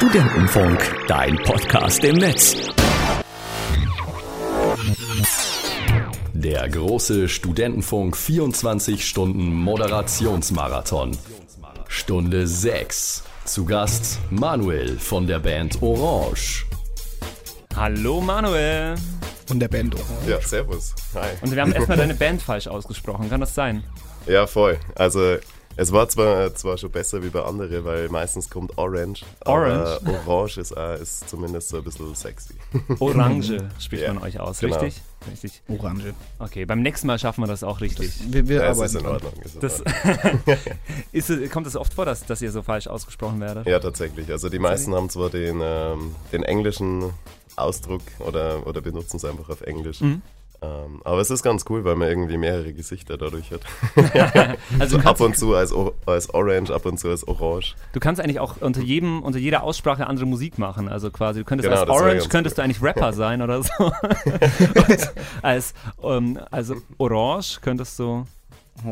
Studentenfunk, 0.00 0.96
dein 1.08 1.36
Podcast 1.36 2.02
im 2.04 2.16
Netz. 2.16 2.56
Der 6.32 6.66
große 6.70 7.28
Studentenfunk 7.28 8.16
24 8.16 9.06
Stunden 9.06 9.52
Moderationsmarathon. 9.52 11.18
Stunde 11.86 12.46
6. 12.46 13.24
Zu 13.44 13.66
Gast 13.66 14.20
Manuel 14.30 14.98
von 14.98 15.26
der 15.26 15.38
Band 15.38 15.82
Orange. 15.82 16.64
Hallo 17.76 18.22
Manuel. 18.22 18.94
Von 19.44 19.60
der 19.60 19.68
Band 19.68 19.94
Orange. 19.96 20.30
Ja, 20.30 20.40
servus. 20.40 20.94
Hi. 21.12 21.28
Und 21.42 21.54
wir 21.54 21.60
haben 21.60 21.72
erstmal 21.72 21.98
deine 21.98 22.14
Band 22.14 22.40
falsch 22.40 22.68
ausgesprochen. 22.68 23.28
Kann 23.28 23.40
das 23.40 23.54
sein? 23.54 23.84
Ja, 24.26 24.46
voll. 24.46 24.78
Also 24.94 25.36
es 25.80 25.92
war 25.92 26.06
zwar, 26.10 26.54
zwar 26.54 26.76
schon 26.76 26.90
besser 26.90 27.22
wie 27.22 27.30
bei 27.30 27.40
anderen, 27.42 27.86
weil 27.86 28.10
meistens 28.10 28.50
kommt 28.50 28.76
Orange. 28.76 29.24
Orange? 29.46 29.98
Aber 30.04 30.26
Orange 30.26 30.58
ist, 30.58 30.76
auch, 30.76 31.00
ist 31.00 31.26
zumindest 31.30 31.70
so 31.70 31.78
ein 31.78 31.84
bisschen 31.84 32.14
sexy. 32.14 32.52
Orange 32.98 33.56
spricht 33.78 34.02
Ja, 34.02 34.12
man 34.12 34.22
euch 34.22 34.38
aus, 34.38 34.58
genau. 34.60 34.76
richtig? 34.78 35.00
Richtig. 35.30 35.62
Orange. 35.68 36.12
Okay, 36.38 36.66
beim 36.66 36.82
nächsten 36.82 37.06
Mal 37.06 37.18
schaffen 37.18 37.42
wir 37.44 37.46
das 37.48 37.64
auch 37.64 37.80
richtig. 37.80 38.12
Wir, 38.30 38.46
wir 38.46 38.56
Ja, 38.56 38.70
es 38.70 38.76
arbeiten 38.78 38.96
ist 38.96 39.00
in. 39.02 39.06
Ordnung. 39.08 39.32
Ist 39.42 39.54
in 39.54 39.60
Das 39.62 39.80
Ordnung. 39.80 40.40
ist, 41.12 41.50
kommt 41.50 41.66
es 41.66 41.76
oft 41.76 41.94
vor, 41.94 42.04
dass, 42.04 42.26
dass 42.26 42.42
ihr 42.42 42.52
so 42.52 42.62
falsch 42.62 42.86
ausgesprochen 42.86 43.40
werdet? 43.40 43.66
Ja, 43.66 43.78
tatsächlich. 43.80 44.30
Also 44.30 44.50
die 44.50 44.58
meisten 44.58 44.94
haben 44.94 45.08
zwar 45.08 45.30
den, 45.30 45.60
ähm, 45.62 46.14
den 46.30 46.42
englischen 46.42 47.10
Ausdruck 47.56 48.02
oder, 48.18 48.66
oder 48.66 48.82
benutzen 48.82 49.16
es 49.16 49.24
einfach 49.24 49.48
auf 49.48 49.62
Englisch. 49.62 50.02
Mhm. 50.02 50.20
Ähm, 50.62 51.00
aber 51.04 51.20
es 51.22 51.30
ist 51.30 51.42
ganz 51.42 51.64
cool, 51.70 51.84
weil 51.84 51.96
man 51.96 52.08
irgendwie 52.08 52.36
mehrere 52.36 52.72
Gesichter 52.74 53.16
dadurch 53.16 53.50
hat. 53.50 53.60
Also 54.78 54.98
ab 54.98 55.18
und 55.20 55.36
zu 55.36 55.54
als, 55.54 55.72
als 56.06 56.32
Orange, 56.34 56.70
ab 56.70 56.84
und 56.84 56.98
zu 57.00 57.08
als 57.08 57.26
Orange. 57.26 57.74
du 57.92 58.00
kannst 58.00 58.20
eigentlich 58.20 58.40
auch 58.40 58.56
unter 58.60 58.82
jedem, 58.82 59.22
unter 59.22 59.38
jeder 59.38 59.62
Aussprache 59.62 60.06
andere 60.06 60.26
Musik 60.26 60.58
machen. 60.58 60.88
Also 60.88 61.10
quasi, 61.10 61.40
du 61.40 61.44
könntest 61.46 61.68
Genau, 61.70 61.80
als 61.80 61.90
Orange 61.90 62.28
könntest 62.28 62.58
du 62.58 62.62
eigentlich 62.62 62.82
Rapper 62.82 63.12
sein 63.14 63.40
oder 63.40 63.62
so. 63.62 63.70
Und 63.84 65.12
als 65.42 65.72
ähm, 66.02 66.38
also 66.50 66.76
Orange 66.98 67.58
könntest 67.62 67.98
du 67.98 68.26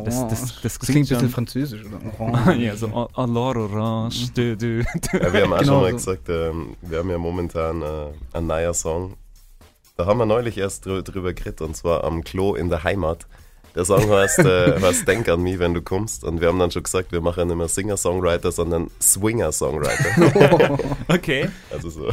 Das- 0.05 0.27
das- 0.29 0.41
das 0.41 0.61
das 0.63 0.79
klingt 0.79 1.07
klingt 1.09 1.11
ein 1.13 1.17
bisschen 1.17 1.29
französisch, 1.31 1.83
oder? 1.85 2.01
Orange. 2.19 2.57
ja, 2.63 2.77
so 2.77 2.87
oh, 2.89 3.09
Alors 3.15 3.57
Orange. 3.57 4.31
Du, 4.35 4.57
du, 4.57 4.83
du. 4.83 5.19
Ja, 5.19 5.33
wir 5.33 5.43
haben 5.43 5.53
auch 5.53 5.59
Genau 5.59 5.73
schon 5.73 5.83
mal 5.83 5.91
so. 5.91 5.97
gesagt, 6.13 6.29
ähm, 6.31 6.77
wir 6.83 6.99
haben 6.99 7.11
ja 7.11 7.19
momentan 7.19 7.83
äh, 7.83 7.87
ein 8.33 8.47
neuer 8.47 8.73
Song. 8.75 9.17
Da 9.99 10.07
haben 10.07 10.19
wir 10.19 10.27
neulich 10.27 10.57
erst 10.57 10.87
drü 10.87 11.03
drüber 11.03 11.33
geredet 11.33 11.61
und 11.61 11.77
zwar 11.77 12.05
am 12.05 12.23
Klo 12.23 12.55
in 12.55 12.69
der 12.69 12.85
Heimat. 12.85 13.27
Der 13.75 13.85
Song 13.85 14.09
heißt, 14.09 14.39
äh, 14.39 14.81
heißt 14.81 15.09
Denk 15.09 15.29
an 15.29 15.43
mich, 15.43 15.59
wenn 15.59 15.75
du 15.75 15.83
kommst. 15.83 16.23
Und 16.23 16.41
wir 16.41 16.47
haben 16.47 16.59
dann 16.61 16.71
schon 16.71 16.85
gesagt, 16.85 17.11
wir 17.11 17.21
machen 17.21 17.49
nicht 17.49 17.57
mehr 17.57 17.67
Singer-Songwriter, 17.67 18.53
sondern 18.53 18.93
Swinger-Songwriter. 19.03 20.79
Okay. 21.09 21.49
also 21.73 21.91
so. 21.91 22.11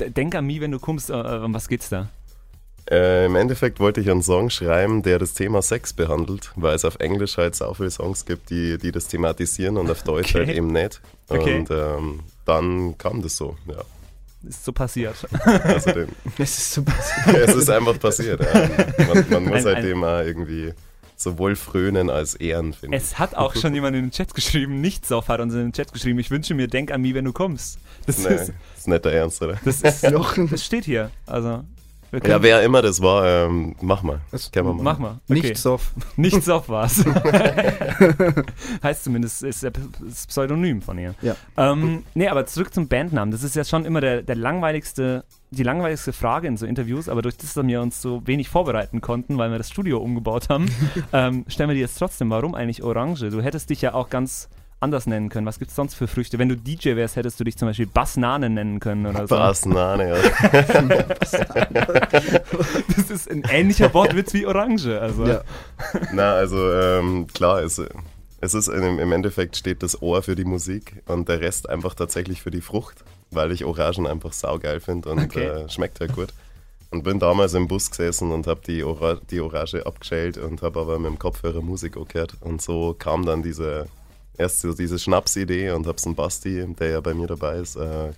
D- 0.00 0.10
Denk 0.10 0.34
an 0.34 0.46
mich, 0.46 0.60
wenn 0.60 0.72
du 0.72 0.80
kommst. 0.80 1.10
Äh, 1.10 1.14
äh, 1.14 1.44
um 1.44 1.54
was 1.54 1.68
geht's 1.68 1.88
da? 1.90 2.08
Äh, 2.90 3.26
Im 3.26 3.36
Endeffekt 3.36 3.78
wollte 3.78 4.00
ich 4.00 4.10
einen 4.10 4.22
Song 4.24 4.50
schreiben, 4.50 5.04
der 5.04 5.20
das 5.20 5.34
Thema 5.34 5.62
Sex 5.62 5.92
behandelt, 5.92 6.50
weil 6.56 6.74
es 6.74 6.84
auf 6.84 6.96
Englisch 6.98 7.36
halt 7.36 7.54
so 7.54 7.72
viele 7.72 7.92
Songs 7.92 8.24
gibt, 8.26 8.50
die, 8.50 8.78
die 8.78 8.90
das 8.90 9.06
thematisieren 9.06 9.76
und 9.76 9.88
auf 9.92 10.02
Deutsch 10.02 10.34
Okay. 10.34 10.46
halt 10.46 10.56
eben 10.56 10.72
nicht. 10.72 11.00
Okay. 11.28 11.60
Und 11.60 11.70
ähm, 11.70 12.20
dann 12.46 12.98
kam 12.98 13.22
das 13.22 13.36
so, 13.36 13.56
ja. 13.68 13.76
Ist 14.46 14.64
so 14.64 14.72
passiert. 14.72 15.16
Also 15.44 15.92
den, 15.92 16.08
Es 16.38 16.58
ist 16.58 16.72
super. 16.74 16.92
es 17.34 17.54
ist 17.54 17.70
einfach 17.70 17.98
passiert. 17.98 18.40
Ja. 18.40 19.04
Man, 19.06 19.26
man 19.30 19.44
muss 19.44 19.58
Ein- 19.60 19.64
halt 19.64 19.76
ein- 19.78 19.84
dem 19.84 20.04
auch 20.04 20.20
irgendwie 20.20 20.72
sowohl 21.16 21.56
frönen 21.56 22.10
als 22.10 22.36
ehren, 22.36 22.72
finde 22.72 22.96
ich. 22.96 23.02
Es 23.02 23.18
hat 23.18 23.34
auch 23.34 23.56
schon 23.56 23.74
jemand 23.74 23.96
in 23.96 24.04
den 24.04 24.10
Chat 24.12 24.34
geschrieben, 24.34 24.80
Nichtsoff 24.80 25.26
hat 25.28 25.40
uns 25.40 25.52
in 25.54 25.60
den 25.60 25.72
Chat 25.72 25.92
geschrieben, 25.92 26.20
ich 26.20 26.30
wünsche 26.30 26.54
mir, 26.54 26.68
denk 26.68 26.92
an 26.92 27.00
mich, 27.02 27.12
wenn 27.14 27.24
du 27.24 27.32
kommst. 27.32 27.78
Das, 28.06 28.18
Nee, 28.18 28.34
ist, 28.34 28.52
ist 28.76 28.86
nicht 28.86 29.04
der 29.04 29.12
Ernst, 29.12 29.42
oder? 29.42 29.58
das, 29.64 29.80
ist, 29.82 30.04
Jochen. 30.04 30.48
das 30.48 30.64
steht 30.64 30.84
hier. 30.84 31.10
Also, 31.26 31.64
Ja, 32.26 32.42
wer 32.42 32.62
immer 32.62 32.80
das 32.82 33.02
war, 33.02 33.26
ähm, 33.26 33.74
mach 33.80 34.02
mal. 34.02 34.20
Das- 34.30 34.50
Können 34.50 34.66
wir 34.68 34.74
machen. 34.74 34.84
mach 34.84 34.98
mal. 34.98 35.20
Okay. 35.28 35.40
Nicht 35.48 35.58
soft. 35.58 35.92
Nichtsoff 36.16 36.68
war's. 36.68 37.04
heißt 38.82 39.04
zumindest, 39.04 39.42
ist 39.42 39.62
das 39.64 40.26
Pseudonym 40.26 40.82
von 40.82 40.98
ihr. 40.98 41.14
Ja. 41.22 41.36
Ähm, 41.56 42.04
nee, 42.14 42.28
aber 42.28 42.46
zurück 42.46 42.72
zum 42.72 42.88
Bandnamen. 42.88 43.30
Das 43.30 43.42
ist 43.42 43.56
ja 43.56 43.64
schon 43.64 43.84
immer 43.84 44.00
der, 44.00 44.22
der 44.22 44.36
langweiligste, 44.36 45.24
die 45.50 45.62
langweiligste 45.62 46.12
Frage 46.12 46.48
in 46.48 46.56
so 46.56 46.66
Interviews, 46.66 47.08
aber 47.08 47.22
durch 47.22 47.36
das, 47.36 47.54
dass 47.54 47.66
wir 47.66 47.80
uns 47.82 48.00
so 48.00 48.26
wenig 48.26 48.48
vorbereiten 48.48 49.00
konnten, 49.00 49.38
weil 49.38 49.50
wir 49.50 49.58
das 49.58 49.70
Studio 49.70 49.98
umgebaut 49.98 50.48
haben, 50.48 50.66
ähm, 51.12 51.44
stellen 51.48 51.68
wir 51.70 51.74
dir 51.74 51.80
jetzt 51.80 51.98
trotzdem, 51.98 52.30
warum 52.30 52.54
eigentlich 52.54 52.82
Orange? 52.82 53.30
Du 53.30 53.42
hättest 53.42 53.70
dich 53.70 53.82
ja 53.82 53.94
auch 53.94 54.08
ganz 54.10 54.48
anders 54.80 55.06
nennen 55.06 55.28
können. 55.28 55.46
Was 55.46 55.58
gibt's 55.58 55.74
sonst 55.74 55.94
für 55.94 56.06
Früchte? 56.06 56.38
Wenn 56.38 56.48
du 56.48 56.56
DJ 56.56 56.94
wärst, 56.96 57.16
hättest 57.16 57.38
du 57.40 57.44
dich 57.44 57.56
zum 57.56 57.68
Beispiel 57.68 57.86
Basnane 57.86 58.48
nennen 58.48 58.78
können 58.80 59.06
oder 59.06 59.26
so. 59.26 59.34
Banane, 59.34 60.08
ja. 60.10 60.16
Das 62.96 63.10
ist 63.10 63.30
ein 63.30 63.42
ähnlicher 63.50 63.92
Wortwitz 63.94 64.32
wie 64.34 64.46
Orange. 64.46 65.00
Also. 65.00 65.26
Ja. 65.26 65.42
Na, 66.12 66.34
also 66.34 66.72
ähm, 66.72 67.26
klar, 67.32 67.62
es, 67.62 67.80
es 68.40 68.54
ist 68.54 68.68
im, 68.68 68.98
im 68.98 69.12
Endeffekt 69.12 69.56
steht 69.56 69.82
das 69.82 70.00
Ohr 70.02 70.22
für 70.22 70.36
die 70.36 70.44
Musik 70.44 71.02
und 71.06 71.28
der 71.28 71.40
Rest 71.40 71.68
einfach 71.68 71.94
tatsächlich 71.94 72.42
für 72.42 72.50
die 72.50 72.60
Frucht, 72.60 73.04
weil 73.30 73.52
ich 73.52 73.64
Orangen 73.64 74.06
einfach 74.06 74.32
saugeil 74.32 74.80
finde 74.80 75.08
und 75.10 75.18
Okay. 75.24 75.44
äh, 75.46 75.68
schmeckt 75.68 76.00
halt 76.00 76.14
gut. 76.14 76.28
Und 76.90 77.02
bin 77.02 77.18
damals 77.18 77.52
im 77.52 77.68
Bus 77.68 77.90
gesessen 77.90 78.30
und 78.32 78.46
habe 78.46 78.60
die, 78.66 78.82
Ora 78.82 79.18
die 79.30 79.40
Orange 79.40 79.84
abgeschält 79.84 80.38
und 80.38 80.62
habe 80.62 80.80
aber 80.80 80.98
mit 80.98 81.10
dem 81.10 81.18
Kopfhörer 81.18 81.60
Musik 81.60 81.98
gehört. 82.08 82.36
Und 82.40 82.62
so 82.62 82.94
kam 82.98 83.26
dann 83.26 83.42
diese, 83.42 83.88
erst 84.38 84.60
so 84.60 84.72
diese 84.72 84.98
Schnapsidee 84.98 85.70
und 85.72 85.86
hab's 85.86 86.06
einen 86.06 86.14
Basti, 86.14 86.64
der 86.78 86.88
ja 86.90 87.00
bei 87.00 87.12
mir 87.12 87.26
dabei 87.26 87.56
ist, 87.56 87.76
äh, 87.76 88.12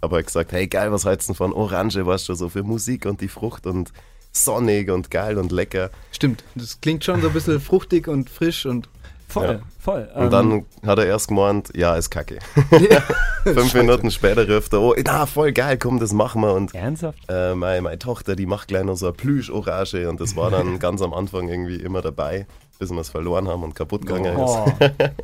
aber 0.00 0.22
gesagt, 0.22 0.52
hey 0.52 0.66
geil, 0.66 0.92
was 0.92 1.02
du 1.02 1.16
denn 1.16 1.34
von 1.34 1.52
Orange, 1.52 2.04
weißt 2.06 2.28
du, 2.28 2.34
so 2.34 2.48
für 2.48 2.62
Musik 2.62 3.06
und 3.06 3.20
die 3.20 3.28
Frucht 3.28 3.66
und 3.66 3.92
sonnig 4.32 4.90
und 4.90 5.10
geil 5.10 5.38
und 5.38 5.52
lecker. 5.52 5.90
Stimmt. 6.12 6.44
Das 6.54 6.80
klingt 6.80 7.04
schon 7.04 7.20
so 7.20 7.28
ein 7.28 7.32
bisschen 7.32 7.60
fruchtig 7.60 8.08
und 8.08 8.30
frisch 8.30 8.66
und 8.66 8.88
Voll, 9.34 9.46
Ja. 9.46 9.58
voll. 9.78 10.08
Und 10.14 10.22
Ähm, 10.24 10.30
dann 10.30 10.64
hat 10.86 10.98
er 10.98 11.06
erst 11.06 11.28
gemeint, 11.28 11.70
ja, 11.76 11.94
ist 11.96 12.10
kacke. 12.10 12.38
Fünf 13.44 13.74
Minuten 13.74 14.10
später 14.10 14.48
rief 14.48 14.72
er, 14.72 14.80
oh, 14.80 14.94
na, 15.04 15.26
voll 15.26 15.52
geil, 15.52 15.76
komm, 15.78 16.00
das 16.00 16.12
machen 16.12 16.40
wir. 16.42 16.54
Und 16.54 16.74
Ernsthaft? 16.74 17.18
äh, 17.28 17.54
meine, 17.54 17.82
meine 17.82 17.98
Tochter, 17.98 18.36
die 18.36 18.46
macht 18.46 18.68
gleich 18.68 18.84
noch 18.84 18.96
so 18.96 19.06
eine 19.06 19.12
Plüsch-Orange 19.14 20.08
und 20.08 20.20
das 20.20 20.36
war 20.36 20.50
dann 20.50 20.78
ganz 20.78 21.02
am 21.02 21.12
Anfang 21.12 21.48
irgendwie 21.48 21.76
immer 21.76 22.00
dabei, 22.00 22.46
bis 22.78 22.90
wir 22.90 23.00
es 23.00 23.08
verloren 23.10 23.48
haben 23.48 23.62
und 23.62 23.74
kaputt 23.74 24.06
gegangen 24.06 24.32
ist. 24.34 24.38
Oh, 24.38 24.66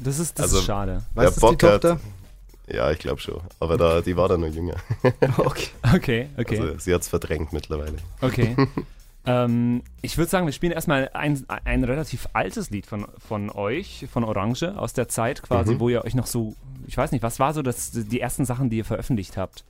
das 0.01 0.19
ist, 0.19 0.39
das 0.39 0.45
Also- 0.47 0.59
ist 0.59 0.65
schade. 0.67 1.03
weißt 1.15 1.37
du, 1.43 1.53
die 1.55 1.67
hat- 1.67 1.83
Tochter? 1.83 2.01
Ja, 2.73 2.91
ich 2.93 2.99
glaube 3.01 3.21
schon. 3.21 3.41
Aber 3.59 3.77
da, 3.77 4.01
die 4.01 4.17
war 4.17 4.29
dann 4.29 4.43
noch 4.43 4.49
jünger. 4.49 4.75
Okay. 5.39 5.69
Okay, 5.95 6.29
okay, 6.39 6.59
Also 6.61 6.79
sie 6.79 6.95
hat 6.95 7.03
es 7.03 7.09
verdrängt 7.09 7.53
mittlerweile. 7.53 7.97
okay. 8.21 8.55
Ähm, 9.27 9.83
ich 10.03 10.17
würde 10.19 10.31
sagen, 10.31 10.47
wir 10.47 10.53
spielen 10.53 10.73
erstmal 10.73 11.11
ein, 11.13 11.45
ein 11.65 11.85
relativ 11.85 12.29
altes 12.33 12.71
Lied 12.71 12.87
von, 12.87 13.07
von 13.19 13.51
euch, 13.51 14.07
von 14.13 14.25
Orange, 14.25 14.75
aus 14.79 14.93
der 14.93 15.09
Zeit 15.09 15.43
quasi, 15.43 15.75
Mhm. 15.75 15.81
wo 15.81 15.89
ihr 15.89 16.05
euch 16.05 16.15
noch 16.15 16.27
so, 16.27 16.55
ich 16.87 16.97
weiß 16.97 17.13
nicht, 17.13 17.23
was 17.23 17.39
war 17.39 17.53
so 17.53 17.63
das, 17.63 17.91
die 17.93 18.21
ersten 18.21 18.45
Sachen, 18.45 18.71
die 18.71 18.79
ihr 18.79 18.85
veröffentlicht 18.85 19.37
habt? 19.37 19.65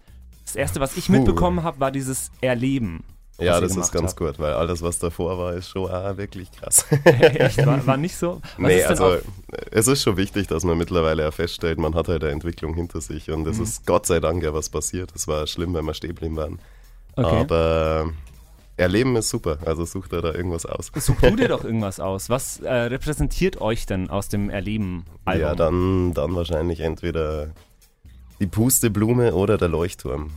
Das 0.44 0.56
erste, 0.56 0.81
was 0.81 0.97
ich 0.97 1.06
Puh. 1.06 1.12
mitbekommen 1.12 1.62
habe, 1.62 1.81
war 1.81 1.91
dieses 1.91 2.31
Erleben. 2.41 3.05
Ja, 3.39 3.59
das 3.59 3.75
ist 3.75 3.91
ganz 3.91 4.10
habt. 4.10 4.19
gut, 4.19 4.39
weil 4.39 4.53
alles, 4.53 4.83
was 4.83 4.99
davor 4.99 5.39
war, 5.39 5.55
ist 5.55 5.71
schon 5.71 5.91
auch 5.91 6.16
wirklich 6.19 6.53
krass. 6.53 6.84
Echt? 7.05 7.65
War, 7.65 7.87
war 7.87 7.97
nicht 7.97 8.15
so? 8.15 8.43
Was 8.59 8.69
nee, 8.69 8.84
also 8.84 9.16
es 9.71 9.87
ist 9.89 10.03
schon 10.03 10.19
wichtig, 10.19 10.47
dass 10.49 10.62
man 10.62 10.77
mittlerweile 10.77 11.27
auch 11.27 11.33
feststellt, 11.33 11.78
man 11.78 11.94
hat 11.94 12.09
halt 12.09 12.22
eine 12.22 12.33
Entwicklung 12.33 12.75
hinter 12.75 13.00
sich 13.00 13.31
und 13.31 13.47
es 13.47 13.56
Mhm. 13.56 13.62
ist 13.62 13.87
Gott 13.87 14.05
sei 14.06 14.21
Dank 14.21 14.43
ja 14.43 14.53
was 14.53 14.69
passiert. 14.69 15.10
Es 15.15 15.27
war 15.27 15.47
schlimm, 15.47 15.72
wenn 15.72 15.87
wir 15.87 15.94
stehen 15.94 16.10
geblieben 16.10 16.37
waren. 16.37 16.59
okay. 17.16 17.41
Aber 17.41 18.10
Erleben 18.80 19.14
ist 19.16 19.28
super, 19.28 19.58
also 19.66 19.84
sucht 19.84 20.12
er 20.12 20.22
da 20.22 20.32
irgendwas 20.32 20.64
aus. 20.64 20.91
Such 20.94 21.20
du 21.20 21.36
dir 21.36 21.48
doch 21.48 21.64
irgendwas 21.64 22.00
aus. 22.00 22.30
Was 22.30 22.60
äh, 22.60 22.72
repräsentiert 22.72 23.60
euch 23.60 23.84
denn 23.84 24.08
aus 24.08 24.28
dem 24.28 24.48
Erleben-Album? 24.48 25.41
Ja, 25.42 25.54
dann, 25.54 26.14
dann 26.14 26.34
wahrscheinlich 26.34 26.80
entweder 26.80 27.50
die 28.41 28.46
Pusteblume 28.46 29.34
oder 29.34 29.59
der 29.59 29.68
Leuchtturm. 29.68 30.30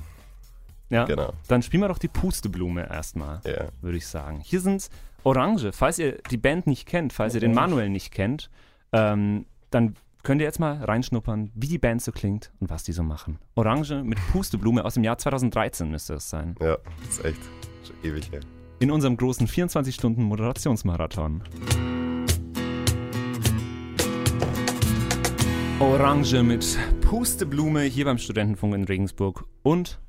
Ja? 0.89 1.05
Genau. 1.05 1.31
Dann 1.47 1.63
spielen 1.63 1.81
wir 1.81 1.87
doch 1.87 1.97
die 1.97 2.09
Pusteblume 2.09 2.89
erstmal. 2.89 3.39
Ja. 3.45 3.69
würde 3.81 3.97
ich 3.97 4.07
sagen. 4.07 4.41
Hier 4.43 4.59
sind 4.59 4.89
Orange. 5.23 5.71
Falls 5.71 5.97
ihr 5.97 6.19
die 6.29 6.37
Band 6.37 6.67
nicht 6.67 6.85
kennt, 6.85 7.13
falls 7.13 7.33
ihr 7.33 7.39
den 7.39 7.53
Manuel 7.53 7.89
nicht 7.89 8.11
kennt, 8.11 8.49
ähm, 8.91 9.45
dann 9.71 9.95
könnt 10.21 10.41
ihr 10.41 10.45
jetzt 10.45 10.59
mal 10.59 10.83
reinschnuppern, 10.83 11.49
wie 11.55 11.67
die 11.67 11.77
Band 11.77 12.01
so 12.01 12.11
klingt 12.11 12.51
und 12.59 12.69
was 12.69 12.83
die 12.83 12.91
so 12.91 13.03
machen. 13.03 13.39
Orange 13.55 14.03
mit 14.03 14.19
Pusteblume 14.31 14.83
aus 14.83 14.95
dem 14.95 15.03
Jahr 15.05 15.17
2013 15.17 15.89
müsste 15.89 16.15
es 16.15 16.29
sein. 16.29 16.55
Ja, 16.59 16.77
das 17.05 17.19
ist 17.19 17.25
echt 17.25 17.39
schon 17.87 17.95
ewig 18.03 18.31
her. 18.31 18.41
In 18.79 18.91
unserem 18.91 19.17
großen 19.17 19.47
24-Stunden-Moderationsmarathon. 19.47 21.43
Orange 25.79 26.43
mit 26.43 26.77
Pusteblume 27.01 27.81
hier 27.81 28.05
beim 28.05 28.17
Studentenfunk 28.17 28.73
in 28.75 28.83
Regensburg. 28.85 29.43
Und 29.63 29.99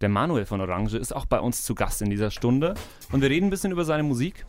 der 0.00 0.08
Manuel 0.08 0.46
von 0.46 0.60
Orange 0.60 0.96
ist 0.98 1.14
auch 1.14 1.26
bei 1.26 1.38
uns 1.38 1.62
zu 1.62 1.74
Gast 1.76 2.02
in 2.02 2.10
dieser 2.10 2.30
Stunde. 2.32 2.74
Und 3.12 3.22
wir 3.22 3.30
reden 3.30 3.46
ein 3.46 3.50
bisschen 3.50 3.72
über 3.72 3.84
seine 3.84 4.02
Musik. 4.02 4.44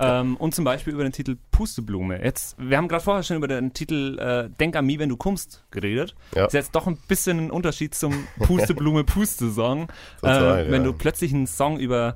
Ähm, 0.00 0.36
und 0.36 0.54
zum 0.54 0.64
Beispiel 0.64 0.92
über 0.92 1.02
den 1.02 1.12
Titel 1.12 1.36
Pusteblume. 1.50 2.22
Jetzt, 2.22 2.56
wir 2.58 2.76
haben 2.76 2.88
gerade 2.88 3.02
vorher 3.02 3.22
schon 3.22 3.36
über 3.36 3.48
den 3.48 3.72
Titel 3.72 4.18
äh, 4.18 4.48
Denk 4.58 4.76
an 4.76 4.86
mich, 4.86 4.98
wenn 4.98 5.08
du 5.08 5.16
kommst 5.16 5.64
geredet. 5.70 6.14
Ja. 6.34 6.46
Ist 6.46 6.54
jetzt 6.54 6.74
doch 6.74 6.86
ein 6.86 6.96
bisschen 7.08 7.38
ein 7.38 7.50
Unterschied 7.50 7.94
zum 7.94 8.26
Pusteblume 8.38 9.04
Puste-Song. 9.04 9.88
Äh, 10.22 10.70
wenn 10.70 10.82
ja. 10.82 10.88
du 10.88 10.92
plötzlich 10.92 11.32
einen 11.32 11.46
Song 11.46 11.78
über, 11.78 12.14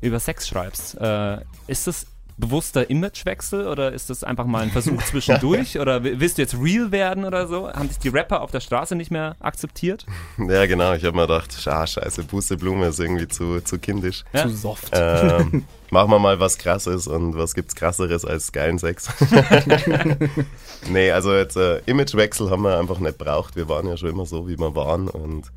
über 0.00 0.18
Sex 0.20 0.48
schreibst. 0.48 0.98
Äh, 1.00 1.38
ist 1.68 1.86
das 1.86 2.06
bewusster 2.38 2.90
Imagewechsel 2.90 3.66
oder 3.66 3.92
ist 3.92 4.10
das 4.10 4.22
einfach 4.22 4.44
mal 4.44 4.62
ein 4.62 4.70
Versuch 4.70 5.02
zwischendurch? 5.06 5.78
oder 5.80 6.04
wi- 6.04 6.20
willst 6.20 6.36
du 6.38 6.42
jetzt 6.42 6.54
real 6.60 6.92
werden 6.92 7.24
oder 7.24 7.46
so? 7.48 7.68
Haben 7.72 7.88
dich 7.88 7.98
die 7.98 8.08
Rapper 8.08 8.42
auf 8.42 8.50
der 8.50 8.60
Straße 8.60 8.94
nicht 8.94 9.10
mehr 9.10 9.36
akzeptiert? 9.40 10.04
Ja, 10.38 10.66
genau. 10.66 10.92
Ich 10.94 11.04
habe 11.04 11.16
mir 11.16 11.26
gedacht, 11.26 11.56
ah, 11.66 11.86
scheiße, 11.86 12.24
Pusteblume 12.24 12.86
ist 12.88 13.00
irgendwie 13.00 13.26
zu, 13.26 13.60
zu 13.62 13.78
kindisch. 13.78 14.24
Ja. 14.32 14.42
Zu 14.42 14.50
soft. 14.50 14.88
Ähm, 14.92 15.64
machen 15.90 16.10
wir 16.10 16.18
mal 16.18 16.38
was 16.38 16.58
krasses 16.58 17.06
und 17.06 17.36
was 17.36 17.54
gibt's 17.54 17.74
krasseres 17.74 18.24
als 18.24 18.52
geilen 18.52 18.78
Sex? 18.78 19.08
nee, 20.90 21.10
also 21.10 21.34
jetzt 21.34 21.56
äh, 21.56 21.78
Imagewechsel 21.86 22.50
haben 22.50 22.62
wir 22.62 22.78
einfach 22.78 22.98
nicht 22.98 23.18
braucht. 23.18 23.56
Wir 23.56 23.68
waren 23.68 23.86
ja 23.88 23.96
schon 23.96 24.10
immer 24.10 24.26
so, 24.26 24.48
wie 24.48 24.58
wir 24.58 24.74
waren 24.74 25.08
und 25.08 25.50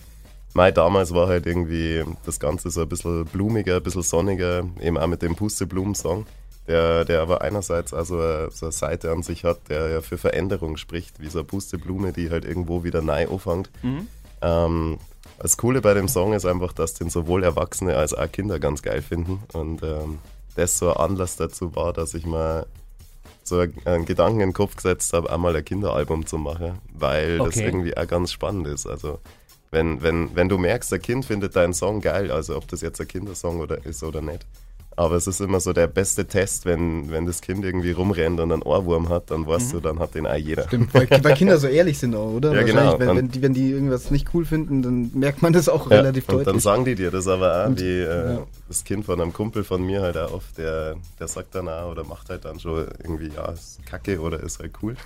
Mai, 0.56 0.72
damals 0.72 1.14
war 1.14 1.28
halt 1.28 1.46
irgendwie 1.46 2.04
das 2.26 2.40
Ganze 2.40 2.72
so 2.72 2.82
ein 2.82 2.90
bisschen 2.90 3.24
blumiger, 3.26 3.76
ein 3.76 3.84
bisschen 3.84 4.02
sonniger, 4.02 4.64
eben 4.82 4.98
auch 4.98 5.06
mit 5.06 5.22
dem 5.22 5.36
Pusteblumen-Song, 5.36 6.26
der, 6.70 7.04
der 7.04 7.22
aber 7.22 7.42
einerseits 7.42 7.94
also 7.94 8.20
eine, 8.20 8.52
so 8.52 8.68
eine 8.68 8.72
Seite 8.72 9.12
an 9.12 9.24
sich 9.24 9.44
hat, 9.44 9.68
der 9.68 9.90
ja 9.90 10.02
für 10.02 10.18
Veränderung 10.18 10.78
spricht, 10.78 11.20
wie 11.20 11.28
so 11.28 11.40
eine 11.40 11.46
Pusteblume, 11.46 12.14
die 12.14 12.30
halt 12.30 12.46
irgendwo 12.46 12.84
wieder 12.86 13.02
neu 13.02 13.28
anfängt. 13.28 13.70
Ähm, 14.42 15.00
das 15.40 15.58
Coole 15.58 15.82
bei 15.82 15.94
dem 15.94 16.08
Song 16.08 16.34
ist 16.34 16.46
einfach, 16.46 16.72
dass 16.72 16.94
den 16.94 17.10
sowohl 17.10 17.44
Erwachsene 17.44 17.98
als 17.98 18.14
auch 18.14 18.32
Kinder 18.32 18.60
ganz 18.60 18.82
geil 18.82 19.02
finden. 19.02 19.44
Und 19.54 19.84
ähm, 19.84 20.20
das 20.56 20.78
so 20.78 20.94
ein 20.94 20.98
Anlass 20.98 21.36
dazu 21.38 21.76
war, 21.76 21.92
dass 21.92 22.14
ich 22.14 22.26
mal 22.26 22.66
so 23.44 23.66
einen 23.86 24.06
Gedanken 24.06 24.42
in 24.42 24.50
den 24.50 24.54
Kopf 24.54 24.76
gesetzt 24.76 25.14
habe, 25.14 25.32
einmal 25.32 25.56
ein 25.56 25.66
Kinderalbum 25.66 26.26
zu 26.28 26.38
machen, 26.38 26.78
weil 26.94 27.40
das 27.40 27.48
Okay. 27.58 27.66
irgendwie 27.66 27.98
auch 27.98 28.08
ganz 28.08 28.32
spannend 28.32 28.68
ist. 28.68 28.86
Also 28.86 29.20
wenn, 29.72 30.02
wenn, 30.04 30.36
wenn 30.36 30.50
du 30.50 30.58
merkst, 30.58 30.94
ein 30.94 31.02
Kind 31.02 31.26
findet 31.26 31.56
deinen 31.56 31.74
Song 31.74 32.02
geil, 32.02 32.32
also 32.32 32.56
ob 32.56 32.68
das 32.68 32.82
jetzt 32.82 33.02
ein 33.02 33.08
Kindersong 33.08 33.60
oder 33.60 33.84
ist 33.86 34.04
oder 34.04 34.22
nicht. 34.22 34.46
Aber 35.00 35.16
es 35.16 35.28
ist 35.28 35.40
immer 35.40 35.62
so 35.62 35.72
der 35.72 35.88
beste 35.88 36.26
Test, 36.26 36.66
wenn, 36.66 37.10
wenn 37.10 37.26
das 37.26 37.40
Kind 37.40 37.64
irgendwie 37.64 37.92
rumrennt 37.92 38.38
und 38.42 38.52
einen 38.52 38.62
Ohrwurm 38.64 39.08
hat, 39.08 39.32
dann 39.32 39.48
weißt 39.48 39.72
du, 39.72 39.80
dann 39.80 39.98
hat 39.98 40.14
den 40.14 40.28
auch 40.28 40.36
jeder. 40.36 40.64
Stimmt, 40.68 40.94
weil, 40.94 41.08
weil 41.10 41.36
Kinder 41.36 41.58
so 41.58 41.68
ehrlich 41.80 41.98
sind 41.98 42.14
auch, 42.16 42.34
oder? 42.34 42.54
Ja, 42.54 42.64
genau. 42.64 43.00
Wenn, 43.00 43.16
wenn, 43.16 43.32
die, 43.32 43.42
wenn 43.42 43.54
die 43.54 43.72
irgendwas 43.72 44.12
nicht 44.12 44.28
cool 44.34 44.44
finden, 44.44 44.82
dann 44.82 45.10
merkt 45.14 45.42
man 45.42 45.54
das 45.54 45.70
auch 45.70 45.90
Ja, 45.90 46.02
relativ 46.02 46.28
und 46.28 46.40
dann 46.40 46.44
deutlich. 46.44 46.64
sagen 46.64 46.84
die 46.84 46.96
dir 46.96 47.12
das 47.12 47.30
aber 47.30 47.64
auch, 47.64 47.68
Und- 47.70 47.80
wie 47.80 48.00
äh, 48.02 48.34
ja. 48.34 48.48
das 48.68 48.84
Kind 48.84 49.06
von 49.06 49.22
einem 49.22 49.32
Kumpel 49.32 49.64
von 49.64 49.82
mir 49.86 50.02
halt 50.02 50.18
auch 50.18 50.34
oft, 50.34 50.58
der, 50.58 50.98
der 51.18 51.30
sagt 51.30 51.56
dann 51.56 51.70
auch 51.70 51.92
oder 51.92 52.04
macht 52.04 52.30
halt 52.30 52.44
dann 52.44 52.60
schon 52.60 52.86
irgendwie, 53.02 53.32
ja, 53.34 53.50
ist 53.54 53.80
kacke 53.86 54.20
oder 54.20 54.42
ist 54.42 54.60
halt 54.60 54.74
cool. 54.84 54.98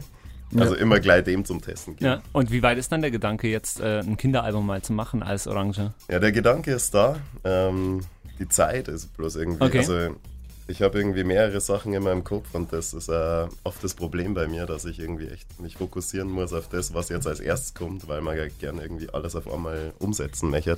also 0.56 0.74
immer 0.74 0.98
gleich 0.98 1.22
dem 1.22 1.44
zum 1.44 1.60
Testen 1.60 1.94
geben. 1.94 2.06
Ja. 2.06 2.22
Und 2.32 2.50
wie 2.50 2.64
weit 2.64 2.78
ist 2.78 2.90
dann 2.90 3.00
der 3.00 3.12
Gedanke, 3.12 3.46
jetzt 3.46 3.78
äh, 3.78 4.00
ein 4.00 4.16
Kinderalbum 4.16 4.66
mal 4.66 4.82
zu 4.82 4.92
machen 4.92 5.22
als 5.22 5.46
Orange? 5.46 5.92
Ja, 6.10 6.18
der 6.18 6.32
Gedanke 6.32 6.72
ist 6.72 6.94
da. 6.94 7.16
Ähm, 7.44 8.00
die 8.38 8.48
Zeit 8.48 8.88
ist 8.88 9.16
bloß 9.16 9.36
irgendwie. 9.36 9.64
Okay. 9.64 9.78
Also 9.78 10.16
ich 10.68 10.82
habe 10.82 10.98
irgendwie 10.98 11.24
mehrere 11.24 11.60
Sachen 11.60 11.92
in 11.94 12.02
meinem 12.02 12.24
Kopf 12.24 12.54
und 12.54 12.72
das 12.72 12.92
ist 12.92 13.08
äh, 13.08 13.46
oft 13.64 13.82
das 13.84 13.94
Problem 13.94 14.34
bei 14.34 14.48
mir, 14.48 14.66
dass 14.66 14.84
ich 14.84 14.98
irgendwie 14.98 15.28
echt 15.28 15.60
mich 15.60 15.76
fokussieren 15.76 16.28
muss 16.28 16.52
auf 16.52 16.68
das, 16.68 16.92
was 16.92 17.08
jetzt 17.08 17.26
als 17.26 17.40
erstes 17.40 17.74
kommt, 17.74 18.08
weil 18.08 18.20
man 18.20 18.36
ja 18.36 18.46
gerne 18.48 18.82
irgendwie 18.82 19.08
alles 19.10 19.36
auf 19.36 19.50
einmal 19.52 19.92
umsetzen 19.98 20.50
möchte. 20.50 20.76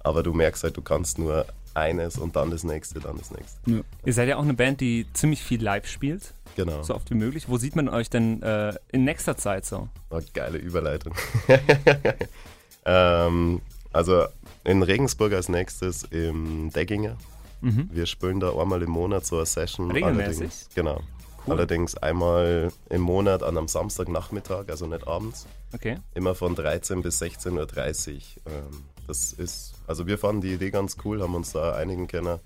Aber 0.00 0.22
du 0.22 0.32
merkst 0.34 0.64
halt, 0.64 0.76
du 0.76 0.82
kannst 0.82 1.18
nur 1.18 1.46
eines 1.74 2.18
und 2.18 2.36
dann 2.36 2.50
das 2.50 2.64
nächste, 2.64 3.00
dann 3.00 3.16
das 3.16 3.30
nächste. 3.30 3.84
Ihr 4.04 4.12
seid 4.12 4.28
ja 4.28 4.36
auch 4.36 4.42
eine 4.42 4.54
Band, 4.54 4.80
die 4.80 5.06
ziemlich 5.14 5.42
viel 5.42 5.62
live 5.62 5.86
spielt, 5.86 6.34
Genau. 6.56 6.82
so 6.82 6.94
oft 6.94 7.08
wie 7.10 7.14
möglich. 7.14 7.48
Wo 7.48 7.56
sieht 7.56 7.76
man 7.76 7.88
euch 7.88 8.10
denn 8.10 8.42
äh, 8.42 8.74
in 8.90 9.04
nächster 9.04 9.36
Zeit 9.36 9.64
so? 9.64 9.88
Oh, 10.10 10.20
geile 10.34 10.58
Überleitung. 10.58 11.14
ähm, 12.84 13.60
also 13.92 14.26
in 14.64 14.82
Regensburg 14.82 15.32
als 15.32 15.48
nächstes 15.48 16.04
im 16.04 16.70
Degginger. 16.70 17.16
Mhm. 17.60 17.88
Wir 17.92 18.06
spielen 18.06 18.40
da 18.40 18.52
einmal 18.56 18.82
im 18.82 18.90
Monat 18.90 19.24
so 19.24 19.36
eine 19.36 19.46
Session. 19.46 19.90
Regelmäßig? 19.90 20.40
Allerdings, 20.40 20.68
genau. 20.74 21.00
Cool. 21.46 21.54
Allerdings 21.54 21.96
einmal 21.96 22.72
im 22.88 23.00
Monat 23.00 23.42
an 23.42 23.56
einem 23.56 23.68
Samstagnachmittag, 23.68 24.68
also 24.68 24.86
nicht 24.86 25.06
abends. 25.06 25.46
Okay. 25.72 25.98
Immer 26.14 26.34
von 26.34 26.54
13 26.54 27.02
bis 27.02 27.20
16.30 27.20 28.12
Uhr. 28.14 28.52
Ähm, 28.52 28.84
das 29.08 29.32
ist, 29.32 29.74
also 29.86 30.06
wir 30.06 30.18
fanden 30.18 30.42
die 30.42 30.52
Idee 30.52 30.70
ganz 30.70 30.96
cool, 31.04 31.20
haben 31.20 31.34
uns 31.34 31.52
da 31.52 31.74
einigen 31.74 32.06
können. 32.06 32.38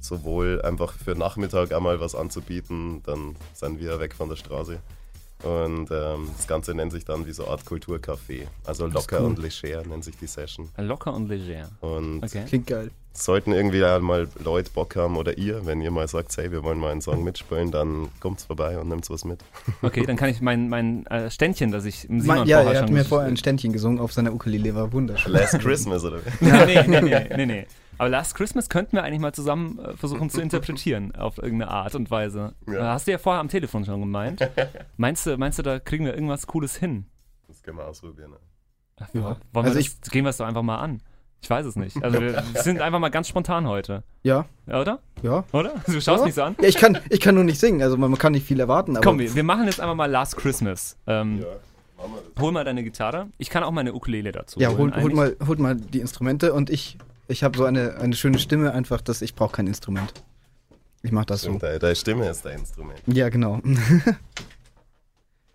Sowohl 0.00 0.60
einfach 0.62 0.92
für 0.92 1.14
Nachmittag 1.14 1.72
einmal 1.72 2.00
was 2.00 2.14
anzubieten, 2.14 3.02
dann 3.04 3.36
sind 3.54 3.80
wir 3.80 4.00
weg 4.00 4.14
von 4.14 4.28
der 4.28 4.36
Straße. 4.36 4.80
Und 5.44 5.90
ähm, 5.90 6.28
das 6.36 6.46
Ganze 6.46 6.74
nennt 6.74 6.92
sich 6.92 7.04
dann 7.04 7.26
wie 7.26 7.32
so 7.32 7.44
eine 7.44 7.52
Art 7.52 7.64
Kulturcafé. 7.66 8.46
Also 8.64 8.86
locker 8.86 9.20
cool. 9.20 9.26
und 9.26 9.38
leger 9.38 9.82
nennt 9.86 10.04
sich 10.04 10.16
die 10.16 10.26
Session. 10.26 10.70
Locker 10.78 11.12
und 11.12 11.28
leger. 11.28 11.68
Und 11.80 12.22
Okay. 12.24 12.44
Klingt 12.46 12.66
geil. 12.66 12.90
sollten 13.12 13.52
irgendwie 13.52 13.80
da 13.80 13.98
mal 13.98 14.26
Leute 14.42 14.70
Bock 14.70 14.96
haben 14.96 15.16
oder 15.16 15.36
ihr, 15.36 15.66
wenn 15.66 15.80
ihr 15.82 15.90
mal 15.90 16.08
sagt, 16.08 16.36
hey, 16.36 16.50
wir 16.50 16.62
wollen 16.62 16.78
mal 16.78 16.92
einen 16.92 17.00
Song 17.02 17.22
mitspielen, 17.22 17.70
dann 17.70 18.08
kommt's 18.20 18.44
vorbei 18.44 18.78
und 18.78 18.88
nehmt 18.88 19.08
was 19.10 19.24
mit. 19.24 19.40
Okay, 19.82 20.04
dann 20.06 20.16
kann 20.16 20.30
ich 20.30 20.40
mein, 20.40 20.68
mein 20.68 21.06
äh, 21.06 21.30
Ständchen, 21.30 21.70
das 21.70 21.84
ich 21.84 22.08
im 22.08 22.20
Simon 22.20 22.38
Mein, 22.38 22.48
ja, 22.48 22.56
vorher 22.62 22.74
er 22.74 22.80
hat 22.80 22.88
schon 22.88 22.96
mir 22.96 23.04
vorher 23.04 23.28
ein 23.28 23.36
Ständchen 23.36 23.72
gesungen 23.72 23.98
auf 24.00 24.12
seiner 24.12 24.32
Ukulele, 24.32 24.74
war 24.74 24.92
wunderschön. 24.92 25.32
Last 25.32 25.58
Christmas 25.60 26.04
oder 26.04 26.18
wie? 26.40 26.44
nee, 26.44 26.82
nee, 26.86 26.86
nee, 26.86 27.00
nee, 27.00 27.36
nee, 27.36 27.46
nee. 27.46 27.66
Aber 27.98 28.08
Last 28.08 28.34
Christmas 28.34 28.68
könnten 28.68 28.92
wir 28.96 29.02
eigentlich 29.04 29.20
mal 29.20 29.32
zusammen 29.32 29.78
äh, 29.78 29.96
versuchen 29.96 30.30
zu 30.30 30.40
interpretieren 30.40 31.14
auf 31.16 31.38
irgendeine 31.38 31.70
Art 31.70 31.94
und 31.94 32.10
Weise. 32.10 32.54
Ja. 32.66 32.74
Äh, 32.74 32.82
Hast 32.94 33.06
du 33.06 33.12
ja 33.12 33.18
vorher 33.18 33.40
am 33.40 33.48
Telefon 33.48 33.84
schon 33.84 34.00
gemeint. 34.00 34.40
Meinst 34.96 35.26
du, 35.26 35.36
meinst 35.36 35.58
du, 35.58 35.62
da 35.62 35.78
kriegen 35.78 36.04
wir 36.04 36.14
irgendwas 36.14 36.46
Cooles 36.46 36.76
hin? 36.76 37.06
Das 37.48 37.62
können 37.62 37.78
wir 37.78 37.86
ausprobieren. 37.86 38.32
Ne? 38.32 38.36
Ja. 39.00 39.08
Ja. 39.20 39.36
Wollen 39.52 39.66
Also 39.66 39.78
wir 39.78 39.84
das, 39.84 40.10
gehen 40.10 40.24
wir 40.24 40.30
es 40.30 40.36
doch 40.38 40.46
einfach 40.46 40.62
mal 40.62 40.78
an. 40.78 41.00
Ich 41.40 41.50
weiß 41.50 41.66
es 41.66 41.76
nicht. 41.76 42.02
Also 42.02 42.20
wir 42.20 42.42
sind 42.54 42.80
einfach 42.80 42.98
mal 43.00 43.10
ganz 43.10 43.28
spontan 43.28 43.68
heute. 43.68 44.02
Ja, 44.22 44.46
Ja, 44.66 44.80
oder? 44.80 44.98
ja. 45.22 45.44
Oder? 45.52 45.74
Du 45.86 46.00
schaust 46.00 46.20
Ja. 46.20 46.24
mich 46.24 46.34
so 46.34 46.42
an. 46.42 46.56
Ja, 46.60 46.68
ich 46.68 46.76
kann, 46.76 46.98
ich 47.10 47.20
kann 47.20 47.34
nur 47.34 47.44
nicht 47.44 47.60
singen, 47.60 47.82
also 47.82 47.96
man, 47.98 48.10
man 48.10 48.18
kann 48.18 48.32
nicht 48.32 48.46
viel 48.46 48.60
erwarten, 48.60 48.96
aber 48.96 49.04
Komm, 49.04 49.18
wir, 49.18 49.34
wir 49.34 49.44
machen 49.44 49.66
jetzt 49.66 49.78
einfach 49.80 49.94
mal 49.94 50.10
Last 50.10 50.36
Christmas. 50.38 50.96
Ähm, 51.06 51.40
Ja, 51.40 51.46
machen 51.98 52.14
wir 52.14 52.22
das. 52.34 52.42
Hol 52.42 52.50
mal 52.52 52.64
deine 52.64 52.82
Gitarre. 52.82 53.26
Ich 53.36 53.50
kann 53.50 53.62
auch 53.62 53.72
meine 53.72 53.92
Ukulele 53.92 54.32
dazu. 54.32 54.58
ja, 54.58 54.70
holen 54.70 54.94
hol, 54.96 55.12
mal, 55.12 55.36
hol 55.46 55.56
mal 55.58 55.76
die 55.76 56.00
Instrumente 56.00 56.54
und 56.54 56.70
ich, 56.70 56.96
ich 57.28 57.42
habe 57.42 57.56
so 57.56 57.64
eine, 57.64 57.96
eine 57.96 58.14
schöne 58.14 58.38
Stimme, 58.38 58.72
einfach, 58.72 59.00
dass 59.00 59.22
ich 59.22 59.34
brauche 59.34 59.52
kein 59.56 59.66
Instrument. 59.66 60.12
Ich 61.02 61.12
mach 61.12 61.24
das 61.24 61.42
so. 61.42 61.48
Stimmt, 61.48 61.62
deine, 61.62 61.78
deine 61.78 61.96
Stimme 61.96 62.28
ist 62.28 62.44
dein 62.44 62.60
Instrument. 62.60 63.00
Ja, 63.06 63.28
genau. 63.28 63.60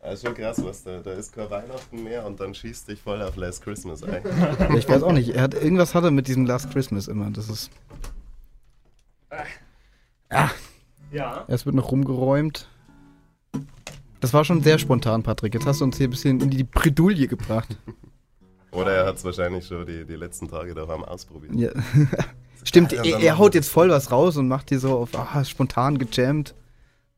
Das 0.01 0.13
ist 0.13 0.25
schon 0.25 0.33
krass, 0.33 0.63
was 0.63 0.83
da, 0.83 0.99
da 0.99 1.11
ist 1.11 1.33
kein 1.33 1.49
Weihnachten 1.49 2.03
mehr 2.03 2.25
und 2.25 2.39
dann 2.39 2.55
schießt 2.55 2.87
dich 2.87 3.01
voll 3.01 3.21
auf 3.21 3.35
Last 3.35 3.63
Christmas 3.63 4.01
ein. 4.03 4.23
Ich 4.77 4.87
weiß 4.87 5.03
auch 5.03 5.11
nicht. 5.11 5.29
Er 5.35 5.41
hat, 5.41 5.53
irgendwas 5.53 5.93
hat 5.93 6.03
er 6.03 6.11
mit 6.11 6.27
diesem 6.27 6.45
Last 6.45 6.71
Christmas 6.71 7.07
immer. 7.07 7.29
Das 7.31 7.49
ist. 7.49 7.69
Ja. 11.11 11.45
Es 11.47 11.65
wird 11.65 11.75
noch 11.75 11.91
rumgeräumt. 11.91 12.69
Das 14.19 14.33
war 14.33 14.45
schon 14.45 14.63
sehr 14.63 14.79
spontan, 14.79 15.23
Patrick. 15.23 15.53
Jetzt 15.53 15.65
hast 15.65 15.81
du 15.81 15.85
uns 15.85 15.97
hier 15.97 16.07
ein 16.07 16.11
bisschen 16.11 16.39
in 16.39 16.49
die 16.49 16.63
Bredouille 16.63 17.27
gebracht. 17.27 17.77
Oder 18.71 18.91
er 18.93 19.05
hat 19.05 19.15
es 19.17 19.23
wahrscheinlich 19.23 19.65
schon 19.65 19.85
die, 19.85 20.05
die 20.05 20.15
letzten 20.15 20.47
Tage 20.47 20.73
daheim 20.75 21.03
ausprobiert. 21.03 21.53
Ja. 21.55 21.71
Stimmt, 22.63 22.93
er, 22.93 23.05
er 23.19 23.37
haut 23.37 23.55
jetzt 23.55 23.69
voll 23.69 23.89
was 23.89 24.11
raus 24.11 24.37
und 24.37 24.47
macht 24.47 24.69
hier 24.69 24.79
so 24.79 24.97
auf 24.97 25.09
ah, 25.15 25.43
spontan 25.45 25.97
gejammt. 25.97 26.55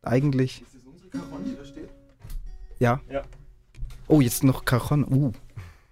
Eigentlich. 0.03 0.61
Ist 0.61 0.75
das 0.75 0.83
unsere 0.85 1.09
Caron, 1.09 1.43
die 1.43 1.55
da 1.55 1.65
steht? 1.65 1.89
Ja. 2.79 3.01
Ja. 3.09 3.23
Oh, 4.07 4.21
jetzt 4.21 4.43
noch 4.43 4.65
Cajon. 4.65 5.03
Uh, 5.05 5.31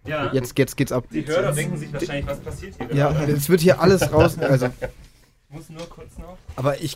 ja. 0.06 0.32
jetzt, 0.34 0.58
jetzt 0.58 0.78
geht's 0.78 0.92
ab. 0.92 1.06
Die 1.12 1.26
Hörer 1.26 1.52
denken 1.52 1.78
sich 1.78 1.92
wahrscheinlich, 1.92 2.28
was 2.28 2.40
passiert 2.40 2.76
hier 2.78 2.96
Ja, 2.96 3.12
gerade. 3.12 3.32
jetzt 3.34 3.50
wird 3.50 3.62
hier 3.62 3.82
alles 3.82 4.12
raus. 4.14 4.38
Also, 4.40 4.68
Ich 4.68 5.56
muss 5.56 5.70
nur 5.70 5.88
kurz 5.90 6.18
noch. 6.18 6.38
aber 6.56 6.82
ich. 6.82 6.96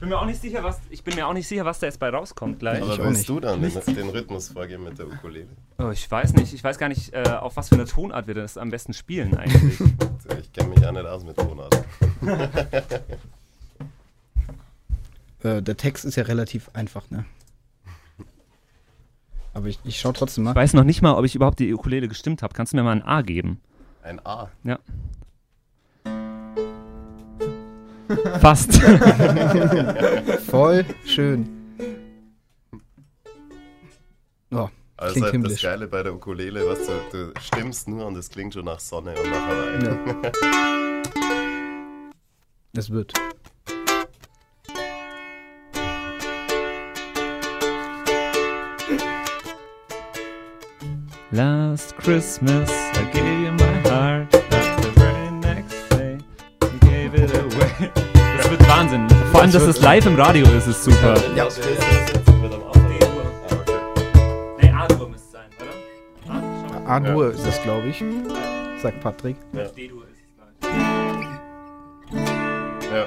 Ich 0.00 0.02
bin 0.02 0.08
mir 0.08 0.18
auch 0.18 0.24
nicht 0.24 0.40
sicher, 0.40 0.64
was, 0.64 0.80
ich 0.88 1.04
bin 1.04 1.14
mir 1.14 1.26
auch 1.26 1.34
nicht 1.34 1.46
sicher, 1.46 1.66
was 1.66 1.78
da 1.78 1.84
jetzt 1.84 2.00
bei 2.00 2.08
rauskommt 2.08 2.58
gleich. 2.58 2.80
Aber 2.80 2.96
willst 3.04 3.28
du 3.28 3.38
dann 3.38 3.60
den, 3.60 3.94
den 3.94 4.08
Rhythmus 4.08 4.48
vorgeben 4.48 4.84
mit 4.84 4.98
der 4.98 5.06
Ukulele? 5.06 5.48
Oh, 5.78 5.90
ich 5.90 6.10
weiß 6.10 6.32
nicht. 6.32 6.54
Ich 6.54 6.64
weiß 6.64 6.78
gar 6.78 6.88
nicht, 6.88 7.12
äh, 7.12 7.22
auf 7.38 7.58
was 7.58 7.68
für 7.68 7.74
eine 7.74 7.84
Tonart 7.84 8.26
wir 8.26 8.32
das 8.32 8.56
am 8.56 8.70
besten 8.70 8.94
spielen 8.94 9.36
eigentlich. 9.36 9.78
Ich 10.40 10.52
kenne 10.54 10.70
mich 10.70 10.86
auch 10.86 10.92
nicht 10.92 11.04
aus 11.04 11.22
mit 11.22 11.36
Tonarten. 11.36 11.84
Äh, 15.42 15.62
der 15.62 15.76
Text 15.78 16.04
ist 16.04 16.16
ja 16.16 16.24
relativ 16.24 16.68
einfach, 16.74 17.10
ne? 17.10 17.24
Aber 19.54 19.68
ich, 19.68 19.78
ich 19.84 19.98
schau 19.98 20.12
trotzdem 20.12 20.44
mal. 20.44 20.50
ich 20.50 20.56
weiß 20.56 20.74
noch 20.74 20.84
nicht 20.84 21.00
mal, 21.00 21.14
ob 21.14 21.24
ich 21.24 21.34
überhaupt 21.34 21.58
die 21.58 21.72
Ukulele 21.72 22.08
gestimmt 22.08 22.42
habe. 22.42 22.52
Kannst 22.52 22.74
du 22.74 22.76
mir 22.76 22.82
mal 22.82 22.92
ein 22.92 23.02
A 23.02 23.22
geben? 23.22 23.58
Ein 24.02 24.24
A. 24.26 24.50
Ja. 24.64 24.78
Fast. 28.40 28.74
Voll 30.48 30.84
schön. 31.04 31.48
Oh, 34.52 34.68
also 34.96 35.20
klingt 35.20 35.44
halt 35.44 35.54
das 35.54 35.62
Geile 35.62 35.86
bei 35.86 36.02
der 36.02 36.14
Ukulele, 36.14 36.66
was 36.66 36.78
du, 36.86 36.92
du 37.12 37.32
stimmst 37.40 37.88
nur 37.88 38.06
und 38.06 38.16
es 38.16 38.28
klingt 38.28 38.54
schon 38.54 38.64
nach 38.64 38.80
Sonne 38.80 39.14
und 39.14 39.30
nach 39.30 39.46
Hawaii. 39.46 39.84
Ja. 39.84 40.32
Es 42.76 42.88
wird. 42.88 43.12
Last 51.32 51.96
Christmas 51.96 52.70
I 52.70 53.04
gave 53.12 53.44
you 53.44 53.49
Wahnsinn. 58.80 59.06
Vor 59.30 59.42
allem, 59.42 59.52
dass 59.52 59.66
das 59.66 59.82
live 59.82 60.06
im 60.06 60.14
Radio 60.14 60.46
ist, 60.56 60.66
ist 60.66 60.84
super. 60.84 61.14
Ja. 61.36 61.46
Nee, 64.58 64.72
A-Dur 64.72 65.10
müsste 65.10 65.26
es 65.26 65.32
sein, 65.32 65.50
oder? 65.60 66.90
A-Dur 66.90 67.30
ist 67.30 67.46
das, 67.46 67.62
glaube 67.62 67.88
ich. 67.88 68.02
Sagt 68.80 69.02
Patrick. 69.02 69.36
D-Dur 69.52 70.04
ist 70.04 70.16
es 70.16 70.32
gleich. 70.62 70.78
Ja. 72.90 73.04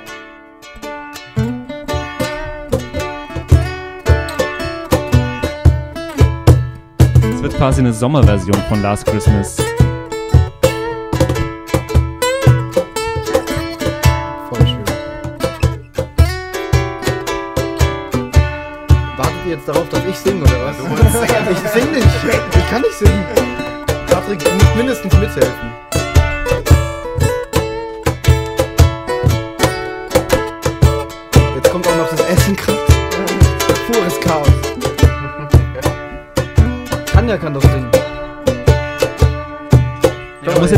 Es 7.34 7.42
wird 7.42 7.58
quasi 7.58 7.80
eine 7.82 7.94
Sommerversion 7.94 8.62
von 8.70 8.84
Last 8.84 9.08
Christmas. 9.08 9.58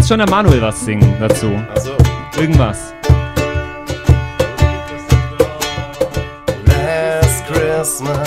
Muss 0.05 0.09
schon 0.09 0.19
der 0.19 0.29
Manuel 0.29 0.61
was 0.61 0.85
singen 0.85 1.15
dazu. 1.19 1.59
Also, 1.73 1.97
Irgendwas. 2.37 2.93
Last 6.67 7.43
Christmas 7.47 8.24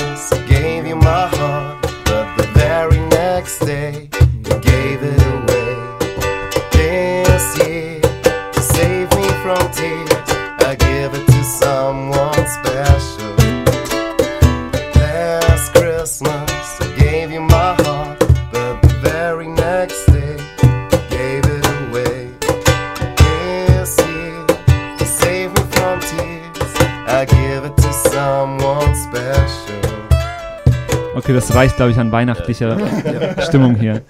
reicht, 31.59 31.77
glaube 31.77 31.91
ich, 31.91 31.99
an 31.99 32.13
weihnachtlicher 32.13 33.43
Stimmung 33.43 33.75
hier. 33.75 34.03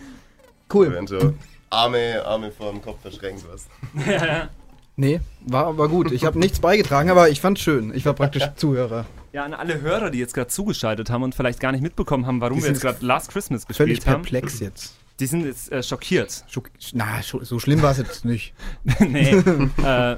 Cool. 0.72 0.92
Wenn 0.94 1.06
du 1.06 1.34
Arme, 1.70 2.22
Arme 2.24 2.50
vor 2.50 2.70
dem 2.72 2.82
Kopf 2.82 3.00
verschränkt 3.00 3.42
wirst. 3.50 3.68
Nee, 4.96 5.20
war, 5.46 5.78
war 5.78 5.88
gut. 5.88 6.12
Ich 6.12 6.24
habe 6.26 6.38
nichts 6.38 6.60
beigetragen, 6.60 7.08
aber 7.08 7.30
ich 7.30 7.40
fand's 7.40 7.62
schön. 7.62 7.94
Ich 7.94 8.04
war 8.04 8.12
praktisch 8.12 8.42
Zuhörer. 8.56 9.06
Ja, 9.32 9.44
an 9.44 9.54
alle 9.54 9.80
Hörer, 9.80 10.10
die 10.10 10.18
jetzt 10.18 10.34
gerade 10.34 10.48
zugeschaltet 10.48 11.08
haben 11.08 11.22
und 11.22 11.34
vielleicht 11.34 11.60
gar 11.60 11.72
nicht 11.72 11.80
mitbekommen 11.82 12.26
haben, 12.26 12.40
warum 12.40 12.58
Die 12.58 12.64
wir 12.64 12.70
jetzt 12.70 12.82
gerade 12.82 13.04
Last 13.06 13.30
Christmas 13.30 13.64
Völlig 13.64 13.98
gespielt 13.98 14.06
haben, 14.06 14.22
perplex 14.22 14.60
jetzt. 14.60 14.94
die 15.20 15.26
sind 15.26 15.46
jetzt 15.46 15.70
äh, 15.72 15.82
schockiert. 15.82 16.44
Schock- 16.50 16.70
Na, 16.92 17.22
so 17.22 17.58
schlimm 17.58 17.80
war 17.80 17.92
es 17.92 17.98
jetzt 17.98 18.24
nicht. 18.26 18.52
nee, 19.00 19.30
äh, 19.84 20.16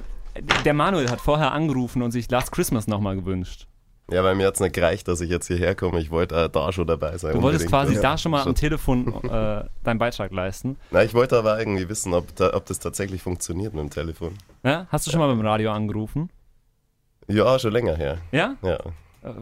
der 0.64 0.74
Manuel 0.74 1.10
hat 1.10 1.20
vorher 1.20 1.52
angerufen 1.52 2.02
und 2.02 2.10
sich 2.12 2.28
Last 2.30 2.50
Christmas 2.50 2.86
nochmal 2.86 3.14
gewünscht. 3.16 3.66
Ja, 4.10 4.24
weil 4.24 4.34
mir 4.34 4.44
jetzt 4.44 4.60
nicht 4.60 4.74
gereicht, 4.74 5.06
dass 5.08 5.20
ich 5.20 5.30
jetzt 5.30 5.46
hierher 5.46 5.74
komme. 5.74 6.00
Ich 6.00 6.10
wollte 6.10 6.34
äh, 6.34 6.48
da 6.48 6.72
schon 6.72 6.86
dabei 6.86 7.16
sein. 7.18 7.34
Du 7.34 7.42
wolltest 7.42 7.68
quasi 7.68 7.94
Ja. 7.94 8.00
da 8.02 8.18
schon 8.18 8.32
mal 8.32 8.42
am 8.42 8.54
Telefon 8.54 9.22
äh, 9.24 9.64
deinen 9.84 9.98
Beitrag 9.98 10.32
leisten. 10.32 10.76
Na, 10.90 11.02
ich 11.04 11.14
wollte 11.14 11.38
aber 11.38 11.58
irgendwie 11.58 11.88
wissen, 11.88 12.12
ob, 12.14 12.34
da, 12.36 12.52
ob 12.54 12.66
das 12.66 12.78
tatsächlich 12.80 13.22
funktioniert 13.22 13.72
mit 13.74 13.82
dem 13.82 13.90
Telefon. 13.90 14.34
Ja? 14.64 14.86
Hast 14.90 15.06
du 15.06 15.10
schon 15.10 15.20
mal 15.20 15.28
beim 15.28 15.40
Radio 15.46 15.70
angerufen? 15.72 16.30
Ja, 17.28 17.58
schon 17.58 17.72
länger 17.72 17.96
her. 17.96 18.18
Ja? 18.32 18.56
Ja. 18.62 18.76
Äh, 18.76 18.80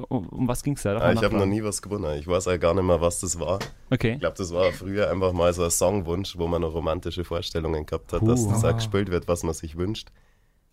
Um, 0.08 0.26
um 0.30 0.48
was 0.48 0.64
ging's 0.64 0.82
da? 0.82 0.94
Darf 0.94 1.04
Ah, 1.04 1.12
ich 1.12 1.22
habe 1.22 1.36
noch 1.36 1.46
nie 1.46 1.62
was 1.62 1.80
gewonnen. 1.80 2.18
Ich 2.18 2.26
weiß 2.26 2.48
auch 2.48 2.58
gar 2.58 2.74
nicht 2.74 2.82
mehr, 2.82 3.00
was 3.00 3.20
das 3.20 3.38
war. 3.38 3.60
Okay. 3.90 4.14
Ich 4.14 4.18
glaube, 4.20 4.34
das 4.36 4.52
war 4.52 4.72
früher 4.72 5.08
einfach 5.08 5.32
mal 5.32 5.52
so 5.52 5.62
ein 5.62 5.70
Songwunsch, 5.70 6.36
wo 6.36 6.48
man 6.48 6.62
noch 6.62 6.74
romantische 6.74 7.22
Vorstellungen 7.22 7.86
gehabt 7.86 8.12
hat, 8.12 8.18
Puh. 8.18 8.26
dass 8.26 8.48
das 8.48 8.64
auch 8.64 8.74
gespielt 8.74 9.08
wird, 9.12 9.28
was 9.28 9.44
man 9.44 9.54
sich 9.54 9.76
wünscht. 9.78 10.08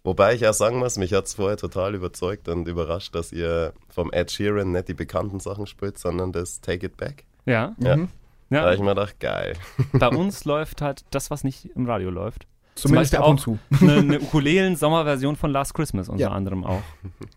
Wobei 0.06 0.36
ich 0.36 0.48
auch 0.48 0.54
sagen 0.54 0.78
muss, 0.78 0.98
mich 0.98 1.14
hat 1.14 1.26
es 1.26 1.34
vorher 1.34 1.58
total 1.58 1.96
überzeugt 1.96 2.48
und 2.48 2.68
überrascht, 2.68 3.16
dass 3.16 3.32
ihr 3.32 3.74
vom 3.90 4.14
Ed 4.14 4.32
Sheeran 4.32 4.72
nicht 4.72 4.88
die 4.88 4.94
bekannten 4.94 5.40
Sachen 5.40 5.66
spielt, 5.66 5.98
sondern 5.98 6.32
das 6.32 6.62
Take 6.62 6.86
It 6.86 6.96
Back. 6.96 7.26
Ja. 7.46 7.76
Ja. 7.80 7.98
Mhm. 7.98 8.10
Da 8.52 8.58
habe 8.60 8.68
ja. 8.70 8.74
ich 8.76 8.80
mir 8.82 8.90
gedacht, 8.90 9.20
geil. 9.20 9.54
Bei 9.94 10.08
uns 10.08 10.46
läuft 10.46 10.82
halt 10.82 11.04
das, 11.10 11.32
was 11.32 11.44
nicht 11.44 11.66
im 11.76 11.88
Radio 11.90 12.12
läuft. 12.12 12.46
Zumindest 12.76 13.14
Beispiel 13.14 13.24
ab 13.26 13.30
und 13.32 13.40
zu. 13.40 13.58
Eine, 13.82 13.94
eine 14.00 14.20
Ukulelen-Sommerversion 14.20 15.38
von 15.38 15.50
Last 15.50 15.74
Christmas 15.74 16.10
unter 16.10 16.22
Ja. 16.24 16.32
anderem 16.32 16.66
auch. 16.66 16.84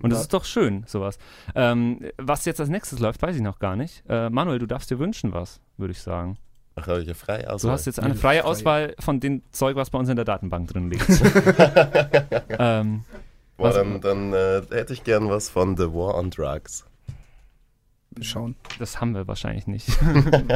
Und 0.03 0.11
das 0.11 0.19
Ja. 0.19 0.23
ist 0.23 0.35
doch 0.35 0.45
schön, 0.45 0.83
sowas. 0.87 1.19
Ähm, 1.55 2.01
was 2.19 2.45
jetzt 2.45 2.61
als 2.61 2.69
nächstes 2.69 2.99
läuft, 2.99 3.23
weiß 3.23 3.37
ich 3.37 3.43
noch 3.43 3.61
gar 3.61 3.77
nicht. 3.77 4.03
Äh, 4.09 4.31
Manuel, 4.31 4.59
du 4.59 4.67
darfst 4.67 4.91
dir 4.91 4.99
wünschen 4.99 5.33
was, 5.33 5.61
würde 5.77 5.93
ich 5.93 6.03
sagen. 6.03 6.39
Ach, 6.81 6.87
habe 6.87 7.01
ich 7.01 7.09
ja 7.09 7.15
frei 7.15 7.49
aus. 7.49 7.63
Du 7.63 7.71
hast 7.71 7.87
jetzt 7.87 8.01
eine 8.01 8.15
freie 8.15 8.41
frei. 8.41 8.49
Auswahl 8.49 8.95
von 9.01 9.21
dem 9.21 9.43
Zeug, 9.51 9.77
was 9.77 9.91
bei 9.91 9.99
uns 9.99 10.09
in 10.09 10.17
der 10.17 10.25
Datenbank 10.25 10.69
drin 10.69 10.91
liegt. 10.91 11.09
ähm, 12.59 13.05
Boah, 13.57 13.73
dann 13.73 14.01
dann 14.01 14.33
äh, 14.33 14.63
hätte 14.71 14.93
ich 14.93 15.03
gern 15.03 15.29
was 15.29 15.49
von 15.49 15.77
The 15.77 15.93
War 15.93 16.15
on 16.15 16.31
Drugs. 16.31 16.85
Schauen. 18.21 18.57
das 18.79 19.01
haben 19.01 19.15
wir 19.15 19.29
wahrscheinlich 19.29 19.67
nicht. 19.67 19.89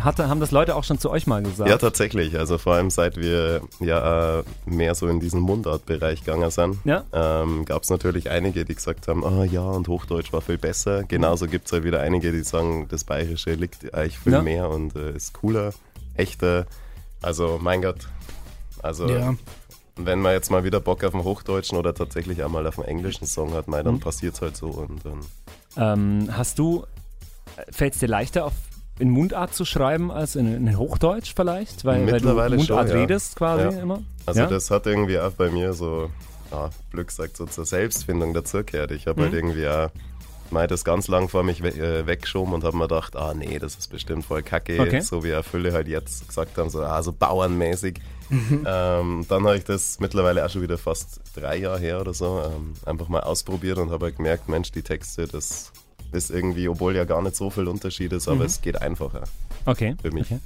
Hatte, 0.00 0.28
haben 0.28 0.38
das 0.38 0.50
Leute 0.50 0.76
auch 0.76 0.84
schon 0.84 0.98
zu 0.98 1.10
euch 1.10 1.26
mal 1.26 1.42
gesagt? 1.42 1.68
Ja, 1.70 1.78
tatsächlich. 1.78 2.38
Also 2.38 2.58
vor 2.58 2.74
allem 2.74 2.90
seit 2.90 3.16
wir 3.16 3.62
ja 3.80 4.40
äh, 4.40 4.44
mehr 4.66 4.94
so 4.94 5.08
in 5.08 5.18
diesen 5.18 5.40
Mundartbereich 5.40 6.24
gegangen 6.24 6.50
sind, 6.50 6.76
Ja? 6.84 7.04
ähm, 7.14 7.64
gab 7.64 7.82
es 7.84 7.88
natürlich 7.90 8.28
einige, 8.30 8.66
die 8.66 8.74
gesagt 8.74 9.08
haben, 9.08 9.24
ah 9.24 9.44
ja, 9.44 9.62
und 9.62 9.88
Hochdeutsch 9.88 10.30
war 10.34 10.42
viel 10.42 10.58
besser. 10.58 11.04
Genauso 11.04 11.46
gibt 11.46 11.66
es 11.66 11.72
halt 11.72 11.84
wieder 11.84 12.00
einige, 12.00 12.32
die 12.32 12.42
sagen, 12.44 12.86
das 12.90 13.04
Bayerische 13.04 13.54
liegt 13.54 13.94
eigentlich 13.94 14.18
viel 14.18 14.34
Ja. 14.34 14.42
mehr 14.42 14.68
und 14.68 14.94
äh, 14.94 15.16
ist 15.16 15.32
cooler, 15.32 15.72
echter. 16.18 16.66
Also, 17.22 17.58
mein 17.60 17.82
Gott. 17.82 18.08
Also, 18.82 19.08
Ja. 19.08 19.34
wenn 19.96 20.20
man 20.20 20.32
jetzt 20.32 20.50
mal 20.50 20.64
wieder 20.64 20.80
Bock 20.80 21.02
auf 21.04 21.14
einen 21.14 21.24
Hochdeutschen 21.24 21.76
oder 21.78 21.94
tatsächlich 21.94 22.44
einmal 22.44 22.66
auf 22.66 22.78
einen 22.78 22.88
englischen 22.88 23.26
Song 23.26 23.54
hat, 23.54 23.66
mei, 23.68 23.82
dann 23.82 23.94
Mhm. 23.94 24.00
passiert's 24.00 24.40
halt 24.40 24.56
so. 24.56 24.68
Und 24.68 25.04
dann, 25.04 25.20
Ähm, 25.76 26.28
hast 26.36 26.58
du, 26.58 26.84
fällt 27.70 27.94
es 27.94 28.00
dir 28.00 28.08
leichter 28.08 28.44
auf 28.46 28.52
in 29.00 29.10
Mundart 29.10 29.54
zu 29.54 29.64
schreiben 29.64 30.10
als 30.10 30.34
in, 30.34 30.52
in 30.66 30.76
Hochdeutsch 30.76 31.32
vielleicht? 31.36 31.84
Weil, 31.84 32.00
weil 32.00 32.06
du 32.06 32.12
Mittlerweile 32.14 32.56
Mundart 32.56 32.88
schon, 32.88 32.96
ja. 32.96 33.02
redest 33.02 33.36
quasi 33.36 33.76
Ja. 33.76 33.82
immer? 33.82 34.02
also, 34.26 34.40
Ja? 34.40 34.46
das 34.48 34.70
hat 34.72 34.86
irgendwie 34.86 35.18
auch 35.20 35.30
bei 35.32 35.50
mir 35.50 35.72
so, 35.72 36.10
ja, 36.50 36.70
Glück 36.90 37.08
gesagt, 37.08 37.36
so 37.36 37.46
zur 37.46 37.64
Selbstfindung 37.64 38.34
dazugehört. 38.34 38.90
Ich 38.90 39.06
habe 39.06 39.20
Mhm. 39.20 39.24
halt 39.26 39.34
irgendwie 39.34 39.68
auch 39.68 39.90
mal 40.52 40.66
das 40.66 40.84
ganz 40.84 41.08
lang 41.08 41.28
vor 41.28 41.42
mich 41.42 41.62
we 41.62 41.68
äh, 41.70 42.06
weggeschoben 42.06 42.54
und 42.54 42.64
habe 42.64 42.76
mir 42.76 42.88
gedacht, 42.88 43.16
ah 43.16 43.34
nee, 43.34 43.58
das 43.58 43.76
ist 43.76 43.88
bestimmt 43.88 44.24
voll 44.24 44.42
kacke, 44.42 44.80
Okay. 44.80 45.00
so 45.00 45.22
wie 45.24 45.30
Erfülle 45.30 45.72
halt 45.72 45.88
jetzt 45.88 46.26
gesagt 46.28 46.56
haben, 46.58 46.70
so, 46.70 46.82
ah, 46.82 47.02
so 47.02 47.12
bauernmäßig. 47.12 48.00
Mhm. 48.30 48.64
ähm, 48.66 49.24
dann 49.28 49.44
habe 49.46 49.56
ich 49.56 49.64
das 49.64 50.00
mittlerweile 50.00 50.44
auch 50.44 50.50
schon 50.50 50.60
wieder 50.62 50.76
fast 50.76 51.20
drei 51.34 51.56
Jahre 51.56 51.78
her 51.78 52.00
oder 52.00 52.12
so 52.12 52.42
ähm, 52.44 52.74
einfach 52.84 53.08
mal 53.08 53.20
ausprobiert 53.20 53.78
und 53.78 53.90
habe 53.90 54.06
halt 54.06 54.16
gemerkt, 54.16 54.48
Mensch, 54.50 54.70
die 54.70 54.82
Texte, 54.82 55.26
das 55.26 55.72
ist 56.12 56.30
irgendwie, 56.30 56.68
obwohl 56.68 56.94
ja 56.96 57.04
gar 57.04 57.22
nicht 57.22 57.36
so 57.36 57.48
viel 57.50 57.66
Unterschied 57.68 58.12
ist, 58.12 58.28
aber 58.28 58.36
Mhm. 58.40 58.42
es 58.46 58.60
geht 58.60 58.80
einfacher 58.82 59.24
Okay. 59.66 59.96
für 60.02 60.10
mich. 60.10 60.26
Okay. 60.30 60.40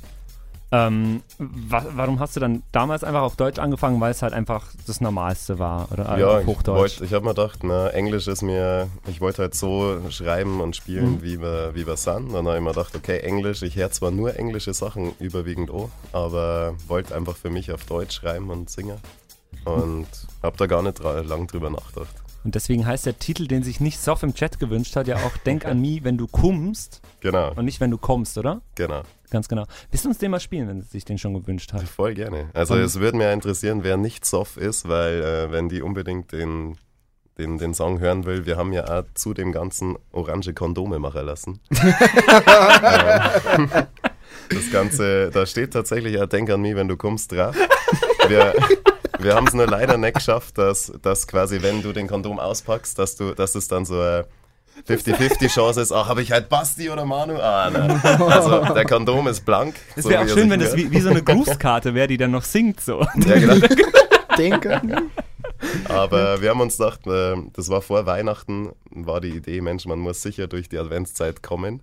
Ähm, 0.75 1.23
wa 1.38 1.85
warum 1.95 2.19
hast 2.19 2.35
du 2.35 2.41
dann 2.41 2.62
damals 2.73 3.05
einfach 3.05 3.21
auf 3.21 3.37
Deutsch 3.37 3.59
angefangen, 3.59 4.00
weil 4.00 4.11
es 4.11 4.23
halt 4.23 4.33
einfach 4.33 4.69
das 4.87 5.02
Normalste 5.02 5.59
war? 5.59 5.93
Oder 5.93 6.19
Ja, 6.19 6.29
auf 6.37 6.41
ich, 6.41 6.47
Hochdeutsch? 6.47 6.79
wollt- 6.79 7.00
ich 7.02 7.12
habe 7.12 7.25
mir 7.26 7.35
gedacht, 7.35 7.59
na, 7.62 7.88
Englisch 7.91 8.26
ist 8.26 8.41
mir, 8.41 8.88
ich 9.07 9.21
wollte 9.21 9.43
halt 9.43 9.55
so 9.55 9.99
schreiben 10.09 10.62
und 10.62 10.75
spielen, 10.75 11.17
Mhm. 11.17 11.23
wie 11.23 11.41
wir, 11.43 11.75
wie 11.75 11.87
wir 11.87 11.99
sind. 11.99 12.33
Dann 12.33 12.47
habe 12.47 12.57
ich 12.57 12.62
mir 12.62 12.71
gedacht, 12.73 12.97
okay, 12.97 13.19
Englisch, 13.19 13.61
ich 13.62 13.76
höre 13.76 13.91
zwar 13.91 14.11
nur 14.11 14.35
englische 14.38 14.73
Sachen 14.73 15.12
überwiegend 15.21 15.71
auch, 15.71 15.91
aber 16.12 16.75
wollte 16.88 17.14
einfach 17.14 17.37
für 17.37 17.50
mich 17.50 17.71
auf 17.71 17.85
Deutsch 17.85 18.14
schreiben 18.17 18.49
und 18.49 18.71
singen. 18.71 18.97
Und 19.67 20.07
habe 20.43 20.57
da 20.57 20.67
gar 20.67 20.83
nicht 20.83 20.99
lang 21.00 21.47
drüber 21.47 21.69
nachgedacht. 21.69 22.14
Und 22.44 22.54
deswegen 22.56 22.87
heißt 22.87 23.06
der 23.06 23.18
Titel, 23.18 23.46
den 23.46 23.62
sich 23.62 23.80
nicht 23.80 24.00
Soft 24.00 24.22
im 24.25 24.34
Chat 24.34 24.58
gewünscht 24.58 24.96
hat, 24.96 25.06
ja 25.06 25.16
auch 25.16 25.37
Denk 25.38 25.64
an 25.64 25.80
mich, 25.80 26.02
wenn 26.04 26.18
du 26.18 26.26
kommst 26.26 27.00
Genau, 27.20 27.52
und 27.54 27.64
nicht, 27.64 27.80
wenn 27.80 27.90
du 27.90 27.99
kommst, 27.99 28.37
oder? 28.38 28.61
genau. 28.75 29.02
Ganz 29.30 29.49
genau. 29.49 29.64
Willst 29.90 30.04
du 30.04 30.11
uns 30.11 30.18
den 30.18 30.30
mal 30.30 30.40
spielen, 30.40 30.68
wenn 30.68 30.82
sie 30.82 30.88
sich 30.88 31.04
den 31.06 31.16
schon 31.16 31.32
gewünscht 31.32 31.72
hat? 31.72 31.82
Voll 31.84 32.12
gerne. 32.14 32.50
Also 32.52 32.75
Und- 32.75 32.80
es 32.80 33.00
würde 33.00 33.16
mir 33.16 33.32
interessieren, 33.32 33.82
wer 33.82 33.96
nicht 33.96 34.26
Soft 34.26 34.58
ist, 34.58 34.88
weil 34.88 35.22
äh, 35.22 35.50
wenn 35.52 35.70
die 35.70 35.80
unbedingt 35.80 36.32
den, 36.32 36.76
den, 37.38 37.56
den 37.56 37.72
Song 37.72 37.99
hören 38.00 38.26
will, 38.26 38.44
wir 38.44 38.58
haben 38.58 38.75
ja 38.75 38.84
auch 39.00 39.04
zu 39.14 39.32
dem 39.32 39.50
ganzen 39.52 39.96
orange 40.11 40.52
Kondome 40.52 40.99
machen 40.99 41.25
lassen. 41.25 41.61
Ähm, 43.56 43.70
das 44.50 44.70
Ganze, 44.70 45.30
da 45.30 45.46
steht 45.46 45.72
tatsächlich 45.72 46.14
ja 46.14 46.26
Denk 46.26 46.50
an 46.50 46.61
mich, 46.62 46.75
wenn 46.75 46.88
du 46.88 46.96
kommst 46.96 47.32
drauf. 47.32 47.56
Wir, 48.28 48.54
wir 49.23 49.35
haben 49.35 49.47
es 49.47 49.55
nur 49.55 49.67
leider 49.67 49.97
nicht 49.97 50.14
geschafft, 50.14 50.59
dass, 50.59 50.93
dass 51.02 51.26
quasi, 51.26 51.62
wenn 51.62 51.83
du 51.83 51.93
den 51.93 52.07
Kondom 52.09 52.38
auspackst, 52.38 52.99
dass 52.99 53.17
du, 53.17 53.35
dass 53.35 53.55
es 53.55 53.69
dann 53.69 53.85
so 53.85 53.95
eine 53.95 54.26
50-50 54.88 55.49
Chance 55.49 55.81
ist, 55.81 55.93
ach, 55.93 56.09
habe 56.09 56.23
ich 56.23 56.33
halt 56.33 56.49
Basti 56.49 56.91
oder 56.91 57.05
Manu? 57.05 57.37
Ah, 57.38 57.71
nein. 57.71 58.00
Also 58.02 58.64
der 58.75 58.85
Kondom 58.85 59.29
ist 59.29 59.45
blank. 59.45 59.75
Es 59.97 60.05
so 60.05 60.11
wäre 60.11 60.23
auch 60.23 60.26
wie 60.26 60.31
er 60.31 60.35
schön, 60.35 60.50
wenn 60.50 60.61
das 60.61 60.75
wie, 60.76 60.91
wie 60.91 61.00
so 61.00 61.11
eine 61.11 61.23
Grußkarte 61.23 61.95
wäre, 61.95 62.09
die 62.09 62.17
dann 62.17 62.31
noch 62.31 62.45
singt 62.45 62.81
so. 62.81 63.00
Ja, 63.26 63.38
genau. 63.38 63.67
Denke. 64.38 64.81
Aber 65.88 66.41
wir 66.41 66.50
haben 66.50 66.61
uns 66.61 66.79
gedacht, 66.79 67.07
äh, 67.07 67.37
das 67.52 67.69
war 67.69 67.83
vor 67.83 68.07
Weihnachten, 68.07 68.71
war 68.91 69.21
die 69.21 69.31
Idee, 69.31 69.61
Mensch, 69.61 69.85
man 69.85 69.99
muss 69.99 70.23
sicher 70.23 70.47
durch 70.47 70.69
die 70.69 70.79
Adventszeit 70.79 71.43
kommen. 71.43 71.83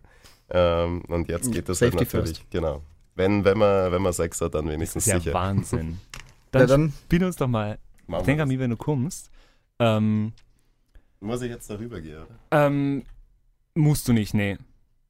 Ähm, 0.49 1.03
und 1.07 1.29
jetzt 1.29 1.51
geht 1.51 1.69
das 1.69 1.81
halt 1.81 1.93
natürlich. 1.95 2.43
Genau. 2.49 2.81
Wenn, 3.15 3.43
wenn, 3.45 3.57
man, 3.57 3.91
wenn 3.91 4.01
man 4.01 4.13
Sex 4.13 4.41
hat, 4.41 4.55
dann 4.55 4.65
Das 4.65 4.73
wenigstens 4.73 5.05
ist 5.05 5.11
ja 5.13 5.19
sicher. 5.19 5.33
Wahnsinn. 5.33 5.99
Ja, 6.53 6.59
Dann, 6.65 6.67
dann 6.67 6.93
spiel 7.05 7.23
uns 7.23 7.35
doch 7.35 7.47
mal 7.47 7.77
Machen 8.07 8.25
Denk 8.25 8.39
an 8.41 8.47
mich, 8.47 8.57
wenn 8.59 8.71
du 8.71 8.77
kommst. 8.77 9.29
Ähm, 9.77 10.33
Muss 11.19 11.41
ich 11.43 11.49
jetzt 11.51 11.69
darüber 11.69 12.01
gehen, 12.01 12.17
oder? 12.17 12.27
ähm, 12.65 13.03
musst 13.75 14.07
du 14.07 14.13
nicht, 14.13 14.33
nee. 14.33 14.57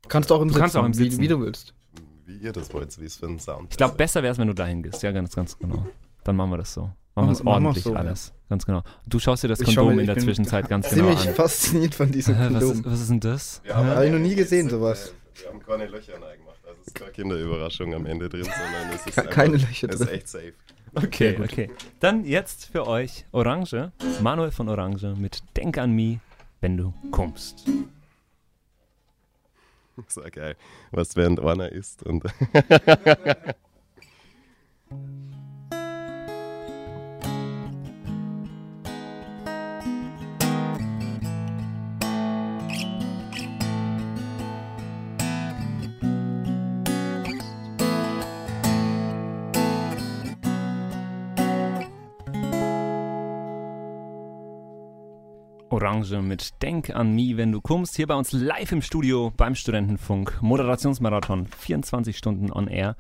kannst 0.10 0.30
du 0.30 0.36
auch 0.36 0.42
im 0.42 0.50
Du 0.50 0.54
Sitzen, 0.54 0.62
kannst 0.62 0.76
auch 0.78 0.86
im 0.86 0.94
Sitzen. 0.94 1.18
Wie, 1.18 1.24
wie 1.24 1.28
du 1.30 1.40
willst. 1.40 1.74
Wie 2.26 2.38
ihr 2.38 2.52
das 2.52 2.72
wollt, 2.74 3.00
wie 3.00 3.06
es 3.06 3.16
für 3.16 3.28
einen 3.28 3.40
Sound 3.40 3.68
Ich 3.72 3.78
glaube, 3.78 3.96
besser 3.96 4.22
wäre 4.22 4.34
es, 4.34 4.38
wenn 4.38 4.48
du 4.50 4.54
dahin 4.54 4.84
gehst. 4.84 5.02
Ja, 5.02 5.12
ganz, 5.12 5.34
ganz 5.36 5.58
genau. 5.58 5.88
Dann 6.26 6.36
machen 6.36 6.52
wir 6.52 6.58
das 6.58 6.74
so. 6.74 6.92
Machen 7.16 7.28
wir 7.30 7.32
es 7.32 7.42
ordentlich 7.46 7.84
so, 7.84 7.94
ja. 7.94 8.00
alles. 8.00 8.34
Ganz 8.50 8.66
genau. 8.66 8.84
Du 9.08 9.18
schaust 9.20 9.44
dir 9.44 9.48
das 9.48 9.60
Ich 9.62 9.68
Kondom 9.68 9.88
mir- 9.88 9.94
in 9.94 10.00
ich 10.02 10.06
der 10.08 10.16
bin 10.16 10.24
Zwischenzeit 10.26 10.68
ganz 10.70 10.90
genau 10.90 11.08
Ziemlich 11.08 11.28
an. 11.30 11.36
fasziniert 11.36 11.96
von 11.96 12.12
diesem 12.12 12.36
Hä, 12.36 12.48
was, 12.52 12.64
ist, 12.64 12.70
Kondom. 12.74 12.92
was 12.92 13.00
ist 13.02 13.10
denn 13.10 13.20
das? 13.22 13.62
Wir 13.64 13.78
Hä? 13.78 13.84
Hab 13.86 14.04
ich 14.04 14.12
noch 14.12 14.20
nie 14.20 14.36
gesehen, 14.36 14.70
sowas. 14.70 15.14
Wir 15.42 15.50
haben 15.50 15.60
keine 15.62 15.88
Löcher 15.88 16.14
reingemacht. 16.22 16.60
Also 16.68 16.82
es 16.82 16.88
ist 16.88 16.96
keine 16.96 17.12
Kinderüberraschung 17.12 17.94
am 17.96 18.06
Ende 18.06 18.28
drin, 18.30 18.44
sondern 18.44 18.90
es 18.94 19.06
ist 19.06 19.16
Ke- 19.16 19.22
einfach- 19.22 19.34
keine 19.34 19.58
Löcher 19.58 19.88
Es 19.90 19.96
ist 19.96 20.00
drin. 20.08 20.08
echt 20.16 20.28
safe. 20.28 20.54
Okay, 21.04 21.38
okay. 21.42 21.70
Dann 22.00 22.26
jetzt 22.26 22.66
für 22.66 22.86
euch 22.86 23.26
Orange, 23.32 23.92
Manuel 24.22 24.52
von 24.52 24.68
Orange 24.68 25.16
mit 25.18 25.42
Denk 25.56 25.78
an 25.78 25.92
mich, 25.92 26.20
wenn 26.60 26.76
du 26.76 26.94
kommst. 27.12 27.66
So 30.08 30.22
geil. 30.32 30.56
Was 30.92 31.16
während 31.16 31.40
einer 31.40 31.72
isst 31.72 32.04
und 32.04 32.24
Orange 55.72 56.22
mit 56.22 56.62
Denk 56.62 56.90
an 56.90 57.14
mich, 57.14 57.38
wenn 57.38 57.52
du 57.52 57.62
kommst. 57.62 57.96
Hier 57.96 58.08
bei 58.08 58.16
uns 58.16 58.32
live 58.32 58.72
im 58.72 58.82
Studio 58.82 59.32
beim 59.36 59.56
Studentenfunk. 59.56 60.42
Moderationsmarathon, 60.42 61.48
24 61.48 62.18
Stunden 62.18 62.52
on 62.52 62.68
air. 62.68 62.96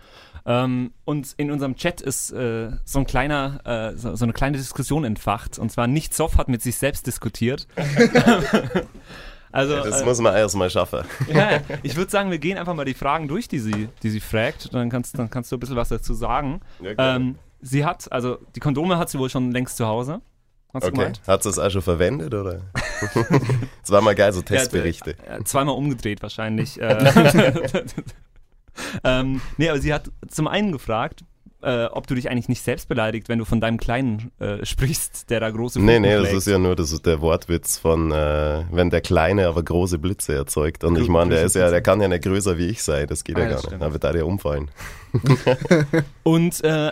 Ähm, 0.45 0.93
und 1.05 1.33
in 1.37 1.51
unserem 1.51 1.75
Chat 1.75 2.01
ist 2.01 2.31
äh, 2.31 2.71
so 2.85 2.99
ein 2.99 3.05
kleiner, 3.05 3.59
äh, 3.65 3.97
so, 3.97 4.15
so 4.15 4.25
eine 4.25 4.33
kleine 4.33 4.57
Diskussion 4.57 5.03
entfacht. 5.03 5.59
Und 5.59 5.71
zwar 5.71 5.87
nicht 5.87 6.13
Soft 6.13 6.37
hat 6.37 6.47
mit 6.47 6.61
sich 6.61 6.77
selbst 6.77 7.07
diskutiert. 7.07 7.67
also, 9.51 9.75
das 9.75 10.01
äh, 10.01 10.05
muss 10.05 10.19
man 10.19 10.35
erst 10.35 10.55
mal 10.55 10.69
schaffen. 10.69 11.03
ja, 11.33 11.61
ich 11.83 11.95
würde 11.95 12.11
sagen, 12.11 12.31
wir 12.31 12.39
gehen 12.39 12.57
einfach 12.57 12.73
mal 12.73 12.85
die 12.85 12.93
Fragen 12.93 13.27
durch, 13.27 13.47
die 13.47 13.59
sie, 13.59 13.89
die 14.03 14.09
sie 14.09 14.19
fragt. 14.19 14.73
Dann 14.73 14.89
kannst, 14.89 15.17
dann 15.17 15.29
kannst 15.29 15.51
du 15.51 15.57
ein 15.57 15.59
bisschen 15.59 15.75
was 15.75 15.89
dazu 15.89 16.13
sagen. 16.13 16.61
Ja. 16.81 17.15
Ähm, 17.15 17.35
sie 17.61 17.85
hat, 17.85 18.11
also 18.11 18.37
die 18.55 18.59
Kondome 18.59 18.97
hat 18.97 19.09
sie 19.09 19.19
wohl 19.19 19.29
schon 19.29 19.51
längst 19.51 19.77
zu 19.77 19.85
Hause. 19.87 20.21
Hast 20.73 20.83
du 20.83 20.87
Okay. 20.89 20.97
gemeint? 20.97 21.21
Hat 21.27 21.43
sie 21.43 21.49
es 21.49 21.57
auch 21.59 21.69
schon 21.71 21.81
verwendet, 21.81 22.33
oder? 22.33 22.61
Es 23.83 23.91
war 23.91 24.01
mal 24.01 24.13
geil, 24.15 24.31
so 24.33 24.41
Testberichte. 24.43 25.15
Ja, 25.25 25.37
äh, 25.37 25.43
zweimal 25.43 25.75
umgedreht 25.75 26.21
wahrscheinlich. 26.21 26.79
äh, 26.79 27.63
ähm, 29.03 29.41
nee, 29.57 29.69
aber 29.69 29.79
sie 29.79 29.93
hat 29.93 30.11
zum 30.27 30.47
einen 30.47 30.71
gefragt, 30.71 31.21
äh, 31.61 31.85
ob 31.85 32.07
du 32.07 32.15
dich 32.15 32.29
eigentlich 32.29 32.47
nicht 32.47 32.61
selbst 32.61 32.87
beleidigt, 32.87 33.27
wenn 33.27 33.39
du 33.39 33.43
von 33.45 33.59
deinem 33.59 33.77
Kleinen 33.77 34.31
äh, 34.39 34.65
sprichst, 34.65 35.29
der 35.29 35.39
da 35.41 35.49
große 35.49 35.79
Nee, 35.79 35.95
Funken 35.95 36.01
nee, 36.09 36.15
das 36.17 36.31
ist 36.33 36.47
ja 36.47 36.57
nur 36.57 36.75
das 36.75 36.91
ist 36.93 37.05
der 37.05 37.19
Wortwitz 37.19 37.77
von, 37.77 38.11
äh, 38.11 38.63
wenn 38.71 38.89
der 38.89 39.01
Kleine 39.01 39.47
aber 39.47 39.63
große 39.63 39.97
Blitze 39.99 40.35
erzeugt. 40.35 40.83
Und 40.85 40.93
Gro- 40.95 41.01
ich 41.03 41.09
meine, 41.09 41.31
der 41.35 41.43
ist 41.43 41.55
ja, 41.55 41.61
Blitze. 41.63 41.71
der 41.71 41.81
kann 41.81 41.99
ja 42.01 42.07
nicht 42.07 42.23
größer 42.23 42.57
wie 42.57 42.67
ich 42.67 42.81
sein, 42.83 43.07
das 43.07 43.23
geht 43.25 43.35
Ah, 43.37 43.41
ja 43.41 43.49
gar 43.49 43.57
stimmt. 43.59 43.73
nicht. 43.73 43.81
Da 43.81 43.91
wird 43.91 44.03
da 44.03 44.11
der 44.13 44.25
umfallen. 44.25 44.71
Und 46.23 46.63
äh, 46.63 46.91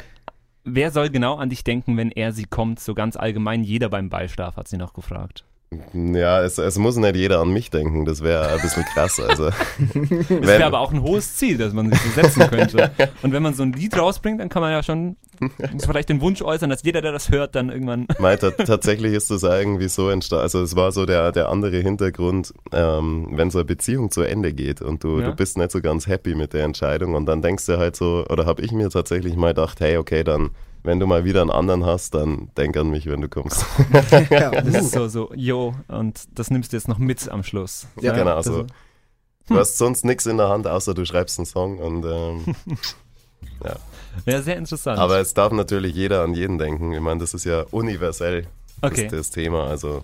wer 0.68 0.92
soll 0.92 1.10
genau 1.10 1.36
an 1.36 1.50
dich 1.50 1.64
denken, 1.64 1.98
wenn 1.98 2.12
er 2.12 2.32
sie 2.32 2.46
kommt? 2.46 2.80
So 2.80 2.94
ganz 2.94 3.16
allgemein, 3.16 3.64
jeder 3.64 3.90
beim 3.90 4.10
Beischlaf, 4.10 4.58
hat 4.58 4.68
sie 4.68 4.78
noch 4.78 4.94
gefragt. 4.94 5.46
Ja, 5.94 6.42
es, 6.44 6.58
es 6.58 6.78
muss 6.78 6.96
nicht 6.96 7.18
jeder 7.18 7.42
an 7.42 7.50
mich 7.50 7.70
denken, 7.70 8.06
das 8.06 8.24
wäre 8.24 8.48
ein 8.54 8.62
bisschen 8.62 8.86
krass. 8.86 9.20
Also, 9.20 9.50
Das 10.10 10.30
wäre 10.30 10.66
aber 10.66 10.80
auch 10.80 10.94
ein 10.94 11.02
hohes 11.02 11.36
Ziel, 11.36 11.58
das 11.58 11.74
man 11.74 11.92
sich 11.92 12.00
so 12.02 12.22
setzen 12.22 12.50
könnte. 12.50 12.92
Und 13.22 13.34
wenn 13.34 13.44
man 13.44 13.54
so 13.54 13.64
ein 13.64 13.74
Lied 13.74 13.98
rausbringt, 13.98 14.40
dann 14.40 14.48
kann 14.48 14.62
man 14.62 14.72
ja 14.72 14.82
schon 14.82 15.18
vielleicht 15.80 16.10
den 16.10 16.22
Wunsch 16.22 16.42
äußern, 16.42 16.70
dass 16.70 16.84
jeder, 16.84 17.02
der 17.02 17.12
das 17.12 17.30
hört, 17.30 17.56
dann 17.56 17.70
irgendwann. 17.70 18.08
Ta- 18.18 18.52
tatsächlich 18.52 19.14
ist 19.14 19.30
das 19.32 19.44
irgendwie 19.44 19.88
so 19.88 20.10
entstanden. 20.10 20.44
Also 20.44 20.62
es 20.62 20.76
war 20.76 20.92
so 20.92 21.06
der, 21.06 21.32
der 21.32 21.50
andere 21.50 21.78
Hintergrund, 21.78 22.54
ähm, 22.72 23.28
wenn 23.32 23.50
so 23.52 23.60
eine 23.60 23.66
Beziehung 23.66 24.12
zu 24.12 24.22
Ende 24.22 24.54
geht 24.54 24.82
und 24.82 25.04
du, 25.04 25.20
Ja. 25.20 25.28
du 25.28 25.36
bist 25.36 25.58
nicht 25.58 25.72
so 25.72 25.82
ganz 25.82 26.08
happy 26.08 26.36
mit 26.36 26.54
der 26.54 26.64
Entscheidung 26.66 27.16
und 27.16 27.26
dann 27.26 27.42
denkst 27.42 27.66
du 27.66 27.78
halt 27.78 27.96
so, 27.96 28.26
oder 28.30 28.46
habe 28.46 28.62
ich 28.62 28.72
mir 28.72 28.90
tatsächlich 28.90 29.36
mal 29.36 29.50
gedacht, 29.50 29.80
hey, 29.80 29.98
okay, 29.98 30.24
dann, 30.24 30.52
wenn 30.84 31.00
du 31.00 31.08
mal 31.08 31.26
wieder 31.26 31.42
einen 31.42 31.52
anderen 31.52 31.86
hast, 31.86 32.14
dann 32.14 32.50
denk 32.58 32.78
an 32.78 32.90
mich, 32.90 33.06
wenn 33.08 33.22
du 33.22 33.30
kommst. 33.30 33.66
Ja, 34.30 34.52
Das 34.52 34.68
ist 34.76 34.92
so, 34.92 35.08
so, 35.08 35.32
yo, 35.36 35.74
und 35.88 36.22
das 36.38 36.50
nimmst 36.52 36.72
du 36.72 36.78
jetzt 36.78 36.88
noch 36.88 36.98
mit 36.98 37.28
am 37.30 37.44
Schluss. 37.44 37.88
Ja, 38.02 38.14
genau, 38.14 38.36
das- 38.36 38.46
so. 38.46 38.66
Du 39.50 39.56
hast 39.58 39.78
sonst 39.78 40.04
nichts 40.04 40.26
in 40.26 40.36
der 40.36 40.50
Hand, 40.50 40.68
außer 40.68 40.94
du 40.94 41.06
schreibst 41.06 41.40
einen 41.40 41.46
Song 41.46 41.78
und 41.80 42.04
ähm, 42.06 42.54
Ja, 43.64 43.76
sehr 44.26 44.58
interessant. 44.58 45.00
aber 45.00 45.20
es 45.20 45.34
darf 45.34 45.52
natürlich 45.52 45.96
jeder 45.96 46.24
an 46.24 46.34
jeden 46.34 46.58
denken. 46.58 46.94
Ich 46.94 47.00
meine, 47.00 47.20
das 47.20 47.34
ist 47.34 47.46
ja 47.46 47.66
universell 47.72 48.48
okay. 48.82 49.04
das, 49.04 49.12
das 49.12 49.30
Thema. 49.32 49.68
Also 49.68 50.04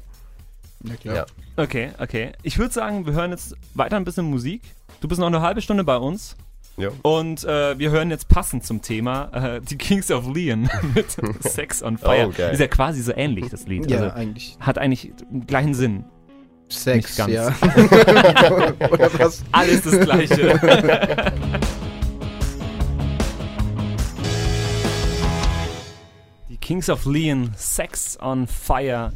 ja, 0.83 0.95
klar. 0.95 1.15
Ja. 1.15 1.25
Okay, 1.55 1.91
okay. 1.99 2.31
Ich 2.43 2.57
würde 2.57 2.73
sagen, 2.73 3.05
wir 3.05 3.13
hören 3.13 3.31
jetzt 3.31 3.55
weiter 3.73 3.95
ein 3.95 4.03
bisschen 4.03 4.25
Musik. 4.25 4.61
Du 5.01 5.07
bist 5.07 5.19
noch 5.19 5.27
eine 5.27 5.41
halbe 5.41 5.61
Stunde 5.61 5.83
bei 5.83 5.97
uns. 5.97 6.35
Ja. 6.77 6.89
Und 7.03 7.43
äh, 7.43 7.77
wir 7.77 7.91
hören 7.91 8.09
jetzt 8.09 8.27
passend 8.27 8.65
zum 8.65 8.81
Thema 8.81 9.29
äh, 9.31 9.61
die 9.61 9.77
Kings 9.77 10.09
of 10.09 10.27
Leon 10.27 10.69
mit 10.95 11.05
Sex 11.41 11.83
on 11.83 11.97
Fire. 11.97 12.27
Oh, 12.27 12.33
geil. 12.35 12.53
Ist 12.53 12.59
ja 12.59 12.67
quasi 12.67 13.01
so 13.01 13.13
ähnlich, 13.15 13.49
das 13.49 13.67
Lied. 13.67 13.89
Ja, 13.89 13.99
Also, 13.99 14.15
eigentlich 14.15 14.57
hat 14.59 14.77
eigentlich 14.77 15.13
den 15.29 15.45
gleichen 15.45 15.73
Sinn. 15.73 16.05
Sex, 16.69 17.15
ganz. 17.15 17.31
ja. 17.31 17.47
Oder 18.89 19.11
was? 19.19 19.43
Alles 19.51 19.83
das 19.83 19.99
Gleiche. 19.99 20.59
Kings 26.73 26.89
of 26.89 27.05
Leon, 27.05 27.51
Sex 27.55 28.17
on 28.19 28.47
Fire. 28.47 29.11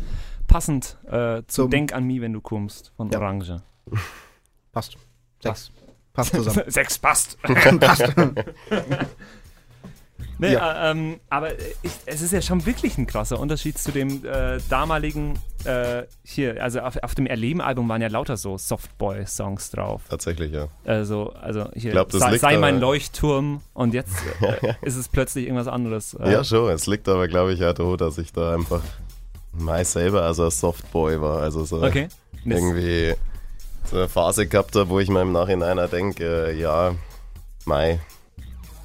Passend 0.46 0.96
äh, 1.08 1.42
zu 1.48 1.64
Zum- 1.64 1.72
Denk 1.72 1.92
an 1.92 2.04
mich, 2.04 2.22
wenn 2.22 2.32
du 2.34 2.40
kommst, 2.40 2.92
von 2.96 3.10
Ja. 3.10 3.18
Orange. 3.18 3.64
Passt. 4.72 4.96
Sex. 5.42 5.72
Passt 6.14 6.36
zusammen. 6.36 6.64
Sex 6.72 7.00
passt. 7.00 7.42
Passt. 7.80 8.14
Nee, 10.40 10.54
Ja. 10.54 10.90
äh, 10.90 10.92
ähm, 10.92 11.20
aber 11.30 11.54
ich, 11.82 11.92
es 12.06 12.22
ist 12.22 12.32
ja 12.32 12.42
schon 12.42 12.66
wirklich 12.66 12.98
ein 12.98 13.08
krasser 13.08 13.40
Unterschied 13.40 13.78
zu 13.78 13.92
dem 13.92 14.24
äh, 14.26 14.60
damaligen, 14.70 15.40
äh, 15.66 16.04
hier, 16.24 16.62
also 16.64 16.80
auf, 16.82 16.98
auf 17.02 17.16
dem 17.16 17.26
Erleben-Album 17.26 17.90
waren 17.90 18.02
ja 18.02 18.08
lauter 18.08 18.38
so 18.38 18.58
Softboy-Songs 18.58 19.72
drauf. 19.72 20.04
Tatsächlich, 20.10 20.52
ja. 20.54 20.68
Also, 20.86 21.34
also 21.34 21.70
hier, 21.74 21.92
glaub, 21.92 22.12
sei, 22.12 22.38
sei 22.38 22.58
mein 22.58 22.80
Leuchtturm 22.80 23.62
und 23.74 23.94
jetzt 23.94 24.14
äh, 24.42 24.74
ist 24.84 24.96
es 24.96 25.08
plötzlich 25.08 25.46
irgendwas 25.46 25.68
anderes. 25.68 26.14
Äh, 26.14 26.32
Ja, 26.32 26.44
schon. 26.44 26.70
Es 26.72 26.88
liegt 26.88 27.08
aber, 27.10 27.28
glaube 27.28 27.54
ich, 27.54 27.64
auch 27.66 27.74
daran, 27.74 27.98
dass 27.98 28.18
ich 28.18 28.32
da 28.32 28.54
einfach 28.54 28.82
Mai 29.54 29.84
selber 29.84 30.22
also 30.22 30.46
ein 30.46 30.52
Softboy 30.52 31.20
war. 31.20 31.42
Also 31.42 31.66
so 31.66 31.82
Okay. 31.82 32.08
Irgendwie 32.46 33.14
so 33.86 33.98
eine 33.98 34.08
Phase 34.08 34.48
gehabt 34.48 34.76
habe, 34.76 34.90
wo 34.90 35.00
ich 35.00 35.10
mir 35.10 35.22
im 35.22 35.32
Nachhinein 35.32 35.80
denke, 35.92 36.50
äh, 36.50 36.60
ja, 36.60 36.94
Mai 37.66 38.00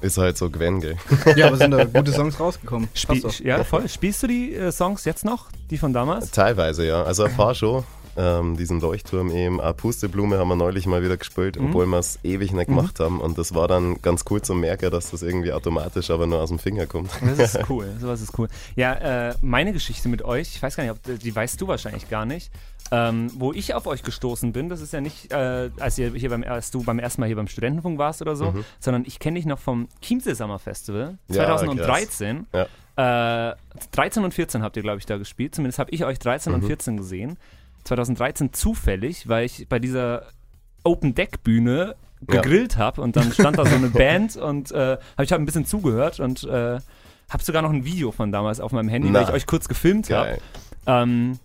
ist 0.03 0.17
halt 0.17 0.37
so 0.37 0.49
Gwen, 0.49 0.81
gell? 0.81 0.97
Ja, 1.35 1.47
aber 1.47 1.57
sind 1.57 1.71
da 1.71 1.85
gute 1.85 2.11
Songs 2.11 2.39
rausgekommen. 2.39 2.89
Doch. 3.21 3.39
ja, 3.39 3.63
voll. 3.63 3.87
Spielst 3.87 4.21
du 4.23 4.27
die 4.27 4.53
äh, 4.53 4.71
Songs 4.71 5.05
jetzt 5.05 5.25
noch? 5.25 5.47
Die 5.69 5.77
von 5.77 5.93
damals? 5.93 6.31
Teilweise, 6.31 6.85
ja. 6.85 7.03
Also 7.03 7.23
ein 7.23 7.35
paar 7.35 7.55
schon. 7.55 7.83
Ähm, 8.15 8.57
diesen 8.57 8.79
Leuchtturm 8.79 9.31
eben. 9.31 9.59
Auch 9.59 9.75
Pusteblume 9.75 10.37
haben 10.37 10.47
wir 10.47 10.55
neulich 10.55 10.85
mal 10.85 11.03
wieder 11.03 11.17
gespielt, 11.17 11.59
Mhm. 11.59 11.67
obwohl 11.69 11.85
wir 11.87 11.97
es 11.97 12.19
ewig 12.23 12.51
nicht 12.53 12.67
gemacht 12.67 12.99
haben. 12.99 13.19
Und 13.21 13.37
das 13.37 13.55
war 13.55 13.67
dann 13.67 14.01
ganz 14.01 14.23
cool 14.29 14.41
zu 14.41 14.53
merken, 14.53 14.91
dass 14.91 15.11
das 15.11 15.23
irgendwie 15.23 15.51
automatisch 15.51 16.11
aber 16.11 16.27
nur 16.27 16.39
aus 16.39 16.49
dem 16.49 16.59
Finger 16.59 16.85
kommt. 16.85 17.09
Das 17.37 17.55
ist 17.55 17.59
cool. 17.69 17.87
Sowas 17.99 18.21
ist 18.21 18.37
cool. 18.37 18.47
Ja, 18.75 19.29
äh, 19.29 19.33
meine 19.41 19.73
Geschichte 19.73 20.09
mit 20.09 20.21
euch, 20.23 20.49
ich 20.55 20.61
weiß 20.61 20.75
gar 20.75 20.83
nicht, 20.83 20.91
ob, 20.91 21.19
die 21.19 21.35
weißt 21.35 21.59
du 21.59 21.67
wahrscheinlich 21.67 22.09
gar 22.09 22.25
nicht. 22.25 22.51
Ähm, 22.91 23.31
wo 23.35 23.53
ich 23.53 23.73
auf 23.73 23.87
euch 23.87 24.03
gestoßen 24.03 24.51
bin, 24.51 24.69
das 24.69 24.81
ist 24.81 24.93
ja 24.93 25.01
nicht, 25.01 25.31
äh, 25.31 25.71
als, 25.79 25.97
ihr 25.97 26.11
hier 26.13 26.29
beim, 26.29 26.43
als 26.43 26.69
du 26.69 26.83
beim 26.83 26.99
ersten 26.99 27.21
Mal 27.21 27.27
hier 27.27 27.35
beim 27.37 27.47
Studentenfunk 27.47 27.97
warst 27.97 28.21
oder 28.21 28.35
so, 28.35 28.53
sondern 28.79 29.05
ich 29.07 29.17
kenne 29.19 29.37
dich 29.37 29.45
noch 29.47 29.57
vom 29.57 29.87
Chiemsee 30.01 30.33
Summer 30.35 30.59
Festival 30.59 31.17
Mhm. 31.29 31.35
Ja, 31.35 31.45
2013. 31.57 32.45
Ja. 32.53 33.49
Äh, 33.51 33.55
13 33.93 34.23
und 34.23 34.33
14 34.33 34.61
habt 34.61 34.75
ihr, 34.77 34.83
glaube 34.83 34.99
ich, 34.99 35.05
da 35.07 35.17
gespielt. 35.17 35.55
Zumindest 35.55 35.79
habe 35.79 35.89
ich 35.91 36.05
euch 36.05 36.19
13 36.19 36.51
Mhm. 36.53 36.59
und 36.59 36.67
14 36.67 36.97
gesehen. 36.97 37.37
2013 37.83 38.53
zufällig, 38.53 39.27
weil 39.27 39.45
ich 39.45 39.67
bei 39.69 39.79
dieser 39.79 40.27
Open 40.83 41.15
Deck 41.15 41.43
Bühne 41.43 41.95
Ja. 42.29 42.41
gegrillt 42.41 42.77
habe 42.77 43.01
und 43.01 43.15
dann 43.15 43.31
stand 43.33 43.57
da 43.57 43.65
so 43.65 43.75
eine 43.75 43.89
Band 43.89 44.35
und 44.37 44.71
äh, 44.71 44.97
hab, 45.17 45.23
ich 45.25 45.31
habe 45.31 45.41
ein 45.43 45.45
bisschen 45.45 45.65
zugehört 45.65 46.19
und 46.19 46.43
äh, 46.45 46.79
habe 47.29 47.43
sogar 47.43 47.61
noch 47.61 47.71
ein 47.71 47.83
Video 47.85 48.11
von 48.11 48.31
damals 48.31 48.59
auf 48.59 48.71
meinem 48.71 48.89
Handy, 48.89 49.09
Na. 49.11 49.19
weil 49.19 49.27
ich 49.29 49.33
euch 49.33 49.45
kurz 49.47 49.67
gefilmt 49.67 50.09
habe. 50.09 50.37
Ähm, 50.85 51.39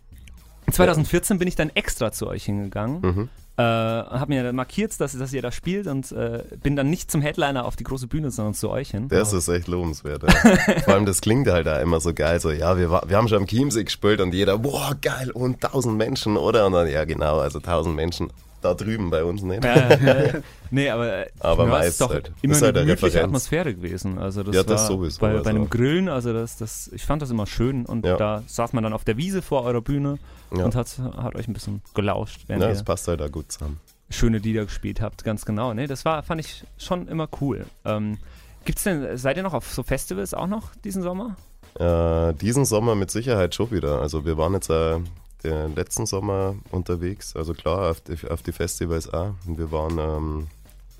2014 0.70 1.38
bin 1.38 1.48
ich 1.48 1.54
dann 1.56 1.70
extra 1.70 2.12
zu 2.12 2.26
euch 2.28 2.44
hingegangen. 2.44 3.00
Mhm. 3.00 3.28
Äh, 3.58 3.62
habe 3.62 4.26
mir 4.28 4.44
dann 4.44 4.54
markiert, 4.54 5.00
dass, 5.00 5.18
dass 5.18 5.32
ihr 5.32 5.42
da 5.42 5.50
spielt 5.50 5.88
und 5.88 6.12
äh, 6.12 6.44
bin 6.62 6.76
dann 6.76 6.90
nicht 6.90 7.10
zum 7.10 7.20
Headliner 7.20 7.64
auf 7.64 7.74
die 7.74 7.82
große 7.82 8.06
Bühne, 8.06 8.30
sondern 8.30 8.54
zu 8.54 8.70
euch 8.70 8.92
hin. 8.92 9.08
Das 9.08 9.32
ist 9.32 9.48
echt 9.48 9.66
lobenswert. 9.66 10.22
Ja. 10.22 10.30
Vor 10.84 10.94
allem, 10.94 11.06
das 11.06 11.20
klingt 11.20 11.48
halt 11.48 11.66
da 11.66 11.80
immer 11.80 11.98
so 11.98 12.14
geil. 12.14 12.38
So, 12.38 12.52
ja, 12.52 12.78
wir, 12.78 12.88
wir 12.88 13.16
haben 13.16 13.26
schon 13.26 13.38
am 13.38 13.46
Chiemsee 13.48 13.82
gespielt 13.82 14.20
und 14.20 14.32
jeder, 14.32 14.58
boah, 14.58 14.96
geil, 15.02 15.32
und 15.32 15.60
tausend 15.60 15.96
Menschen, 15.96 16.36
oder? 16.36 16.66
Und 16.66 16.74
dann, 16.74 16.88
ja, 16.88 17.04
genau, 17.04 17.40
also 17.40 17.58
tausend 17.58 17.96
Menschen 17.96 18.30
da 18.60 18.74
drüben 18.74 19.10
bei 19.10 19.22
uns 19.24 19.42
nicht. 19.42 19.64
Äh, 19.64 19.94
äh, 20.38 20.42
nee, 20.70 20.90
aber, 20.90 21.26
Aber 21.40 21.64
ja, 21.64 21.70
meist 21.70 21.88
ist 21.90 22.00
doch 22.00 22.10
halt. 22.10 22.32
immer 22.42 22.52
Ist 22.52 22.58
eine 22.62 22.66
halt 22.66 22.76
eine 22.78 22.86
gemütliche. 22.86 23.22
Atmosphäre 23.24 23.74
gewesen. 23.74 24.18
Also 24.18 24.42
das 24.42 24.54
Ja, 24.56 24.62
das 24.62 24.82
war 24.82 24.88
sowieso, 24.88 25.20
bei, 25.20 25.30
also. 25.30 25.44
bei 25.44 25.50
einem 25.50 25.70
Grillen, 25.70 26.08
also 26.08 26.32
das, 26.32 26.56
das, 26.56 26.88
ich 26.92 27.04
fand 27.04 27.22
das 27.22 27.30
immer 27.30 27.46
schön 27.46 27.86
und 27.86 28.04
Ja. 28.04 28.16
da 28.16 28.42
saß 28.46 28.72
man 28.72 28.82
dann 28.84 28.92
auf 28.92 29.04
der 29.04 29.16
Wiese 29.16 29.42
vor 29.42 29.64
eurer 29.64 29.80
Bühne 29.80 30.18
Ja. 30.56 30.64
und 30.64 30.74
hat, 30.74 30.98
hat 31.16 31.34
euch 31.36 31.46
ein 31.48 31.52
bisschen 31.52 31.82
gelauscht, 31.94 32.42
Ja, 32.48 32.58
das 32.58 32.82
passt 32.82 33.06
halt 33.08 33.20
da 33.20 33.28
gut 33.28 33.52
zusammen. 33.52 33.78
schöne 34.10 34.38
Lieder 34.38 34.64
gespielt 34.64 35.00
habt, 35.00 35.22
ganz 35.24 35.44
genau. 35.44 35.74
Nee, 35.74 35.86
das 35.86 36.04
war, 36.04 36.22
fand 36.22 36.40
ich 36.40 36.64
schon 36.78 37.08
immer 37.08 37.28
cool. 37.40 37.66
Ähm, 37.84 38.18
gibt's 38.64 38.82
denn, 38.84 39.16
seid 39.16 39.36
ihr 39.36 39.42
noch 39.42 39.54
auf 39.54 39.70
so 39.72 39.82
Festivals 39.82 40.34
auch 40.34 40.46
noch 40.46 40.74
diesen 40.84 41.02
Sommer? 41.02 41.36
Äh, 41.78 42.32
diesen 42.34 42.64
Sommer 42.64 42.94
mit 42.94 43.10
Sicherheit 43.10 43.54
schon 43.54 43.70
wieder. 43.70 44.00
Also 44.00 44.24
wir 44.24 44.36
waren 44.38 44.54
jetzt 44.54 44.70
äh, 44.70 44.98
den 45.44 45.74
letzten 45.74 46.06
Sommer 46.06 46.54
unterwegs, 46.70 47.36
also 47.36 47.54
klar, 47.54 47.90
auf 47.90 48.00
die, 48.00 48.16
auf 48.28 48.42
die 48.42 48.52
Festivals 48.52 49.12
auch. 49.12 49.34
Und 49.46 49.58
wir 49.58 49.70
waren, 49.72 49.98
ähm, 49.98 50.46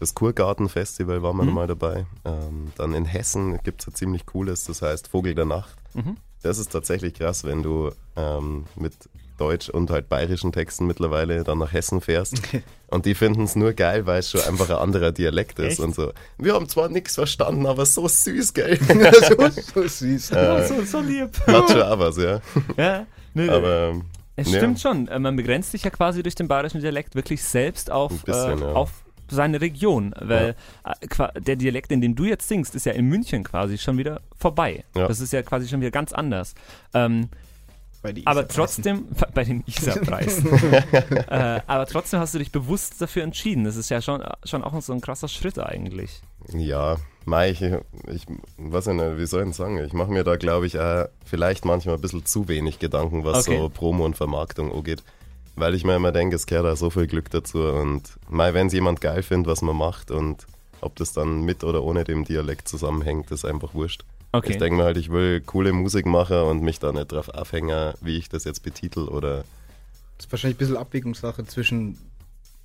das 0.01 0.15
Kurgarten-Festival 0.15 1.23
waren 1.23 1.37
wir 1.37 1.43
Mhm. 1.43 1.49
nochmal 1.49 1.67
dabei. 1.67 2.07
Ähm, 2.25 2.73
dann 2.77 2.95
in 2.95 3.05
Hessen 3.05 3.59
gibt 3.65 3.81
es 3.83 3.89
ein 3.89 3.95
ziemlich 3.95 4.27
cooles, 4.27 4.65
das 4.65 4.83
heißt 4.83 5.09
Vogel 5.09 5.35
der 5.35 5.45
Nacht. 5.47 5.77
Mhm. 5.95 6.17
Das 6.43 6.59
ist 6.59 6.71
tatsächlich 6.71 7.15
krass, 7.15 7.43
wenn 7.45 7.63
du 7.65 7.91
ähm, 8.17 8.67
mit 8.77 8.93
Deutsch 9.39 9.69
und 9.69 9.91
halt 9.91 10.09
bayerischen 10.09 10.51
Texten 10.53 10.87
mittlerweile 10.87 11.43
dann 11.45 11.59
nach 11.59 11.73
Hessen 11.73 12.01
fährst. 12.01 12.41
Und 12.89 13.07
die 13.07 13.15
finden 13.15 13.43
es 13.45 13.55
nur 13.57 13.73
geil, 13.73 14.05
weil 14.07 14.19
es 14.21 14.31
schon 14.31 14.41
einfach 14.43 14.69
ein 14.71 14.77
anderer 14.77 15.13
Dialekt 15.13 15.59
ist 15.61 15.73
Echt? 15.75 15.81
und 15.81 15.95
so. 15.95 16.13
Wir 16.39 16.55
haben 16.55 16.69
zwar 16.69 16.89
nichts 16.89 17.15
verstanden, 17.17 17.67
aber 17.67 17.87
so 17.87 18.07
süß, 18.09 18.55
gell? 18.55 18.79
so, 18.79 19.51
so 19.83 19.89
süß. 19.89 20.31
Äh, 20.33 20.67
so, 20.69 20.85
so 20.85 21.01
lieb. 21.01 21.31
Hat 21.47 21.71
schon 21.71 21.83
auch 21.83 21.99
was, 21.99 22.17
ja. 22.17 22.41
ja, 22.77 23.07
nee, 23.35 23.49
Aber 23.49 23.91
ähm, 23.91 24.05
Es 24.41 24.51
Ja. 24.53 24.59
stimmt 24.59 24.79
schon. 24.81 25.09
Äh, 25.09 25.19
Man 25.19 25.35
begrenzt 25.37 25.73
sich 25.73 25.83
ja 25.83 25.91
quasi 25.91 26.23
durch 26.23 26.35
den 26.37 26.47
bayerischen 26.49 26.81
Dialekt 26.81 27.15
wirklich 27.15 27.43
selbst 27.43 27.91
auf, 27.91 28.23
bisschen, 28.25 28.59
äh, 28.63 28.67
ja. 28.67 28.73
auf 28.73 28.91
seine 29.29 29.61
Region. 29.61 30.15
Weil 30.21 30.55
äh, 30.85 31.07
qua- 31.09 31.33
der 31.33 31.57
Dialekt, 31.57 31.91
in 31.91 32.01
dem 32.01 32.15
du 32.15 32.25
jetzt 32.25 32.47
singst, 32.47 32.75
ist 32.77 32.87
ja 32.87 32.93
in 32.93 33.07
München 33.07 33.43
quasi 33.43 33.79
schon 33.79 33.99
wieder 33.99 34.21
vorbei. 34.39 34.85
Ja. 34.95 35.09
Das 35.09 35.21
ist 35.21 35.33
ja 35.33 35.43
quasi 35.43 35.67
schon 35.69 35.81
wieder 35.81 35.91
ganz 35.91 36.13
anders. 36.13 36.55
Ähm, 36.95 37.29
aber 38.03 38.17
Isar-Preisen. 38.17 38.49
trotzdem, 38.55 39.09
bei 39.35 39.43
den 39.45 39.65
ISA-Preisen. 39.67 40.47
äh, 41.29 41.61
aber 41.67 41.87
trotzdem 41.87 42.21
hast 42.21 42.33
du 42.33 42.39
dich 42.39 42.53
bewusst 42.53 43.01
dafür 43.03 43.25
entschieden. 43.25 43.65
Das 43.65 43.75
ist 43.77 43.89
ja 43.91 44.01
schon, 44.01 44.23
schon 44.45 44.63
auch 44.63 44.81
so 44.81 44.93
ein 44.93 45.01
krasser 45.01 45.27
Schritt 45.29 45.59
eigentlich. 45.59 46.23
ja, 46.55 46.97
Mai, 47.29 47.51
ich, 47.51 47.61
ich 47.63 48.27
weiß 48.57 48.87
ich 48.89 48.95
nicht, 48.95 49.19
wie 49.19 49.27
soll 49.27 49.41
ich 49.41 49.47
denn 49.47 49.53
sagen? 49.53 49.79
Ich 49.85 49.93
mache 49.93 50.11
mir 50.11 50.25
da, 50.25 50.37
glaube 50.37 50.67
ich, 50.67 50.79
auch 50.79 51.07
vielleicht 51.25 51.65
manchmal 51.65 51.97
ein 51.97 52.01
bisschen 52.01 52.25
zu 52.25 52.49
wenig 52.49 52.79
Gedanken, 52.79 53.25
was 53.25 53.47
Okay. 53.47 53.59
so 53.59 53.69
Promo 53.69 54.05
und 54.07 54.17
Vermarktung 54.17 54.73
angeht. 54.75 55.03
Weil 55.57 55.75
ich 55.75 55.85
mir 55.85 55.97
immer 55.97 56.13
denke, 56.13 56.37
es 56.37 56.47
gehört 56.47 56.67
da 56.67 56.77
so 56.77 56.89
viel 56.89 57.07
Glück 57.07 57.31
dazu. 57.31 57.59
Und 57.65 58.03
Mai, 58.31 58.55
wenn 58.55 58.69
es 58.69 58.73
jemand 58.73 59.01
geil 59.01 59.23
findet, 59.23 59.51
was 59.51 59.61
man 59.61 59.77
macht 59.77 60.11
und 60.11 60.47
ob 60.81 60.95
das 60.97 61.13
dann 61.13 61.43
mit 61.43 61.65
oder 61.65 61.83
ohne 61.83 62.05
dem 62.05 62.25
Dialekt 62.25 62.69
zusammenhängt, 62.69 63.31
ist 63.33 63.45
einfach 63.45 63.75
wurscht. 63.75 64.05
Okay. 64.33 64.53
Ich 64.53 64.59
denke 64.59 64.77
mir 64.77 64.85
halt, 64.85 64.97
ich 64.97 65.11
will 65.11 65.41
coole 65.41 65.73
Musik 65.73 66.07
machen 66.07 66.37
und 66.43 66.63
mich 66.63 66.79
da 66.79 66.93
nicht 66.93 67.11
drauf 67.13 67.29
aufhängen, 67.31 67.95
wie 68.01 68.17
ich 68.17 68.29
das 68.29 68.45
jetzt 68.45 68.63
betitel 68.63 69.01
oder 69.09 69.39
Das 70.17 70.27
ist 70.27 70.33
wahrscheinlich 70.33 70.57
ein 70.57 70.59
bisschen 70.61 70.77
Abwägungssache 70.77 71.45
zwischen 71.47 71.99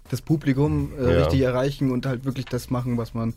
das 0.10 0.21
Publikum 0.21 0.91
äh, 0.99 1.04
Ja. 1.12 1.19
richtig 1.21 1.41
erreichen 1.41 1.91
und 1.91 2.06
halt 2.06 2.23
wirklich 2.26 2.45
das 2.45 2.69
machen, 2.69 2.97
was 2.97 3.13
man. 3.13 3.34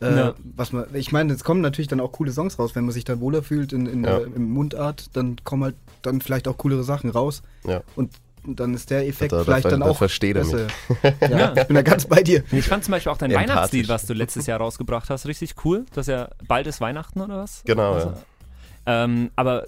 Äh, 0.00 0.14
Ja. 0.16 0.34
was 0.56 0.72
man, 0.72 0.86
ich 0.94 1.10
meine, 1.12 1.32
es 1.32 1.42
kommen 1.44 1.60
natürlich 1.60 1.88
dann 1.88 2.00
auch 2.00 2.12
coole 2.12 2.30
Songs 2.32 2.58
raus, 2.58 2.74
wenn 2.74 2.84
man 2.84 2.92
sich 2.92 3.04
da 3.04 3.18
wohler 3.20 3.42
fühlt 3.42 3.72
in, 3.72 3.86
in 3.86 4.04
Ja. 4.04 4.18
der, 4.18 4.26
im 4.26 4.50
Mundart, 4.50 5.16
dann 5.16 5.36
kommen 5.44 5.64
halt 5.64 5.74
dann 6.02 6.20
vielleicht 6.20 6.46
auch 6.48 6.58
coolere 6.58 6.84
Sachen 6.84 7.10
raus 7.10 7.42
ja. 7.66 7.82
und 7.96 8.10
dann 8.48 8.74
ist 8.74 8.90
der 8.90 9.08
Effekt 9.08 9.32
Da- 9.32 9.38
da 9.38 9.44
vielleicht 9.44 9.62
ver- 9.62 9.70
dann 9.70 9.80
da 9.80 9.86
auch 9.86 9.96
versteht 9.96 10.36
er 10.36 10.44
mich. 10.44 10.52
besser. 10.52 10.68
Ja, 11.36 11.52
ich 11.56 11.64
bin 11.64 11.74
da 11.74 11.82
ganz 11.82 12.04
bei 12.06 12.22
dir. 12.22 12.44
Ich 12.52 12.66
fand 12.68 12.84
zum 12.84 12.92
Beispiel 12.92 13.10
auch 13.10 13.16
dein. 13.18 13.32
Weihnachtslied, 13.32 13.88
was 13.88 14.06
du 14.06 14.12
letztes 14.14 14.46
Jahr 14.46 14.60
rausgebracht 14.60 15.10
hast, 15.10 15.26
richtig 15.26 15.54
cool. 15.64 15.84
Das 15.94 16.06
ist 16.06 16.12
ja 16.12 16.28
bald 16.46 16.66
ist 16.68 16.80
Weihnachten 16.80 17.20
oder 17.20 17.38
was? 17.38 17.62
Genau, 17.64 17.94
Also, 17.94 18.12
ähm, 18.86 19.30
aber 19.34 19.64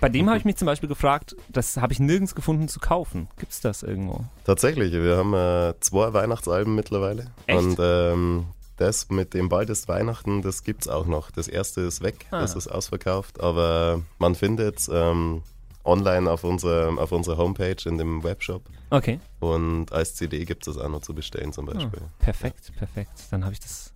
bei 0.00 0.08
dem 0.08 0.26
habe 0.28 0.38
ich 0.38 0.44
mich 0.46 0.56
zum 0.56 0.66
Beispiel 0.66 0.88
gefragt, 0.88 1.36
das 1.50 1.76
habe 1.76 1.92
ich 1.92 2.00
nirgends 2.00 2.34
gefunden 2.34 2.66
zu 2.66 2.80
kaufen. 2.80 3.28
Gibt's 3.38 3.60
das 3.60 3.82
irgendwo? 3.82 4.24
Tatsächlich, 4.44 4.92
wir 4.92 5.16
haben 5.18 5.34
äh, 5.34 5.74
zwei 5.80 6.12
Weihnachtsalben 6.14 6.74
mittlerweile. 6.74 7.26
Echt? 7.46 7.58
Und 7.62 7.76
ähm, 7.78 8.46
das 8.82 9.08
mit 9.10 9.32
dem 9.34 9.48
Bald 9.48 9.70
ist 9.70 9.88
Weihnachten, 9.88 10.42
das 10.42 10.64
gibt's 10.64 10.88
auch 10.88 11.06
noch. 11.06 11.30
Das 11.30 11.48
erste 11.48 11.80
ist 11.82 12.02
weg, 12.02 12.26
Ah. 12.30 12.40
das 12.40 12.54
ist 12.54 12.68
ausverkauft, 12.68 13.40
aber 13.40 14.02
man 14.18 14.34
findet 14.34 14.78
es 14.80 14.90
ähm, 14.92 15.42
online 15.84 16.30
auf 16.30 16.44
unserer, 16.44 16.98
auf 17.00 17.12
unserer 17.12 17.36
Homepage 17.38 17.76
in 17.86 17.98
dem 17.98 18.22
Webshop. 18.22 18.62
Okay. 18.90 19.18
Und 19.40 19.92
als 19.92 20.14
CD 20.14 20.44
gibt 20.44 20.66
es 20.66 20.74
das 20.74 20.82
auch 20.84 20.88
noch 20.90 21.00
zu 21.02 21.14
bestellen 21.14 21.52
zum 21.52 21.68
Ah, 21.68 21.72
Beispiel. 21.74 22.02
perfekt, 22.18 22.72
perfekt. 22.76 23.10
Dann 23.30 23.44
habe 23.44 23.52
ich 23.54 23.60
das 23.60 23.90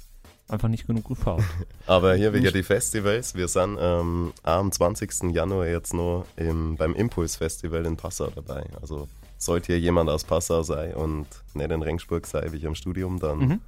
einfach 0.49 0.69
nicht 0.69 0.87
genug 0.87 1.05
geschaut. 1.09 1.43
Aber 1.87 2.15
hier 2.15 2.33
wegen 2.33 2.53
die 2.53 2.63
Festivals, 2.63 3.35
wir 3.35 3.49
sind 3.49 3.77
ähm, 3.81 4.33
am 4.43 4.71
20. 4.73 5.33
Januar 5.35 5.67
jetzt 5.67 5.93
noch 5.95 6.25
im, 6.37 6.77
beim 6.77 6.95
Impuls 6.95 7.37
Festival 7.37 7.85
in 7.87 7.97
Passau 7.97 8.29
dabei. 8.35 8.65
Also 8.81 9.09
sollte 9.39 9.67
hier 9.73 9.81
jemand 9.81 10.09
aus 10.11 10.25
Passau 10.25 10.63
sein 10.63 10.95
und 10.95 11.27
nicht 11.55 11.71
in 11.71 11.83
Rengsburg 11.83 12.27
sei, 12.27 12.53
wie 12.53 12.57
ich 12.57 12.67
am 12.67 12.75
Studium, 12.75 13.19
dann 13.19 13.39
Mhm. 13.39 13.61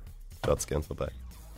Schaut's 0.44 0.66
gern 0.66 0.83
vorbei. 0.83 1.09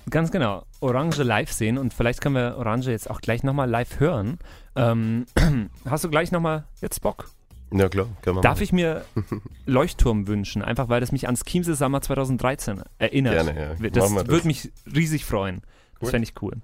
Ganz 0.09 0.31
genau. 0.33 0.65
Orange 0.81 1.23
live 1.23 1.53
sehen 1.53 1.79
und 1.79 1.93
vielleicht 1.95 2.21
können 2.21 2.35
wir 2.35 2.57
Orange 2.57 2.91
jetzt 2.91 3.11
auch 3.11 3.21
gleich 3.21 3.43
nochmal 3.43 3.69
live 3.69 4.01
hören. 4.01 4.39
Ähm, 4.77 5.27
hast 5.85 6.05
du 6.05 6.11
gleich 6.11 6.33
nochmal 6.33 6.65
jetzt 6.81 7.01
Bock? 7.03 7.31
Ja 7.73 7.89
klar, 7.89 8.07
können 8.23 8.37
wir 8.37 8.41
Darf 8.43 8.55
machen. 8.57 8.65
ich 8.65 8.73
mir 8.73 9.05
Leuchtturm 9.67 10.27
wünschen? 10.27 10.63
Einfach 10.63 10.89
weil 10.89 11.01
das 11.01 11.13
mich 11.13 11.27
ans 11.27 11.45
Chiemsee 11.45 11.75
Summer 11.75 12.01
2013 12.01 12.83
erinnert. 12.99 13.35
Gerne, 13.35 13.61
ja. 13.81 13.89
Das, 13.91 14.13
das. 14.13 14.27
würde 14.29 14.47
mich 14.47 14.73
riesig 14.93 15.25
freuen. 15.25 15.61
Das 16.01 16.07
Cool. 16.09 16.11
fände 16.13 16.29
ich 16.29 16.43
cool. 16.43 16.55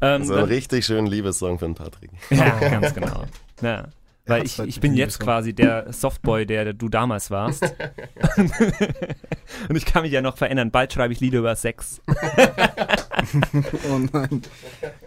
Ähm, 0.00 0.24
So 0.24 0.32
ein 0.34 0.40
dann- 0.40 0.48
richtig 0.48 0.86
schönen 0.86 1.06
Liebessong 1.06 1.58
den 1.58 1.74
Patrick. 1.74 2.10
ja, 2.30 2.58
ganz 2.58 2.94
genau. 2.94 3.24
Ja. 3.60 3.84
Weil 4.28 4.44
ich, 4.44 4.58
ich 4.58 4.80
bin 4.80 4.94
jetzt 4.94 5.18
quasi 5.18 5.54
der 5.54 5.92
Softboy, 5.92 6.44
der 6.44 6.74
du 6.74 6.88
damals 6.88 7.30
warst. 7.30 7.62
Und 9.68 9.76
ich 9.76 9.86
kann 9.86 10.02
mich 10.02 10.12
ja 10.12 10.20
noch 10.20 10.36
verändern. 10.36 10.70
Bald 10.70 10.92
schreibe 10.92 11.14
ich 11.14 11.20
Lieder 11.20 11.38
über 11.40 11.56
Sex. 11.56 12.00
Oh 13.90 13.98
nein. 13.98 14.42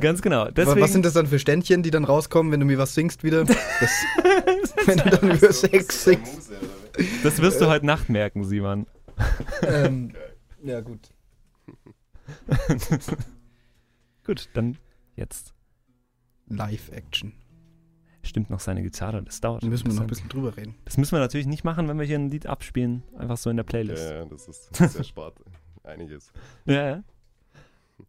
Ganz 0.01 0.21
genau. 0.21 0.45
Was, 0.45 0.53
Deswegen, 0.53 0.81
was 0.81 0.91
sind 0.91 1.05
das 1.05 1.13
dann 1.13 1.25
für 1.25 1.39
Ständchen, 1.39 1.81
die 1.81 1.91
dann 1.91 2.03
rauskommen, 2.03 2.51
wenn 2.51 2.59
du 2.59 2.65
mir 2.65 2.77
was 2.77 2.93
singst 2.93 3.23
wieder? 3.23 3.45
Das, 3.45 3.57
wenn 4.85 4.97
du 4.97 5.09
dann 5.09 5.31
über 5.31 5.51
Sex 5.53 6.03
singst. 6.03 6.51
das 7.23 7.41
wirst 7.41 7.61
du 7.61 7.67
heute 7.67 7.85
Nacht 7.85 8.09
merken, 8.09 8.43
Simon. 8.43 8.85
Ähm, 9.63 10.11
ja, 10.61 10.81
gut. 10.81 11.09
Gut, 14.25 14.49
dann 14.53 14.77
jetzt. 15.15 15.53
Live-Action. 16.47 17.33
Stimmt 18.23 18.49
noch 18.49 18.59
seine 18.59 18.83
Gitarre, 18.83 19.23
das 19.23 19.41
dauert. 19.41 19.63
Da 19.63 19.67
müssen 19.67 19.87
wir 19.87 19.93
noch 19.93 20.01
ein 20.01 20.07
bisschen. 20.07 20.29
drüber 20.29 20.55
reden. 20.55 20.75
Das 20.85 20.97
müssen 20.97 21.13
wir 21.13 21.19
natürlich 21.19 21.47
nicht 21.47 21.63
machen, 21.63 21.87
wenn 21.87 21.97
wir 21.99 22.05
hier 22.05 22.19
ein 22.19 22.29
Lied 22.29 22.45
abspielen. 22.45 23.03
Einfach 23.17 23.37
so 23.37 23.49
in 23.49 23.57
der 23.57 23.65
Ja, 23.65 23.69
Playlist. 23.69 24.11
ja, 24.11 24.25
das 24.25 24.47
ist, 24.47 24.69
das 24.79 24.95
erspart 24.95 25.35
einiges. 25.83 26.31
Ja, 26.65 26.87
ja. 26.87 27.03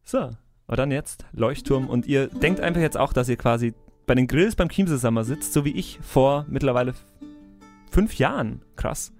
So, 0.05 0.31
aber 0.67 0.77
dann 0.77 0.91
jetzt 0.91 1.25
Leuchtturm 1.33 1.89
und 1.89 2.07
ihr 2.07 2.27
denkt 2.29 2.61
einfach 2.61 2.81
jetzt 2.81 2.97
auch, 2.99 3.13
dass 3.13 3.29
ihr 3.29 3.37
quasi 3.37 3.75
bei 4.07 4.15
den 4.15 4.27
Grills 4.27 4.57
beim 4.57 4.69
Chiemsee 4.69 4.97
Summer 4.99 5.25
sitzt, 5.25 5.53
so 5.53 5.65
wie 5.65 5.73
ich 5.73 5.99
vor 6.03 6.45
mittlerweile 6.49 6.95
fünf 7.91 8.15
Jahren. 8.19 8.63
Krass. 8.77 9.13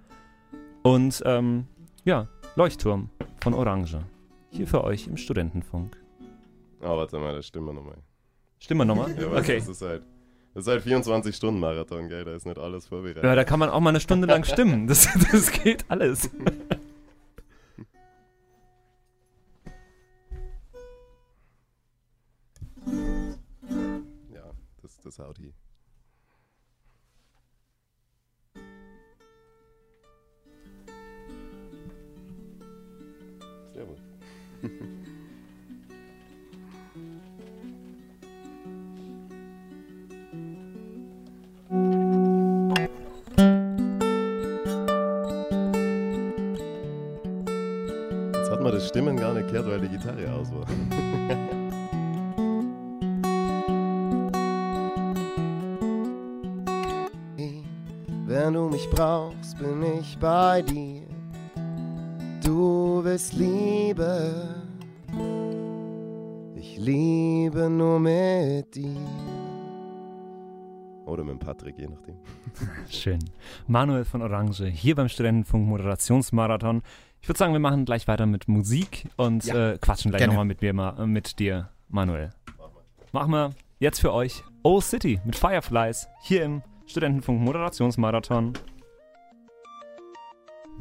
Und 0.83 1.21
ähm, 1.25 1.67
ja, 2.03 2.27
Leuchtturm 2.55 3.09
von 3.41 3.53
Orange. 3.53 4.03
Hier 4.51 4.67
für 4.67 4.83
euch 4.83 5.07
im 5.07 5.17
Studentenfunk. 5.17 5.97
Ah, 6.81 6.95
warte 6.97 7.17
mal, 7.17 7.33
das 7.33 7.47
stimmt 7.47 7.73
nochmal. 7.73 7.97
Stimmen 8.59 8.81
wir 8.81 8.85
nochmal? 8.85 9.09
Ja, 9.19 9.31
weißt, 9.31 9.43
okay. 9.49 9.57
Das 9.59 9.67
ist 9.69 9.81
halt, 9.81 10.03
das 10.53 10.67
ist 10.67 10.67
halt 10.67 10.85
24-Stunden-Marathon, 10.85 12.09
gell? 12.09 12.25
Da 12.25 12.35
ist 12.35 12.45
nicht 12.45 12.59
alles 12.59 12.87
vorbereitet. 12.87 13.23
Ja, 13.23 13.35
da 13.35 13.43
kann 13.43 13.59
man 13.59 13.69
auch 13.69 13.79
mal 13.79 13.89
eine 13.89 13.99
Stunde 13.99 14.27
lang 14.27 14.43
stimmen. 14.43 14.87
Das, 14.87 15.07
das 15.31 15.51
geht 15.51 15.85
alles. 15.89 16.29
Ja, 24.33 24.51
das, 24.81 24.99
das 25.01 25.19
haut 25.19 25.37
hier. 25.37 25.53
Weil 49.53 49.81
die 49.81 49.89
Gitarre 49.89 50.33
aus. 50.33 50.47
Wenn 58.25 58.53
du 58.53 58.67
mich 58.67 58.89
brauchst, 58.89 59.59
bin 59.59 59.83
ich 59.99 60.17
bei 60.17 60.63
dir. 60.63 61.03
Du 62.43 63.03
willst 63.03 63.33
Liebe. 63.33 64.33
Ich 66.55 66.77
liebe 66.77 67.69
nur 67.69 67.99
mit 67.99 68.73
dir. 68.73 69.42
Oder 71.13 71.23
mit 71.23 71.33
dem 71.33 71.39
Patrick, 71.39 71.77
je 71.77 71.87
nachdem. 71.87 72.15
Schön. 72.89 73.19
Manuel 73.67 74.03
von 74.03 74.21
Orange, 74.23 74.65
hier 74.65 74.95
beim 74.95 75.09
Studentenfunk 75.09 75.67
Moderationsmarathon. 75.67 76.81
Ich 77.21 77.29
würde 77.29 77.37
sagen, 77.37 77.53
wir 77.53 77.59
machen 77.59 77.85
gleich 77.85 78.07
weiter 78.07 78.25
mit 78.25 78.47
Musik 78.47 79.07
und 79.15 79.45
Ja. 79.45 79.73
äh, 79.73 79.77
quatschen 79.77 80.11
gleich 80.11 80.25
nochmal 80.27 80.45
mit, 80.45 80.61
mir, 80.61 80.73
Ma- 80.73 80.95
äh, 80.99 81.05
mit 81.05 81.37
dir, 81.39 81.69
Manuel. 81.89 82.31
Machen 83.11 83.31
wir 83.31 83.51
jetzt 83.79 83.99
für 84.01 84.11
euch 84.11 84.43
Old 84.63 84.83
City 84.83 85.21
mit 85.23 85.35
Fireflies 85.35 86.07
hier 86.23 86.43
im 86.45 86.63
Studentenfunk 86.87 87.39
Moderationsmarathon. 87.41 88.53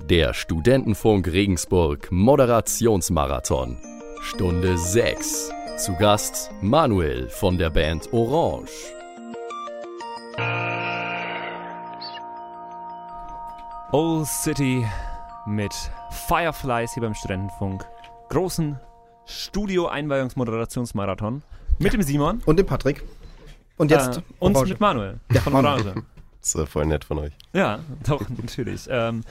Der 0.09 0.33
Studentenfunk 0.33 1.29
Regensburg 1.29 2.11
Moderationsmarathon. 2.11 3.77
Stunde 4.23 4.79
6. 4.79 5.53
Zu 5.77 5.95
Gast 5.97 6.51
Manuel 6.62 7.29
von 7.29 7.59
der 7.59 7.71
Band 7.71 8.12
Orange. 8.12 8.71
Old 13.92 14.26
City 14.26 14.85
mit 15.46 15.72
Fireflies 16.26 16.92
hier 16.94 17.02
beim 17.02 17.14
Studentenfunk. 17.14 17.85
Großen 18.31 18.78
Studio-Einweihungsmoderationsmarathon 19.26 21.42
mit 21.78 21.92
dem 21.92 22.00
Simon 22.02 22.40
Und 22.46 22.59
den 22.59 22.64
Patrick. 22.66 23.02
Und 23.76 23.90
jetzt 23.90 24.16
äh, 24.18 24.22
und 24.38 24.55
Orange. 24.57 24.70
mit 24.70 24.81
Manuel 24.81 25.20
Ja, 25.33 25.40
von 25.42 25.52
Manuel. 25.52 25.87
Orange. 25.87 26.02
Das 26.40 26.55
ist 26.55 26.68
voll 26.70 26.87
nett 26.87 27.05
von 27.05 27.18
euch. 27.18 27.33
Ja, 27.52 27.81
doch, 28.07 28.26
natürlich. 28.37 28.87
Ähm, 28.90 29.22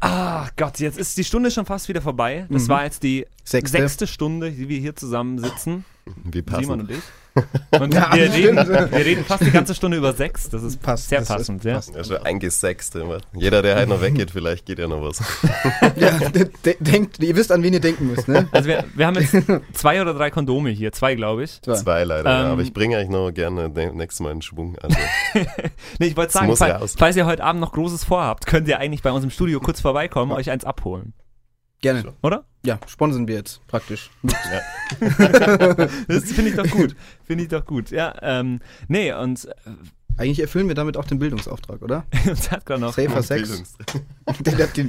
ah, 0.00 0.46
Gott, 0.56 0.78
jetzt 0.80 0.98
ist 0.98 1.16
die 1.18 1.24
Stunde 1.24 1.50
schon 1.50 1.64
fast 1.66 1.88
wieder 1.88 2.02
vorbei. 2.02 2.46
Das 2.50 2.64
Mhm. 2.64 2.68
war 2.68 2.84
jetzt 2.84 3.02
die 3.02 3.26
Sechste. 3.44 3.78
sechste 3.78 4.06
Stunde, 4.06 4.50
die 4.52 4.68
wir 4.68 4.78
hier 4.78 4.94
zusammen 4.94 5.38
sitzen. 5.38 5.84
Wie 6.24 6.42
Simon 6.46 6.46
passend. 6.46 6.70
und 6.82 6.90
ich. 6.90 6.98
Und 7.80 7.92
Ja, 7.92 8.14
wir, 8.14 8.32
reden, 8.32 8.56
wir 8.56 8.92
reden 9.04 9.24
fast 9.24 9.44
die 9.44 9.50
ganze 9.50 9.74
Stunde 9.74 9.96
über 9.96 10.12
Sex. 10.12 10.48
Das 10.50 10.62
ist 10.62 10.80
Passt, 10.80 11.08
sehr 11.08 11.18
das 11.18 11.30
ist- 11.30 11.36
passend, 11.36 11.64
ja. 11.64 11.74
passt. 11.74 11.92
Ja, 11.92 12.04
schon 12.04 12.18
eingesext 12.18 12.94
immer. 12.94 13.18
Jeder, 13.34 13.60
der 13.60 13.74
halt 13.74 13.88
noch 13.88 14.00
weggeht, 14.00 14.30
vielleicht 14.30 14.66
geht 14.66 14.78
ja 14.78 14.86
noch 14.86 15.02
was. 15.02 15.20
Ja, 15.96 16.12
de 16.30 16.48
de 16.64 16.76
denkt, 16.78 17.18
ihr 17.20 17.34
wisst, 17.34 17.50
an 17.50 17.64
wen 17.64 17.72
ihr 17.72 17.80
denken 17.80 18.06
müsst, 18.06 18.28
ne? 18.28 18.48
Also 18.52 18.68
wir, 18.68 18.84
wir 18.94 19.06
haben 19.08 19.16
jetzt 19.20 19.34
zwei 19.72 20.00
oder 20.00 20.14
drei 20.14 20.30
Kondome 20.30 20.70
hier. 20.70 20.92
Zwei, 20.92 21.16
glaube 21.16 21.42
ich. 21.42 21.58
So. 21.64 21.74
Zwei 21.74 22.04
leider, 22.04 22.30
ja, 22.30 22.44
Ähm, 22.46 22.52
aber 22.52 22.62
ich 22.62 22.72
bringe 22.72 22.98
euch 22.98 23.08
noch 23.08 23.32
gerne 23.32 23.68
ne- 23.68 23.92
nächstes 23.92 24.20
Mal 24.20 24.30
in 24.30 24.40
Schwung. 24.42 24.78
Also, 24.80 24.96
Nee, 25.98 26.06
ich 26.06 26.16
wollte 26.16 26.28
Das 26.28 26.34
sagen, 26.34 26.46
muss 26.46 26.58
fall, 26.60 26.70
raus. 26.72 26.94
falls 26.96 27.16
ihr 27.16 27.26
heute 27.26 27.42
Abend 27.42 27.60
noch 27.60 27.72
Großes 27.72 28.04
vorhabt, 28.04 28.46
könnt 28.46 28.68
ihr 28.68 28.78
eigentlich 28.78 29.02
bei 29.02 29.10
uns 29.10 29.24
im 29.24 29.30
Studio 29.30 29.58
kurz 29.58 29.80
vorbeikommen, 29.80 30.30
euch 30.30 30.50
eins 30.50 30.64
abholen. 30.64 31.14
Gerne. 31.84 32.14
Oder? 32.22 32.46
Ja, 32.64 32.80
sponsern 32.86 33.28
wir 33.28 33.34
jetzt 33.34 33.60
praktisch. 33.66 34.10
Das 36.08 36.32
finde 36.32 36.50
ich 36.50 36.56
doch 36.56 36.70
gut. 36.70 36.96
Finde 37.26 37.44
ich 37.44 37.50
doch 37.50 37.66
gut. 37.66 37.90
Ja, 37.90 38.14
ähm, 38.22 38.60
nee, 38.88 39.12
und 39.12 39.44
äh, 39.44 39.50
Eigentlich 40.16 40.40
erfüllen 40.40 40.68
wir 40.68 40.74
damit 40.76 40.96
auch 40.96 41.04
den 41.06 41.18
Bildungsauftrag, 41.18 41.82
oder? 41.82 42.04
uns 42.28 42.50
hat 42.50 42.64
gerade 42.66 42.80
noch 42.80 42.94
Safer 42.94 43.22
Sex. 43.22 43.64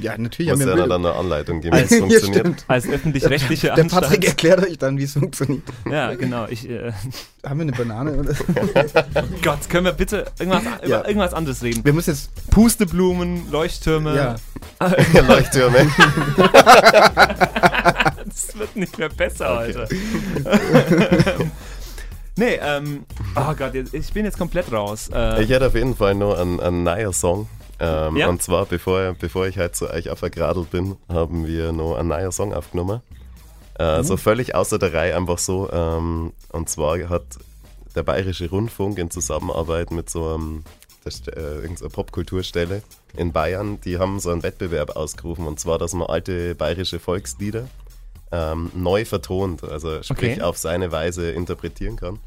Ja, 0.00 0.16
natürlich 0.16 0.50
Muss 0.50 0.60
haben 0.60 0.66
wir 0.66 0.78
ja 0.78 0.86
dann 0.86 1.04
eine 1.04 1.14
Anleitung 1.14 1.60
geben, 1.60 1.76
wie 1.76 1.80
es 1.82 1.90
Ja, 1.90 1.98
funktioniert. 1.98 2.36
stimmt. 2.40 2.64
als 2.68 2.88
öffentlich-rechtliche 2.88 3.72
Der 3.76 3.84
Patrick 3.84 4.24
erklärt 4.26 4.66
euch 4.66 4.78
dann, 4.78 4.96
wie 4.98 5.02
es 5.04 5.12
funktioniert. 5.12 5.62
Ja, 5.90 6.14
genau. 6.14 6.46
Ich, 6.48 6.68
äh, 6.68 6.92
Haben 7.44 7.58
wir 7.58 7.62
eine 7.62 7.72
Banane? 7.72 8.12
Oder? 8.14 8.34
Gott, 9.42 9.68
können 9.68 9.84
wir 9.84 9.92
bitte 9.92 10.24
irgendwas, 10.38 10.62
Ja. 10.64 10.86
über 11.00 11.08
irgendwas 11.08 11.34
anderes 11.34 11.62
reden? 11.62 11.84
Wir 11.84 11.92
müssen 11.92 12.10
jetzt. 12.10 12.30
Pusteblumen, 12.50 13.50
Leuchttürme. 13.50 14.16
Ja. 14.16 14.36
Leuchttürme. 15.28 15.86
Das 18.24 18.56
wird 18.58 18.76
nicht 18.76 18.98
mehr 18.98 19.08
besser 19.10 19.60
Okay. 19.60 19.74
heute. 19.76 19.88
Nee, 22.36 22.58
ähm, 22.62 23.04
oh 23.36 23.54
Gott, 23.56 23.74
ich 23.74 24.12
bin 24.12 24.24
jetzt 24.24 24.38
komplett 24.38 24.70
raus. 24.72 25.08
Äh, 25.12 25.42
Ich 25.42 25.50
hätte 25.50 25.66
auf 25.66 25.74
jeden 25.74 25.94
Fall 25.96 26.14
noch 26.14 26.38
einen, 26.38 26.60
einen 26.60 26.82
neuen 26.82 27.12
Song. 27.12 27.48
Ähm, 27.78 28.16
Ja. 28.16 28.28
Und 28.28 28.42
zwar, 28.42 28.64
bevor, 28.66 29.14
bevor 29.18 29.46
ich 29.46 29.58
halt 29.58 29.76
zu 29.76 29.90
euch 29.90 30.08
aufgradelt 30.10 30.70
bin, 30.70 30.96
haben 31.08 31.46
wir 31.46 31.72
noch 31.72 31.96
einen 31.96 32.08
neuen 32.08 32.32
Song 32.32 32.54
aufgenommen. 32.54 33.00
Äh, 33.78 33.98
Mhm. 33.98 34.04
So 34.04 34.16
völlig 34.16 34.54
außer 34.54 34.78
der 34.78 34.94
Reihe, 34.94 35.16
einfach 35.16 35.38
so. 35.38 35.68
Ähm, 35.70 36.32
und 36.52 36.68
zwar 36.70 36.98
hat 37.10 37.24
der 37.94 38.02
Bayerische 38.02 38.48
Rundfunk 38.48 38.98
in 38.98 39.10
Zusammenarbeit 39.10 39.90
mit 39.90 40.08
so 40.08 40.34
einem, 40.34 40.64
äh, 41.06 41.10
irgendeiner 41.60 41.90
Popkulturstelle 41.90 42.82
in 43.16 43.32
Bayern, 43.32 43.78
die 43.82 43.98
haben 43.98 44.18
so 44.20 44.30
einen 44.30 44.42
Wettbewerb 44.42 44.96
ausgerufen. 44.96 45.46
Und 45.46 45.60
zwar, 45.60 45.78
dass 45.78 45.92
man 45.94 46.06
alte 46.08 46.54
bayerische 46.54 46.98
Volkslieder 46.98 47.68
ähm, 48.32 48.70
neu 48.74 49.04
vertont, 49.04 49.62
also 49.64 50.02
sprich 50.02 50.32
Okay. 50.38 50.42
auf 50.42 50.56
seine 50.58 50.90
Weise 50.92 51.30
interpretieren 51.30 51.96
kann. 51.96 52.18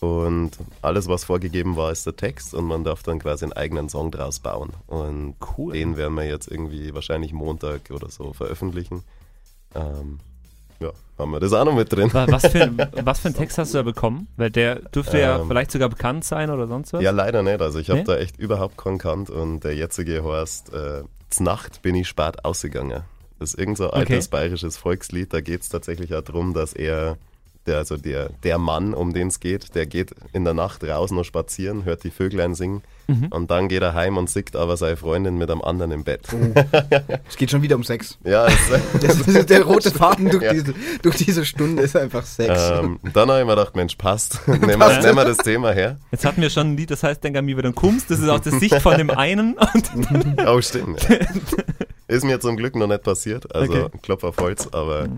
Und 0.00 0.50
alles, 0.82 1.06
was 1.06 1.22
vorgegeben 1.24 1.76
war, 1.76 1.92
ist 1.92 2.04
der 2.06 2.16
Text 2.16 2.54
und 2.54 2.64
man 2.64 2.82
darf 2.82 3.04
dann 3.04 3.20
quasi 3.20 3.44
einen 3.44 3.52
eigenen 3.52 3.88
Song 3.88 4.10
draus 4.10 4.40
bauen. 4.40 4.70
Und 4.88 5.36
Cool. 5.56 5.74
den 5.74 5.96
werden 5.96 6.14
wir 6.14 6.24
jetzt 6.24 6.48
irgendwie 6.50 6.92
wahrscheinlich 6.92 7.32
Montag 7.32 7.82
oder 7.92 8.10
so 8.10 8.32
veröffentlichen. 8.32 9.04
Ähm, 9.76 10.18
ja, 10.80 10.90
haben 11.18 11.30
wir 11.30 11.38
das 11.38 11.52
auch 11.52 11.64
noch 11.64 11.76
mit 11.76 11.92
drin. 11.92 12.12
Wa- 12.12 12.26
Was 12.28 12.44
für, 12.48 12.68
was 13.04 13.20
für 13.20 13.28
einen 13.28 13.36
Text 13.36 13.58
hast 13.58 13.72
du 13.74 13.78
da 13.78 13.82
bekommen? 13.84 14.26
Weil 14.36 14.50
der 14.50 14.80
dürfte 14.80 15.20
ja 15.20 15.38
Ähm, 15.38 15.46
vielleicht 15.46 15.70
sogar 15.70 15.88
bekannt 15.88 16.24
sein 16.24 16.50
oder 16.50 16.66
sonst 16.66 16.92
was. 16.92 17.00
Ja, 17.00 17.12
leider 17.12 17.44
nicht. 17.44 17.60
Also 17.62 17.78
ich 17.78 17.88
habe 17.88 18.00
Nee? 18.00 18.04
da 18.04 18.16
echt 18.16 18.36
überhaupt 18.40 18.76
keinen 18.76 18.98
kannt 18.98 19.30
und 19.30 19.60
der 19.60 19.76
jetzige 19.76 20.24
heißt 20.24 20.72
äh, 20.72 21.04
Znacht 21.30 21.80
bin 21.82 21.94
ich 21.94 22.08
spät 22.08 22.44
ausgegangen. 22.44 23.02
Das 23.42 23.50
ist 23.54 23.58
irgend 23.58 23.76
so 23.78 23.90
ein 23.90 24.02
Okay. 24.02 24.14
altes 24.14 24.28
bayerisches 24.28 24.76
Volkslied. 24.76 25.32
Da 25.32 25.40
geht 25.40 25.62
es 25.62 25.68
tatsächlich 25.68 26.14
auch 26.14 26.22
darum, 26.22 26.54
dass 26.54 26.72
er, 26.72 27.16
der, 27.66 27.78
also 27.78 27.96
der, 27.96 28.30
der 28.44 28.58
Mann, 28.58 28.94
um 28.94 29.12
den 29.12 29.28
es 29.28 29.40
geht, 29.40 29.74
der 29.74 29.86
geht 29.86 30.14
in 30.32 30.44
der 30.44 30.54
Nacht 30.54 30.82
raus 30.84 31.10
noch 31.10 31.24
spazieren, 31.24 31.84
hört 31.84 32.04
die 32.04 32.10
Vöglein 32.10 32.54
singen 32.54 32.82
Mhm. 33.08 33.26
und 33.30 33.50
dann 33.50 33.68
geht 33.68 33.82
er 33.82 33.94
heim 33.94 34.16
und 34.16 34.30
sieht 34.30 34.54
aber 34.54 34.76
seine 34.76 34.96
Freundin 34.96 35.36
mit 35.36 35.50
einem 35.50 35.60
anderen 35.60 35.90
im 35.90 36.04
Bett. 36.04 36.20
Es 37.28 37.36
geht 37.36 37.50
schon 37.50 37.60
wieder 37.60 37.74
um 37.74 37.82
Sex. 37.82 38.16
Ja, 38.22 38.46
es, 38.46 38.54
Das 39.00 39.18
ist 39.26 39.50
der 39.50 39.62
rote 39.64 39.90
Faden 39.90 40.30
durch, 40.30 40.44
Ja. 40.44 40.52
diese, 40.52 40.72
durch 41.02 41.16
diese 41.16 41.44
Stunde 41.44 41.82
ist 41.82 41.96
einfach 41.96 42.24
Sex. 42.24 42.70
ähm, 42.70 43.00
dann 43.12 43.28
habe 43.28 43.40
ich 43.40 43.46
mir 43.46 43.56
gedacht, 43.56 43.74
Mensch, 43.74 43.96
passt. 43.96 44.40
nehmen, 44.46 44.78
wir, 44.78 45.00
nehmen 45.00 45.16
wir 45.16 45.24
das 45.24 45.38
Thema 45.38 45.72
her. 45.72 45.98
Jetzt 46.12 46.24
hatten 46.24 46.40
wir 46.40 46.48
schon 46.48 46.68
ein 46.68 46.76
Lied, 46.76 46.92
das 46.92 47.02
heißt 47.02 47.24
Denk 47.24 47.36
an 47.36 47.44
mich, 47.44 47.56
wenn 47.56 47.64
du 47.64 47.72
kommst. 47.72 48.08
Das 48.08 48.20
ist 48.20 48.28
aus 48.28 48.42
der 48.42 48.52
Sicht 48.52 48.76
von 48.80 48.96
dem 48.96 49.10
einen. 49.10 49.54
Und 49.54 50.38
Oh, 50.46 50.60
stimmt. 50.62 51.02
Ja. 51.08 51.16
Ist 52.08 52.24
mir 52.24 52.40
zum 52.40 52.56
Glück 52.56 52.76
noch 52.76 52.86
nicht 52.86 53.02
passiert. 53.02 53.54
Also 53.54 53.72
Okay. 53.72 53.98
Klopf 54.02 54.24
auf 54.24 54.36
Holz, 54.38 54.68
aber 54.72 55.08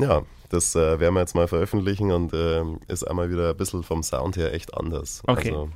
ja, 0.00 0.22
das 0.48 0.74
äh, 0.74 0.98
werden 1.00 1.14
wir 1.14 1.20
jetzt 1.20 1.34
mal 1.34 1.48
veröffentlichen 1.48 2.10
und 2.10 2.32
ähm, 2.34 2.80
ist 2.88 3.04
einmal 3.04 3.30
wieder 3.30 3.50
ein 3.50 3.56
bisschen 3.56 3.82
vom 3.82 4.02
Sound 4.02 4.36
her 4.36 4.52
echt 4.52 4.74
anders. 4.76 5.22
Okay. 5.26 5.50
Also, 5.50 5.70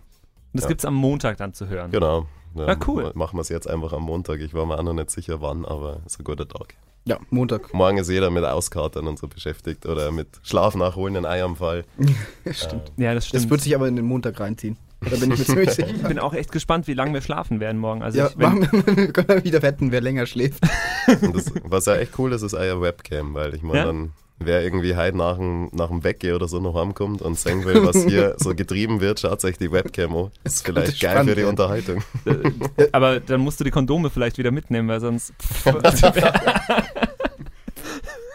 das 0.52 0.62
Ja. 0.64 0.68
gibt's 0.68 0.84
am 0.84 0.94
Montag 0.94 1.36
dann 1.38 1.52
zu 1.54 1.68
hören. 1.68 1.90
genau. 1.90 2.26
Ja, 2.54 2.68
Ah, 2.68 2.76
cool. 2.86 3.12
Machen 3.14 3.36
wir 3.36 3.42
es 3.42 3.50
jetzt 3.50 3.68
einfach 3.68 3.92
am 3.92 4.04
Montag. 4.04 4.40
Ich 4.40 4.54
war 4.54 4.64
mir 4.64 4.78
auch 4.78 4.82
noch 4.82 4.94
nicht 4.94 5.10
sicher 5.10 5.42
wann, 5.42 5.66
aber 5.66 6.00
ist 6.06 6.18
ein 6.18 6.24
guter 6.24 6.48
Tag. 6.48 6.74
ja, 7.04 7.18
Montag. 7.28 7.74
Morgen 7.74 7.98
ist 7.98 8.08
jeder 8.08 8.30
mit 8.30 8.44
Auskatern 8.44 9.06
und 9.06 9.18
so 9.18 9.28
beschäftigt 9.28 9.84
oder 9.84 10.10
mit 10.10 10.28
Schlaf 10.42 10.74
nachholen 10.74 11.16
in 11.16 11.26
Eianfall. 11.26 11.84
Stimmt. 12.50 12.90
Ja, 12.96 13.12
das 13.12 13.26
stimmt. 13.26 13.44
Das 13.44 13.50
wird 13.50 13.60
sich 13.60 13.74
aber 13.74 13.86
in 13.88 13.96
den 13.96 14.06
Montag 14.06 14.40
reinziehen. 14.40 14.78
Da 15.00 15.10
bin 15.16 15.30
ich 15.32 15.38
mir 15.38 15.44
ziemlich 15.44 15.70
sicher. 15.70 15.88
ich 15.94 16.02
bin 16.02 16.18
auch 16.18 16.32
echt 16.34 16.50
gespannt, 16.52 16.86
wie 16.88 16.94
lange 16.94 17.12
wir 17.14 17.20
schlafen 17.20 17.60
werden 17.60 17.78
morgen. 17.78 18.02
Also 18.02 18.18
Ja, 18.18 18.28
ich, 18.28 18.38
wenn, 18.38 18.58
machen 18.60 18.82
wir, 18.86 18.96
wir 18.96 19.12
können 19.12 19.44
wieder 19.44 19.62
wetten, 19.62 19.92
wer 19.92 20.00
länger 20.00 20.26
schläft. 20.26 20.62
Das, 21.06 21.52
was 21.64 21.86
ja 21.86 21.96
echt 21.96 22.18
cool 22.18 22.32
ist, 22.32 22.42
ist 22.42 22.54
eine 22.54 22.80
Webcam, 22.80 23.34
weil 23.34 23.54
ich 23.54 23.62
meine 23.62 23.78
Ja? 23.78 23.84
dann, 23.84 24.12
wer 24.38 24.62
irgendwie 24.64 24.96
heute 24.96 25.16
nach 25.16 25.36
dem, 25.36 25.68
nach 25.72 25.88
dem 25.88 26.02
Weggehen 26.02 26.34
oder 26.34 26.48
so 26.48 26.60
noch 26.60 26.74
heimkommt 26.74 27.22
und 27.22 27.38
sehen 27.38 27.64
will, 27.64 27.84
was 27.86 28.04
hier 28.04 28.34
so 28.38 28.54
getrieben 28.54 29.00
wird, 29.00 29.20
schaut 29.20 29.44
euch 29.44 29.58
die 29.58 29.70
Webcam 29.70 30.16
an. 30.16 30.30
Ist 30.44 30.64
vielleicht 30.66 31.00
geil 31.00 31.12
spannend 31.12 31.30
für 31.30 31.36
die 31.36 31.42
werden. 31.42 31.50
Unterhaltung. 31.50 32.02
äh, 32.76 32.88
aber 32.92 33.20
dann 33.20 33.40
musst 33.42 33.60
du 33.60 33.64
die 33.64 33.70
Kondome 33.70 34.10
vielleicht 34.10 34.38
wieder 34.38 34.50
mitnehmen, 34.50 34.88
weil 34.88 35.00
sonst 35.00 35.32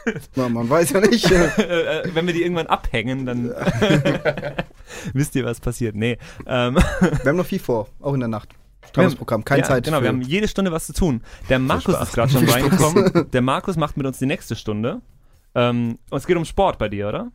Na, 0.36 0.50
man 0.50 0.70
weiß 0.70 0.92
ja 0.92 1.02
nicht. 1.02 1.30
äh, 1.32 2.04
wenn 2.14 2.26
wir 2.28 2.34
die 2.34 2.42
irgendwann 2.44 2.68
abhängen, 2.68 3.26
dann 3.26 3.50
wisst 5.14 5.36
ihr, 5.36 5.46
was 5.46 5.60
passiert. 5.60 5.96
Nee. 5.96 6.18
Ähm, 6.46 6.76
Wir 6.76 7.26
haben 7.30 7.38
noch 7.38 7.46
viel 7.46 7.60
vor, 7.60 7.88
auch 8.00 8.14
in 8.14 8.20
der 8.20 8.30
Nacht. 8.30 8.50
Strammes 8.90 9.16
Programm, 9.16 9.46
keine 9.46 9.62
ja, 9.62 9.68
Zeit. 9.68 9.84
Genau, 9.86 9.98
für- 9.98 10.04
wir 10.04 10.10
haben 10.10 10.22
jede 10.22 10.48
Stunde 10.48 10.72
was 10.72 10.88
zu 10.88 10.94
tun. 10.94 11.22
Der 11.50 11.60
Markus 11.60 11.94
Spaß. 11.96 12.08
ist 12.10 12.14
gerade 12.16 12.32
schon 12.32 12.50
reingekommen. 12.50 13.32
Der 13.32 13.42
Markus 13.42 13.78
macht 13.78 13.96
mit 13.96 14.06
uns 14.06 14.20
die 14.20 14.26
nächste 14.26 14.56
Stunde. 14.56 15.02
Ähm, 15.56 15.98
und 16.10 16.18
es 16.18 16.26
geht 16.28 16.36
um 16.38 16.46
Sport 16.46 16.78
bei 16.78 16.90
dir, 16.90 17.08
oder? 17.08 17.32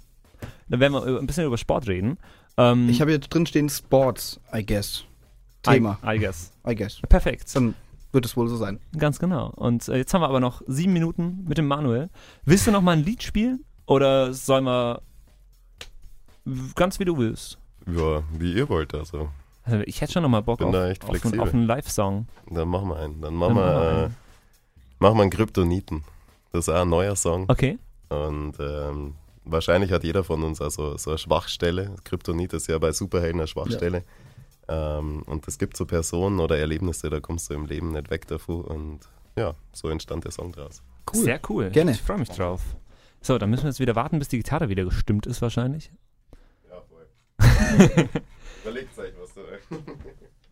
Dann 0.69 0.81
werden 0.81 0.93
wir 0.93 1.19
ein 1.21 1.27
bisschen 1.27 1.45
über 1.47 1.57
Sport 1.59 1.87
reden. 1.87 2.19
Ähm, 2.59 2.89
ich 2.89 3.01
habe 3.01 3.11
hier 3.13 3.21
drin 3.21 3.47
stehen 3.47 3.69
Sports, 3.69 4.41
I 4.55 4.65
guess. 4.65 5.05
Thema, 5.63 5.99
I, 6.05 6.17
I 6.17 6.19
guess. 6.19 6.53
I 6.69 6.75
guess. 6.75 7.01
Perfekt. 7.09 7.55
Dann 7.55 7.75
wird 8.12 8.25
es 8.25 8.37
wohl 8.37 8.49
so 8.49 8.57
sein. 8.57 8.81
Ganz 8.97 9.19
genau. 9.19 9.51
Und 9.51 9.88
äh, 9.88 9.97
jetzt 9.97 10.14
haben 10.14 10.23
wir 10.23 10.29
aber 10.29 10.40
noch 10.40 10.62
sieben 10.66 10.92
Minuten 10.92 11.45
mit 11.47 11.59
dem 11.59 11.66
Manuel. 11.66 12.09
Willst 12.45 12.66
du 12.66 12.71
noch 12.71 12.83
mal 12.83 12.92
ein 12.92 13.05
Lied 13.05 13.23
spielen? 13.23 13.64
Oder 13.87 14.33
sollen 14.33 14.64
wir 14.64 15.03
ganz 16.75 16.99
wie 16.99 17.05
du 17.05 17.19
willst? 17.19 17.59
Ja, 17.87 18.23
wie 18.37 18.55
ihr 18.55 18.69
wollt 18.69 18.95
also. 18.95 19.29
Also 19.64 19.81
ich 19.87 20.01
hätte 20.01 20.12
schon 20.12 20.23
noch 20.23 20.29
mal 20.29 20.42
Bock 20.42 20.62
auf, 20.62 20.75
auf, 20.75 21.25
einen, 21.25 21.40
auf 21.40 21.53
einen 21.53 21.66
Live-Song. 21.66 22.27
Dann 22.51 22.69
machen 22.69 22.88
wir 22.88 22.97
einen. 22.97 23.21
Dann 23.21 23.23
Dann 23.23 23.35
machen 23.35 23.55
machen 23.55 23.66
wir 23.66 23.81
wir, 23.81 23.83
äh, 23.83 24.05
einen. 24.05 24.16
machen 24.99 25.16
wir 25.19 25.23
einen 25.23 25.31
Kryptoniten. 25.31 26.05
Das 26.53 26.69
ist 26.69 26.75
auch 26.75 26.83
ein 26.83 26.88
neuer 26.88 27.16
Song. 27.16 27.47
Okay. 27.49 27.79
Und 28.09 28.55
ähm, 28.61 29.14
wahrscheinlich 29.45 29.90
hat 29.92 30.05
jeder 30.05 30.25
von 30.25 30.42
uns 30.45 30.61
also 30.61 30.97
so 30.97 31.11
eine 31.11 31.19
Schwachstelle. 31.19 31.97
Kryptonit 32.05 32.53
ist 32.53 32.69
ja 32.69 32.79
bei 32.79 32.92
Superhelden 32.92 33.40
eine 33.40 33.49
Schwachstelle. 33.49 34.05
Ähm, 34.69 35.23
und 35.27 35.47
es 35.49 35.59
gibt 35.59 35.77
so 35.77 35.87
Personen 35.87 36.41
oder 36.41 36.59
Erlebnisse, 36.59 37.09
da 37.11 37.21
kommst 37.21 37.51
du 37.51 37.55
im 37.55 37.67
Leben 37.67 37.93
nicht 37.93 38.11
weg 38.11 38.27
davon. 38.27 38.63
Und 38.65 39.01
ja, 39.37 39.55
so 39.73 39.89
entstand 39.89 40.25
der 40.25 40.33
Song 40.33 40.53
draus. 40.53 40.83
Cool. 41.13 41.23
Sehr 41.25 41.41
cool. 41.49 41.71
Gerne. 41.71 41.93
Ich 41.93 42.03
freue 42.03 42.19
mich 42.19 42.31
drauf. 42.31 42.63
So, 43.21 43.39
dann 43.39 43.51
müssen 43.51 43.65
wir 43.65 43.71
jetzt 43.71 43.81
wieder 43.81 43.95
warten, 43.97 44.19
bis 44.19 44.29
die 44.29 44.39
Gitarre 44.39 44.69
wieder 44.69 44.85
gestimmt 44.85 45.27
ist 45.27 45.41
wahrscheinlich. 45.43 45.91
Ja, 46.69 46.81
voll. 46.89 47.07
Überlegt 48.63 48.99
euch, 48.99 49.13
was 49.21 49.35
du. 49.35 49.41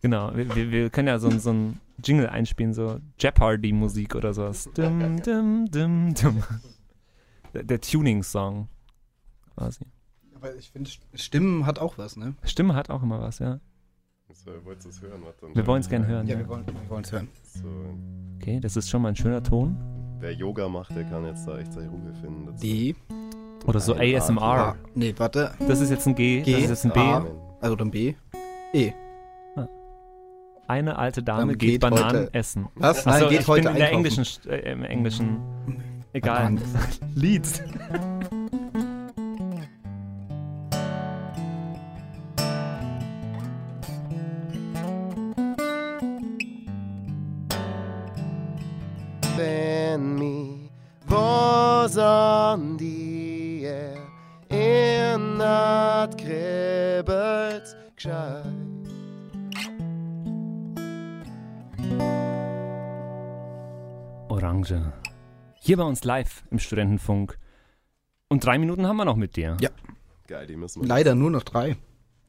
Genau, 0.01 0.35
wir, 0.35 0.53
wir, 0.55 0.69
wir 0.69 0.89
können 0.91 1.07
ja 1.07 1.17
so, 1.17 1.27
ein- 1.29 1.39
so 1.39 1.51
ein 1.51 1.79
Jingle 2.03 2.27
einspielen, 2.27 2.75
so 2.75 2.99
Jeopardy-Musik 3.19 4.13
oder 4.13 4.35
sowas. 4.35 4.69
Dum, 4.75 5.19
dum, 5.23 5.65
dum, 5.71 6.13
dum. 6.13 6.43
Der, 7.55 7.63
der 7.63 7.81
Tuning-Song 7.81 8.67
quasi. 9.55 9.85
Aber 10.35 10.53
ich 10.55 10.69
finde, 10.69 10.91
Stimmen 11.15 11.65
hat 11.65 11.79
auch 11.79 11.97
was, 11.97 12.17
ne? 12.17 12.35
Stimme 12.43 12.75
hat 12.75 12.91
auch 12.91 13.01
immer 13.01 13.19
was, 13.19 13.39
ja. 13.39 13.59
So, 14.33 14.51
wollt 14.65 14.83
ihr 14.83 14.89
es 14.89 15.01
hören? 15.01 15.21
Warte, 15.23 15.55
Wir 15.55 15.65
wollen 15.67 15.81
es 15.81 15.89
gerne 15.89 16.07
hören. 16.07 16.27
Ja, 16.27 16.33
Ja, 16.33 16.39
wir 16.39 16.49
wollen 16.89 17.03
es 17.03 17.11
hören. 17.11 17.29
So, 17.43 17.67
Okay, 18.41 18.59
das 18.59 18.75
ist 18.75 18.89
schon 18.89 19.01
mal 19.01 19.09
ein 19.09 19.15
schöner 19.15 19.41
Ton. 19.41 19.75
wer 20.19 20.31
Yoga 20.33 20.67
macht, 20.67 20.95
der 20.95 21.03
kann 21.05 21.25
jetzt 21.25 21.47
da 21.47 21.57
echt 21.57 21.73
seine 21.73 21.89
Ruhe 21.89 22.13
finden. 22.21 22.45
Das 22.47 22.59
D. 22.59 22.95
Oder 23.65 23.79
so 23.79 23.93
Ein. 23.93 24.15
ASMR. 24.15 24.41
A. 24.43 24.75
Nee, 24.93 25.13
warte. 25.17 25.53
Das 25.67 25.79
ist 25.81 25.89
jetzt 25.89 26.05
ein 26.07 26.15
G, 26.15 26.41
G, 26.41 26.51
das 26.53 26.61
ist 26.63 26.69
jetzt 26.69 26.85
ein 26.85 26.91
B. 26.93 26.99
A. 26.99 27.25
Also 27.61 27.75
dann 27.75 27.89
B. 27.91 28.13
E. 28.73 28.91
Eine 30.67 30.97
alte 30.97 31.21
Dame 31.21 31.55
geht, 31.55 31.69
geht 31.73 31.81
Bananen 31.81 32.21
heute- 32.25 32.33
essen. 32.33 32.67
Was? 32.75 33.05
Achso, 33.05 33.09
Nein, 33.25 33.29
geht 33.29 33.41
ich 33.41 33.47
heute 33.47 33.61
bin 33.63 33.71
in 33.73 33.77
der 33.77 33.91
englischen, 33.91 34.25
äh, 34.49 34.71
im 34.71 34.83
englischen, 34.83 35.37
egal. 36.13 36.55
Lied. 37.13 37.43
Hier 65.65 65.77
bei 65.77 65.83
uns 65.83 66.03
live 66.03 66.43
im 66.51 66.59
Studentenfunk. 66.59 67.39
Und 68.27 68.45
drei 68.45 68.59
Minuten 68.59 68.85
haben 68.85 68.97
wir 68.97 69.05
noch 69.05 69.15
mit 69.15 69.35
dir. 69.35 69.57
Ja. 69.61 69.71
Geil, 70.27 70.45
die 70.45 70.55
müssen 70.55 70.83
wir. 70.83 70.87
Leider 70.87 71.15
nur 71.15 71.31
noch 71.31 71.41
drei. 71.41 71.69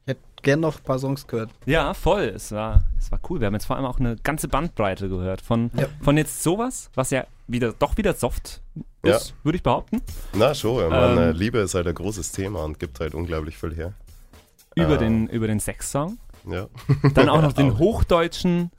Ich 0.05 0.07
hätte 0.07 0.21
gern 0.41 0.59
noch 0.59 0.77
ein 0.77 0.83
paar 0.83 0.97
Songs 0.97 1.27
gehört. 1.27 1.51
Ja, 1.67 1.93
voll. 1.93 2.23
Es 2.35 2.51
war, 2.51 2.83
es 2.97 3.11
war 3.11 3.19
cool. 3.29 3.39
Wir 3.39 3.45
haben 3.45 3.53
jetzt 3.53 3.65
vor 3.65 3.75
allem 3.75 3.85
auch 3.85 3.99
eine 3.99 4.15
ganze 4.15 4.47
Bandbreite 4.47 5.07
gehört. 5.07 5.41
Von, 5.41 5.69
Ja. 5.77 5.85
von 6.01 6.17
jetzt 6.17 6.41
sowas, 6.41 6.89
was 6.95 7.11
ja 7.11 7.27
wieder, 7.47 7.73
doch 7.73 7.95
wieder 7.97 8.15
soft 8.15 8.63
Ja. 9.05 9.17
ist, 9.17 9.35
würde 9.43 9.57
ich 9.57 9.63
behaupten, 9.63 10.01
Na 10.33 10.55
schon, 10.55 10.83
ich 10.83 10.89
meine, 10.89 11.29
Ähm, 11.29 11.35
Liebe 11.35 11.59
ist 11.59 11.75
halt 11.75 11.85
ein 11.85 11.93
großes 11.93 12.31
Thema 12.31 12.63
und 12.63 12.79
gibt 12.79 12.99
halt 12.99 13.13
unglaublich 13.13 13.55
viel 13.57 13.75
her. 13.75 13.93
über, 14.75 14.93
Ah. 14.93 14.97
den, 14.97 15.27
über 15.27 15.45
den 15.47 15.59
Sex-Song. 15.59 16.17
Ja, 16.49 16.67
Dann 17.13 17.29
auch 17.29 17.41
noch 17.43 17.53
den 17.53 17.71
Auch. 17.71 17.79
hochdeutschen 17.79 18.71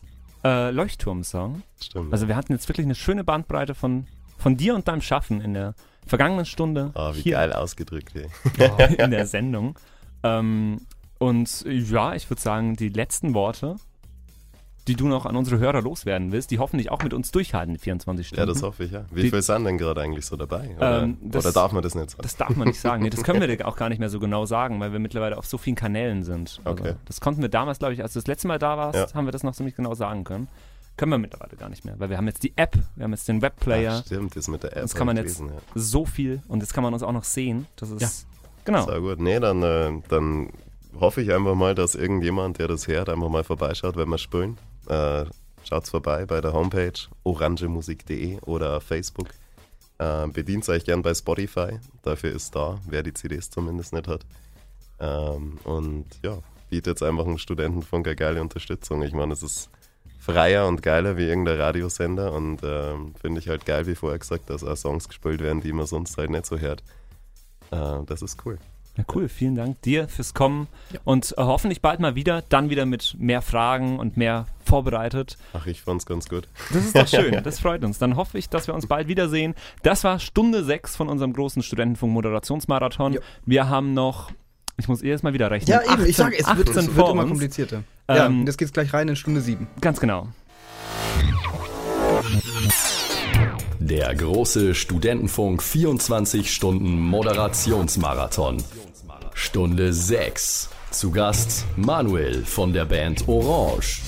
äh, 0.45 0.71
Leuchtturm-Song. 0.71 1.63
stimmt. 1.83 2.13
Also 2.13 2.27
wir 2.29 2.35
hatten 2.37 2.53
jetzt 2.53 2.69
wirklich 2.69 2.87
eine 2.87 2.95
schöne 2.95 3.23
Bandbreite 3.25 3.75
von, 3.75 4.07
von 4.39 4.57
dir 4.57 4.75
und 4.75 4.89
deinem 4.89 5.03
Schaffen 5.03 5.41
in 5.41 5.53
der 5.55 5.75
vergangenen 6.07 6.47
Stunde 6.47 6.91
ah, 6.95 7.13
wie 7.15 7.21
hier 7.21 7.33
geil 7.35 7.53
ausgedrückt, 7.53 8.15
ey. 8.17 8.95
in 8.99 9.11
der 9.11 9.27
Sendung. 9.27 9.79
Ähm, 10.23 10.81
und 11.19 11.65
ja, 11.69 12.15
ich 12.15 12.31
würde 12.31 12.41
sagen, 12.41 12.77
die 12.77 12.89
letzten 12.89 13.35
Worte, 13.35 13.77
die 14.87 14.95
du 14.97 15.07
noch 15.07 15.27
an 15.27 15.37
unsere 15.37 15.59
Hörer 15.59 15.83
loswerden 15.83 16.33
willst, 16.33 16.51
die 16.51 16.59
hoffentlich 16.59 16.91
auch 16.91 17.03
mit 17.03 17.13
uns 17.13 17.31
durchhalten, 17.31 17.75
die 17.75 17.79
24 17.81 18.27
Stunden. 18.29 18.41
Ja, 18.41 18.47
das 18.47 18.63
hoffe 18.63 18.85
ich, 18.85 18.93
ja. 18.93 19.05
Wie 19.13 19.21
Die- 19.23 19.31
viel 19.31 19.43
sind 19.43 19.65
denn 19.67 19.77
gerade 19.77 20.01
eigentlich 20.01 20.25
so 20.25 20.37
dabei? 20.37 20.71
Oder, 20.79 21.03
Ähm, 21.03 21.19
das- 21.21 21.45
oder 21.45 21.53
darf 21.53 21.73
man 21.73 21.83
das 21.83 21.95
nicht 21.95 22.09
sagen? 22.11 22.23
Das 22.23 22.37
darf 22.37 22.57
man 22.57 22.69
nicht 22.69 22.81
sagen. 22.81 23.03
Nee, 23.03 23.11
das 23.11 23.23
können 23.23 23.41
wir 23.41 23.49
dir 23.55 23.69
auch 23.69 23.77
gar 23.77 23.91
nicht 23.91 23.99
mehr 23.99 24.09
so 24.09 24.19
genau 24.19 24.47
sagen, 24.47 24.81
weil 24.81 24.93
wir 24.93 24.99
mittlerweile 24.99 25.37
auf 25.37 25.45
so 25.47 25.59
vielen 25.59 25.77
Kanälen 25.77 26.23
sind. 26.23 26.61
Also, 26.65 26.83
Okay. 26.85 26.95
Das 27.05 27.21
konnten 27.21 27.43
wir 27.43 27.51
damals, 27.51 27.81
glaube 27.81 27.93
ich, 27.95 28.03
als 28.03 28.15
du 28.15 28.21
das 28.21 28.27
letzte 28.29 28.49
Mal 28.49 28.59
da 28.59 28.79
warst, 28.79 28.99
Ja. 28.99 29.15
haben 29.15 29.27
wir 29.27 29.33
das 29.33 29.43
noch 29.43 29.53
ziemlich 29.53 29.75
genau 29.77 29.93
sagen 29.95 30.25
können. 30.25 30.49
Können 30.99 31.13
wir 31.13 31.19
mittlerweile 31.19 31.57
gar 31.57 31.71
nicht 31.71 31.85
mehr, 31.87 31.99
weil 31.99 32.11
wir 32.11 32.19
haben 32.19 32.27
jetzt 32.27 32.43
die 32.43 32.53
App, 32.57 32.77
wir 32.97 33.05
haben 33.05 33.13
jetzt 33.13 33.27
den 33.29 33.41
Webplayer, 33.41 34.01
Ach, 34.01 34.07
stimmt, 34.07 34.37
das 34.37 34.49
mit 34.49 34.63
der 34.63 34.77
App. 34.77 34.83
Das 34.83 34.95
kann 34.95 35.07
man 35.07 35.17
jetzt- 35.17 35.39
gelesen, 35.39 35.55
ja. 35.55 35.61
so 35.81 36.05
viel 36.05 36.43
und 36.49 36.61
jetzt 36.61 36.75
kann 36.75 36.83
man 36.85 36.93
uns 36.93 37.03
auch 37.03 37.13
noch 37.13 37.25
sehen. 37.25 37.67
Das 37.77 37.91
ist 37.91 38.03
Ja. 38.03 38.09
genau. 38.65 38.85
Sehr 38.85 39.01
gut. 39.01 39.19
Nee, 39.21 39.41
dann, 39.41 39.63
äh, 39.63 39.93
dann 40.09 40.51
hoffe 41.01 41.23
ich 41.23 41.33
einfach 41.33 41.55
mal, 41.55 41.75
dass 41.75 41.95
irgendjemand, 41.95 42.59
der 42.59 42.69
das 42.69 42.87
hört, 42.89 43.09
einfach 43.09 43.29
mal 43.31 43.45
vorbeischaut, 43.45 43.97
wenn 43.97 44.09
wir 44.09 44.19
spielen. 44.19 44.59
Äh, 44.89 45.25
schaut's 45.65 45.89
vorbei 45.91 46.27
bei 46.27 46.41
der 46.41 46.53
Homepage 46.53 46.93
orangemusik.de 47.25 48.41
oder 48.43 48.81
Facebook. 48.81 49.29
Äh, 49.99 50.29
bedient 50.29 50.69
euch 50.69 50.85
gern 50.85 51.03
bei 51.03 51.15
Spotify. 51.15 51.79
Dafür 52.03 52.33
ist 52.33 52.55
da, 52.55 52.79
wer 52.89 53.03
die 53.03 53.13
CDs 53.15 53.51
zumindest 53.51 53.93
nicht 53.93 54.07
hat. 54.09 54.25
Ähm, 55.01 55.59
und 55.65 56.07
ja, 56.25 56.39
bietet 56.71 57.03
einfach 57.03 57.25
einem 57.27 57.39
Studentenfunk 57.39 58.07
eine 58.07 58.17
geile 58.17 58.41
Unterstützung. 58.41 59.03
Ich 59.03 59.13
meine, 59.13 59.33
es 59.33 59.43
ist 59.43 59.71
freier 60.29 60.67
und 60.69 60.83
geiler 60.83 61.17
wie 61.17 61.27
irgendein 61.27 61.59
Radiosender 61.59 62.33
und 62.33 62.61
ähm, 62.63 63.15
finde 63.21 63.41
ich 63.41 63.49
halt 63.49 63.65
geil, 63.65 63.87
wie 63.87 63.95
vorher 63.95 64.19
gesagt, 64.19 64.51
dass 64.51 64.63
auch 64.63 64.77
Songs 64.77 65.09
gespielt 65.09 65.41
werden, 65.41 65.63
die 65.63 65.73
man 65.73 65.87
sonst 65.87 66.19
halt 66.19 66.31
nicht 66.31 66.45
so 66.45 66.59
hört. 66.59 66.83
Äh, 67.71 68.05
das 68.07 68.21
ist 68.21 68.45
cool. 68.45 68.59
Ja, 68.99 69.05
cool. 69.15 69.29
Vielen 69.29 69.55
Dank 69.55 69.81
dir 69.83 70.09
fürs 70.09 70.35
Kommen 70.35 70.67
und 71.05 71.33
äh, 71.39 71.43
hoffentlich 71.43 71.81
bald 71.81 72.01
mal 72.01 72.15
wieder, 72.15 72.43
dann 72.43 72.69
wieder 72.69 72.85
mit 72.85 73.15
mehr 73.19 73.43
Fragen 73.43 73.99
und 73.99 74.17
mehr 74.17 74.47
vorbereitet. 74.65 75.39
Ach, 75.55 75.67
ich 75.67 75.81
fand's 75.83 76.05
ganz 76.05 76.29
gut. 76.29 76.49
Das 76.73 76.85
ist 76.85 76.97
doch 76.97 77.07
schön, 77.21 77.43
das 77.43 77.61
freut 77.61 77.83
uns. 77.85 77.99
Dann 77.99 78.17
hoffe 78.17 78.37
ich, 78.37 78.51
dass 78.51 78.67
wir 78.67 78.75
uns 78.75 78.87
bald 78.87 79.09
wiedersehen. 79.09 79.55
Das 79.83 80.05
war 80.05 80.19
Stunde 80.19 80.63
6 80.63 80.97
von 80.97 81.09
unserem 81.09 81.33
großen 81.33 81.63
Studentenfunk 81.63 82.13
Moderationsmarathon. 82.13 83.15
Ja. 83.15 83.21
Wir 83.47 83.69
haben 83.69 83.95
noch, 83.95 84.31
ich 84.79 84.89
muss 84.89 85.03
erst 85.03 85.25
mal 85.25 85.33
wieder 85.33 85.51
rechnen. 85.51 85.69
Ja, 85.85 85.93
eben, 85.93 86.07
ich 86.07 86.17
sage, 86.17 86.39
es 86.39 86.47
wird, 86.57 86.69
18 86.71 86.91
es 86.91 86.97
wird 86.97 87.09
immer 87.11 87.27
komplizierter. 87.27 87.83
ja, 88.09 88.27
Ähm, 88.27 88.41
und 88.41 88.47
jetzt 88.47 88.57
geht's 88.59 88.73
gleich 88.73 88.93
rein 88.95 89.09
in 89.09 89.17
Stunde 89.17 89.41
7. 89.41 89.67
Ganz 89.81 90.01
genau. 90.01 90.29
Der 93.81 94.15
große 94.15 94.75
Studentenfunk 94.75 95.63
24 95.63 96.53
Stunden 96.53 97.01
Moderationsmarathon. 97.01 98.63
Stunde 99.35 99.93
6. 99.93 100.69
Zu 100.91 101.11
Gast 101.11 101.65
Manuel 101.77 102.45
von 102.45 102.73
der 102.73 102.85
Band 102.85 103.27
Orange. 103.29 104.01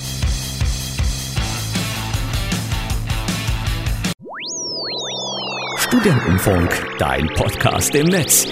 Studentenfunk, 5.79 6.87
dein 6.99 7.27
Podcast 7.35 7.95
im 7.95 8.07
Netz. 8.07 8.47